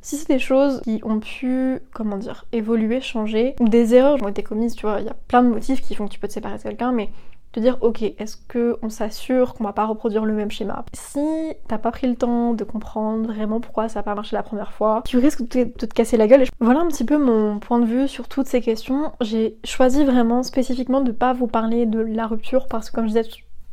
Si 0.00 0.16
c'est 0.16 0.28
des 0.28 0.38
choses 0.38 0.80
qui 0.82 1.00
ont 1.04 1.18
pu, 1.18 1.80
comment 1.92 2.18
dire, 2.18 2.46
évoluer, 2.52 3.00
changer, 3.00 3.56
ou 3.60 3.68
des 3.68 3.94
erreurs 3.94 4.16
qui 4.16 4.24
ont 4.24 4.28
été 4.28 4.42
commises, 4.42 4.74
tu 4.74 4.86
vois, 4.86 5.00
il 5.00 5.06
y 5.06 5.10
a 5.10 5.16
plein 5.26 5.42
de 5.42 5.48
motifs 5.48 5.80
qui 5.80 5.94
font 5.94 6.06
que 6.06 6.12
tu 6.12 6.20
peux 6.20 6.28
te 6.28 6.32
séparer 6.32 6.56
de 6.56 6.62
quelqu'un, 6.62 6.92
mais 6.92 7.10
te 7.52 7.60
dire 7.60 7.78
ok, 7.80 8.02
est-ce 8.02 8.36
qu'on 8.50 8.90
s'assure 8.90 9.54
qu'on 9.54 9.64
va 9.64 9.72
pas 9.72 9.86
reproduire 9.86 10.24
le 10.24 10.34
même 10.34 10.50
schéma? 10.50 10.84
Si 10.92 11.20
t'as 11.66 11.78
pas 11.78 11.90
pris 11.90 12.06
le 12.06 12.16
temps 12.16 12.54
de 12.54 12.64
comprendre 12.64 13.32
vraiment 13.32 13.60
pourquoi 13.60 13.88
ça 13.88 14.00
a 14.00 14.02
pas 14.02 14.14
marché 14.14 14.36
la 14.36 14.42
première 14.42 14.72
fois, 14.72 15.02
tu 15.04 15.18
risques 15.18 15.42
de 15.42 15.46
te, 15.46 15.58
de 15.58 15.86
te 15.86 15.94
casser 15.94 16.16
la 16.16 16.26
gueule. 16.26 16.44
Voilà 16.60 16.80
un 16.80 16.88
petit 16.88 17.04
peu 17.04 17.18
mon 17.18 17.58
point 17.58 17.78
de 17.78 17.86
vue 17.86 18.08
sur 18.08 18.28
toutes 18.28 18.46
ces 18.46 18.60
questions. 18.60 19.12
J'ai 19.20 19.56
choisi 19.64 20.04
vraiment 20.04 20.42
spécifiquement 20.42 21.00
de 21.00 21.12
pas 21.12 21.32
vous 21.32 21.46
parler 21.46 21.86
de 21.86 22.00
la 22.00 22.26
rupture 22.26 22.66
parce 22.68 22.90
que 22.90 22.96
comme 22.96 23.08
je 23.08 23.20
disais 23.20 23.28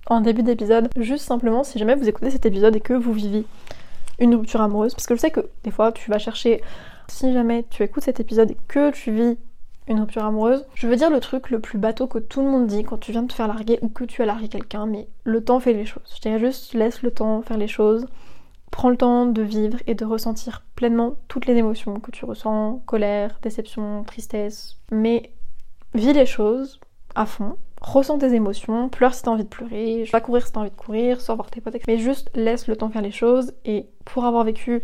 en 0.08 0.22
début 0.22 0.44
d'épisode, 0.44 0.90
juste 0.98 1.26
simplement 1.26 1.64
si 1.64 1.80
jamais 1.80 1.96
vous 1.96 2.08
écoutez 2.08 2.30
cet 2.30 2.46
épisode 2.46 2.76
et 2.76 2.80
que 2.80 2.94
vous 2.94 3.14
vivez 3.14 3.46
une 4.20 4.36
rupture 4.36 4.62
amoureuse, 4.62 4.94
parce 4.94 5.08
que 5.08 5.16
je 5.16 5.20
sais 5.20 5.32
que 5.32 5.50
des 5.64 5.72
fois 5.72 5.92
tu 5.92 6.10
vas 6.10 6.20
chercher, 6.20 6.62
si 7.08 7.34
jamais 7.34 7.66
tu 7.70 7.84
écoutes 7.84 8.04
cet 8.04 8.20
épisode 8.20 8.52
et 8.52 8.58
que 8.68 8.92
tu 8.92 9.12
vis 9.12 9.38
une 9.88 10.00
rupture 10.00 10.26
amoureuse, 10.26 10.66
je 10.74 10.88
veux 10.88 10.96
dire 10.96 11.10
le 11.10 11.20
truc 11.20 11.50
le 11.50 11.60
plus 11.60 11.78
bateau 11.78 12.08
que 12.08 12.20
tout 12.20 12.42
le 12.42 12.50
monde 12.50 12.68
dit 12.68 12.84
quand 12.84 12.98
tu 12.98 13.12
viens 13.12 13.24
de 13.24 13.28
te 13.28 13.34
faire 13.34 13.48
larguer 13.48 13.80
ou 13.82 13.90
que 13.90 14.04
tu 14.04 14.22
as 14.22 14.26
largué 14.26 14.48
quelqu'un, 14.48 14.86
mais 14.86 15.08
le 15.24 15.44
temps 15.44 15.60
fait 15.60 15.74
les 15.74 15.86
choses. 15.86 16.14
Je 16.16 16.22
dirais 16.22 16.40
juste 16.40 16.74
laisse 16.74 17.04
le 17.04 17.12
temps 17.12 17.42
faire 17.42 17.58
les 17.58 17.68
choses, 17.68 18.08
prends 18.72 18.90
le 18.90 18.98
temps 18.98 19.26
de 19.26 19.42
vivre 19.42 19.78
et 19.88 19.94
de 19.94 20.06
ressentir 20.06 20.64
pleinement 20.76 21.16
toutes 21.28 21.46
les 21.46 21.56
émotions 21.56 22.00
que 22.00 22.12
tu 22.12 22.26
ressens, 22.26 22.82
colère, 22.86 23.40
déception, 23.42 24.04
tristesse, 24.04 24.78
mais 24.92 25.32
vis 25.94 26.14
les 26.14 26.26
choses 26.26 26.80
à 27.14 27.26
fond, 27.26 27.56
ressens 27.82 28.18
tes 28.18 28.34
émotions, 28.34 28.90
pleure 28.90 29.14
si 29.14 29.24
t'as 29.24 29.32
envie 29.32 29.44
de 29.44 29.50
pleurer, 29.50 30.04
va 30.12 30.20
courir 30.20 30.46
si 30.46 30.52
t'as 30.52 30.62
envie 30.62 30.72
de 30.72 30.76
courir, 30.76 31.22
sors 31.22 31.36
voir 31.36 31.50
tes 31.50 31.62
potes, 31.62 31.76
mais 31.88 31.98
juste 31.98 32.30
laisse 32.36 32.68
le 32.68 32.76
temps 32.76 32.90
faire 32.90 33.02
les 33.02 33.12
choses. 33.12 33.54
Et 33.64 33.88
pour 34.04 34.26
avoir 34.26 34.44
vécu 34.44 34.82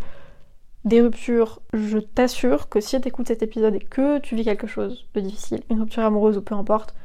des 0.86 1.02
ruptures, 1.02 1.62
je 1.74 2.00
t'assure 2.00 2.70
que 2.70 2.80
si 2.80 3.00
t'écoutes 3.00 3.28
cet 3.28 3.44
épisode 3.44 3.76
et 3.76 3.80
que 3.80 4.20
tu 4.20 4.36
vis 4.36 4.44
quelque 4.44 4.68
chose 4.68 5.08
de 5.14 5.22
difficile, 5.22 5.62
une 5.70 5.82
rupture 5.82 6.04
amoureuse 6.04 6.38
ou 6.38 6.42
peu 6.42 6.56
importe, 6.56 6.96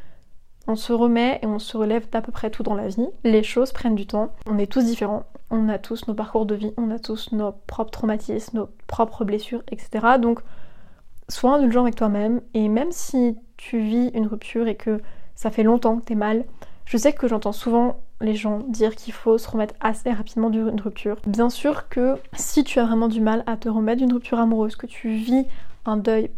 on 0.67 0.77
se 0.77 0.93
remet 0.93 1.39
et 1.43 1.47
on 1.47 1.59
se 1.59 1.77
relève 1.77 2.09
d'à 2.11 2.23
peu 2.23 2.33
près 2.33 2.51
tout 2.51 2.62
dans 2.62 2.75
la 2.75 2.89
vie. 2.89 3.07
Les 3.23 3.43
choses 3.43 3.73
prennent 3.73 3.95
du 3.95 4.07
temps. 4.07 4.33
On 4.47 4.59
est 4.59 4.71
tous 4.71 4.85
différents. 4.85 5.25
On 5.51 5.69
a 5.69 5.79
tous 5.79 6.09
nos 6.09 6.15
parcours 6.15 6.45
de 6.45 6.57
vie, 6.57 6.73
on 6.77 6.91
a 6.91 6.99
tous 6.99 7.31
nos 7.31 7.53
propres 7.53 7.93
traumatismes, 7.93 8.59
nos 8.59 8.69
propres 8.89 9.25
blessures, 9.25 9.62
etc. 9.71 10.19
Donc, 10.21 10.41
sois 11.29 11.55
indulgent 11.55 11.83
avec 11.83 11.95
toi-même. 11.95 12.41
Et 12.55 12.69
même 12.69 12.91
si 12.91 13.37
tu 13.57 13.79
vis 13.79 14.09
une 14.09 14.27
rupture 14.27 14.67
et 14.67 14.75
que 14.75 15.01
ça 15.37 15.51
fait 15.51 15.62
longtemps 15.62 15.99
que 15.99 16.05
t'es 16.05 16.17
mal, 16.17 16.45
je 16.87 16.96
sais 16.96 17.12
que 17.12 17.29
j'entends 17.29 17.53
souvent 17.53 18.01
les 18.20 18.35
gens 18.35 18.61
dire 18.61 18.94
qu'il 18.94 19.12
faut 19.12 19.38
se 19.38 19.49
remettre 19.51 19.75
assez 19.81 20.11
rapidement 20.11 20.51
d'une 20.51 20.81
rupture. 20.81 21.16
Bien 21.27 21.51
sûr 21.51 21.88
que 21.88 22.16
si 22.35 22.64
tu 22.64 22.79
as 22.79 22.87
vraiment 22.87 23.09
du 23.09 23.20
mal 23.20 23.42
à 23.46 23.57
te 23.57 23.68
remettre 23.68 23.99
d'une 23.99 24.12
rupture 24.12 24.38
amoureuse, 24.38 24.77
que 24.77 24.87
tu 24.87 25.11
vis 25.11 25.46
un 25.85 25.96
deuil 25.96 26.31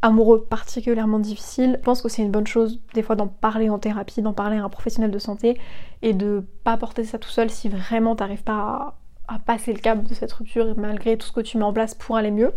amoureux 0.00 0.44
particulièrement 0.44 1.20
difficile, 1.20 1.76
je 1.78 1.84
pense 1.84 2.02
que 2.02 2.08
c'est 2.08 2.22
une 2.22 2.32
bonne 2.32 2.46
chose 2.46 2.80
des 2.94 3.02
fois 3.02 3.14
d'en 3.14 3.28
parler 3.28 3.68
en 3.68 3.78
thérapie, 3.78 4.22
d'en 4.22 4.32
parler 4.32 4.56
à 4.56 4.64
un 4.64 4.68
professionnel 4.68 5.12
de 5.12 5.18
santé 5.18 5.60
et 6.00 6.14
de 6.14 6.44
pas 6.64 6.76
porter 6.76 7.04
ça 7.04 7.18
tout 7.18 7.28
seul 7.28 7.50
si 7.50 7.68
vraiment 7.68 8.16
t'arrives 8.16 8.42
pas 8.42 8.94
à, 9.28 9.34
à, 9.34 9.38
passer 9.38 9.72
le 9.72 9.78
cap 9.78 10.02
de 10.02 10.14
cette 10.14 10.32
rupture 10.32 10.74
malgré 10.76 11.16
tout 11.16 11.26
ce 11.26 11.32
que 11.32 11.40
tu 11.40 11.56
mets 11.58 11.64
en 11.64 11.72
place 11.72 11.94
pour 11.94 12.16
aller 12.16 12.32
mieux. 12.32 12.52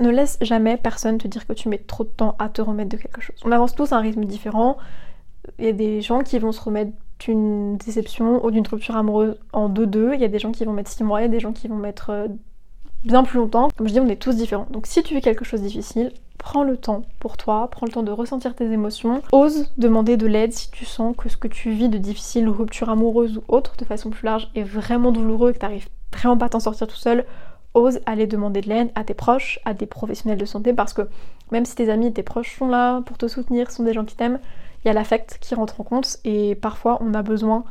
Ne 0.00 0.10
laisse 0.10 0.38
jamais 0.42 0.76
personne 0.76 1.18
te 1.18 1.28
dire 1.28 1.46
que 1.46 1.52
tu 1.52 1.68
mets 1.68 1.78
trop 1.78 2.02
de 2.02 2.08
temps 2.08 2.34
à 2.40 2.48
te 2.48 2.60
remettre 2.60 2.90
de 2.90 2.96
quelque 2.96 3.22
chose. 3.22 3.36
On 3.44 3.52
avance 3.52 3.74
tous 3.74 3.92
à 3.92 3.96
un 3.96 4.00
rythme 4.00 4.24
différent. 4.24 4.76
Il 5.58 5.64
y 5.64 5.68
a 5.68 5.72
des 5.72 6.00
gens 6.00 6.20
qui 6.20 6.38
vont 6.38 6.52
se 6.52 6.60
remettre 6.60 6.92
d'une 7.20 7.76
déception 7.76 8.44
ou 8.44 8.50
d'une 8.50 8.66
rupture 8.66 8.96
amoureuse 8.96 9.36
en 9.52 9.68
2-2. 9.68 10.14
Il 10.14 10.20
y 10.20 10.24
a 10.24 10.28
des 10.28 10.38
gens 10.38 10.52
qui 10.52 10.64
vont 10.64 10.72
mettre 10.72 10.90
6 10.90 11.04
mois, 11.04 11.20
il 11.20 11.24
y 11.24 11.26
a 11.26 11.30
des 11.30 11.40
gens 11.40 11.52
qui 11.52 11.68
vont 11.68 11.76
mettre 11.76 12.10
euh, 12.10 12.28
bien 13.04 13.24
plus 13.24 13.38
longtemps. 13.38 13.68
Comme 13.76 13.88
je 13.88 13.92
dis, 13.92 14.00
on 14.00 14.08
est 14.08 14.16
tous 14.16 14.36
différents. 14.36 14.66
Donc 14.70 14.86
si 14.86 15.02
tu 15.02 15.14
vis 15.14 15.20
quelque 15.20 15.44
chose 15.44 15.60
de 15.60 15.66
difficile, 15.66 16.12
prends 16.38 16.62
le 16.62 16.76
temps 16.76 17.02
pour 17.18 17.36
toi, 17.36 17.68
prends 17.70 17.86
le 17.86 17.92
temps 17.92 18.02
de 18.02 18.12
ressentir 18.12 18.54
tes 18.54 18.70
émotions. 18.70 19.22
Ose 19.32 19.72
demander 19.76 20.16
de 20.16 20.26
l'aide 20.26 20.52
si 20.52 20.70
tu 20.70 20.84
sens 20.84 21.14
que 21.16 21.28
ce 21.28 21.36
que 21.36 21.48
tu 21.48 21.70
vis 21.70 21.88
de 21.88 21.98
difficile, 21.98 22.48
rupture 22.48 22.88
amoureuse 22.88 23.38
ou 23.38 23.42
autre, 23.48 23.74
de 23.76 23.84
façon 23.84 24.10
plus 24.10 24.24
large, 24.24 24.48
est 24.54 24.62
vraiment 24.62 25.12
douloureux 25.12 25.50
et 25.50 25.52
que 25.54 25.58
t'arrives 25.58 25.88
vraiment 26.12 26.38
pas 26.38 26.46
à 26.46 26.48
t'en 26.50 26.60
sortir 26.60 26.86
tout 26.86 26.96
seul. 26.96 27.24
Ose 27.74 28.00
aller 28.06 28.26
demander 28.26 28.60
de 28.60 28.68
l'aide 28.68 28.90
à 28.94 29.04
tes 29.04 29.14
proches, 29.14 29.60
à 29.64 29.74
des 29.74 29.86
professionnels 29.86 30.38
de 30.38 30.46
santé, 30.46 30.72
parce 30.72 30.94
que 30.94 31.02
même 31.52 31.64
si 31.64 31.74
tes 31.74 31.90
amis 31.90 32.06
et 32.06 32.12
tes 32.12 32.22
proches 32.22 32.56
sont 32.56 32.68
là 32.68 33.02
pour 33.02 33.18
te 33.18 33.28
soutenir, 33.28 33.70
sont 33.70 33.82
des 33.82 33.92
gens 33.92 34.04
qui 34.04 34.16
t'aiment, 34.16 34.40
il 34.84 34.88
y 34.88 34.90
a 34.90 34.94
l'affect 34.94 35.38
qui 35.40 35.54
rentre 35.54 35.80
en 35.80 35.84
compte 35.84 36.18
et 36.24 36.54
parfois 36.54 36.98
on 37.00 37.14
a 37.14 37.22
besoin 37.22 37.64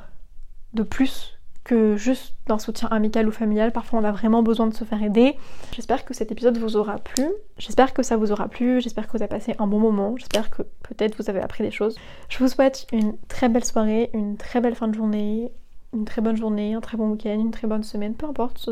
de 0.74 0.84
plus 0.84 1.38
que 1.64 1.98
juste 1.98 2.34
d'un 2.48 2.60
soutien 2.60 2.88
amical 2.90 3.28
ou 3.28 3.32
familial. 3.32 3.72
Parfois 3.74 4.00
on 4.00 4.04
a 4.04 4.12
vraiment 4.12 4.42
besoin 4.42 4.68
de 4.68 4.74
se 4.74 4.86
faire 4.86 5.04
aider. 5.04 5.36
J'espère 5.74 6.06
que 6.06 6.14
cet 6.14 6.32
épisode 6.32 6.58
vous 6.58 6.78
aura 6.78 6.98
plu. 6.98 7.26
J'espère 7.58 7.94
que 7.94 8.04
ça 8.04 8.16
vous 8.16 8.32
aura 8.32 8.48
plu. 8.48 8.80
J'espère 8.80 9.06
que 9.06 9.12
vous 9.12 9.22
avez 9.22 9.28
passé 9.28 9.54
un 9.60 9.68
bon 9.68 9.80
moment. 9.80 10.16
J'espère 10.18 10.50
que 10.50 10.62
peut-être 10.62 11.22
vous 11.22 11.30
avez 11.30 11.42
appris 11.42 11.64
des 11.64 11.72
choses. 11.72 11.98
Je 12.30 12.40
vous 12.40 12.48
souhaite 12.48 12.88
une 12.94 13.18
très 13.28 13.50
belle 13.50 13.66
soirée, 13.66 14.10
une 14.14 14.38
très 14.38 14.62
belle 14.62 14.76
fin 14.76 14.88
de 14.88 14.96
journée, 14.96 15.52
une 15.94 16.06
très 16.06 16.22
bonne 16.22 16.38
journée, 16.38 16.74
un 16.74 16.82
très 16.82 16.98
bon 16.98 17.12
week-end, 17.12 17.38
une 17.40 17.52
très 17.52 17.68
bonne 17.68 17.84
semaine, 17.84 18.16
peu 18.16 18.28
importe. 18.28 18.70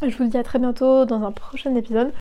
Je 0.00 0.16
vous 0.16 0.28
dis 0.28 0.38
à 0.38 0.44
très 0.44 0.60
bientôt 0.60 1.06
dans 1.06 1.22
un 1.22 1.32
prochain 1.32 1.74
épisode. 1.74 2.12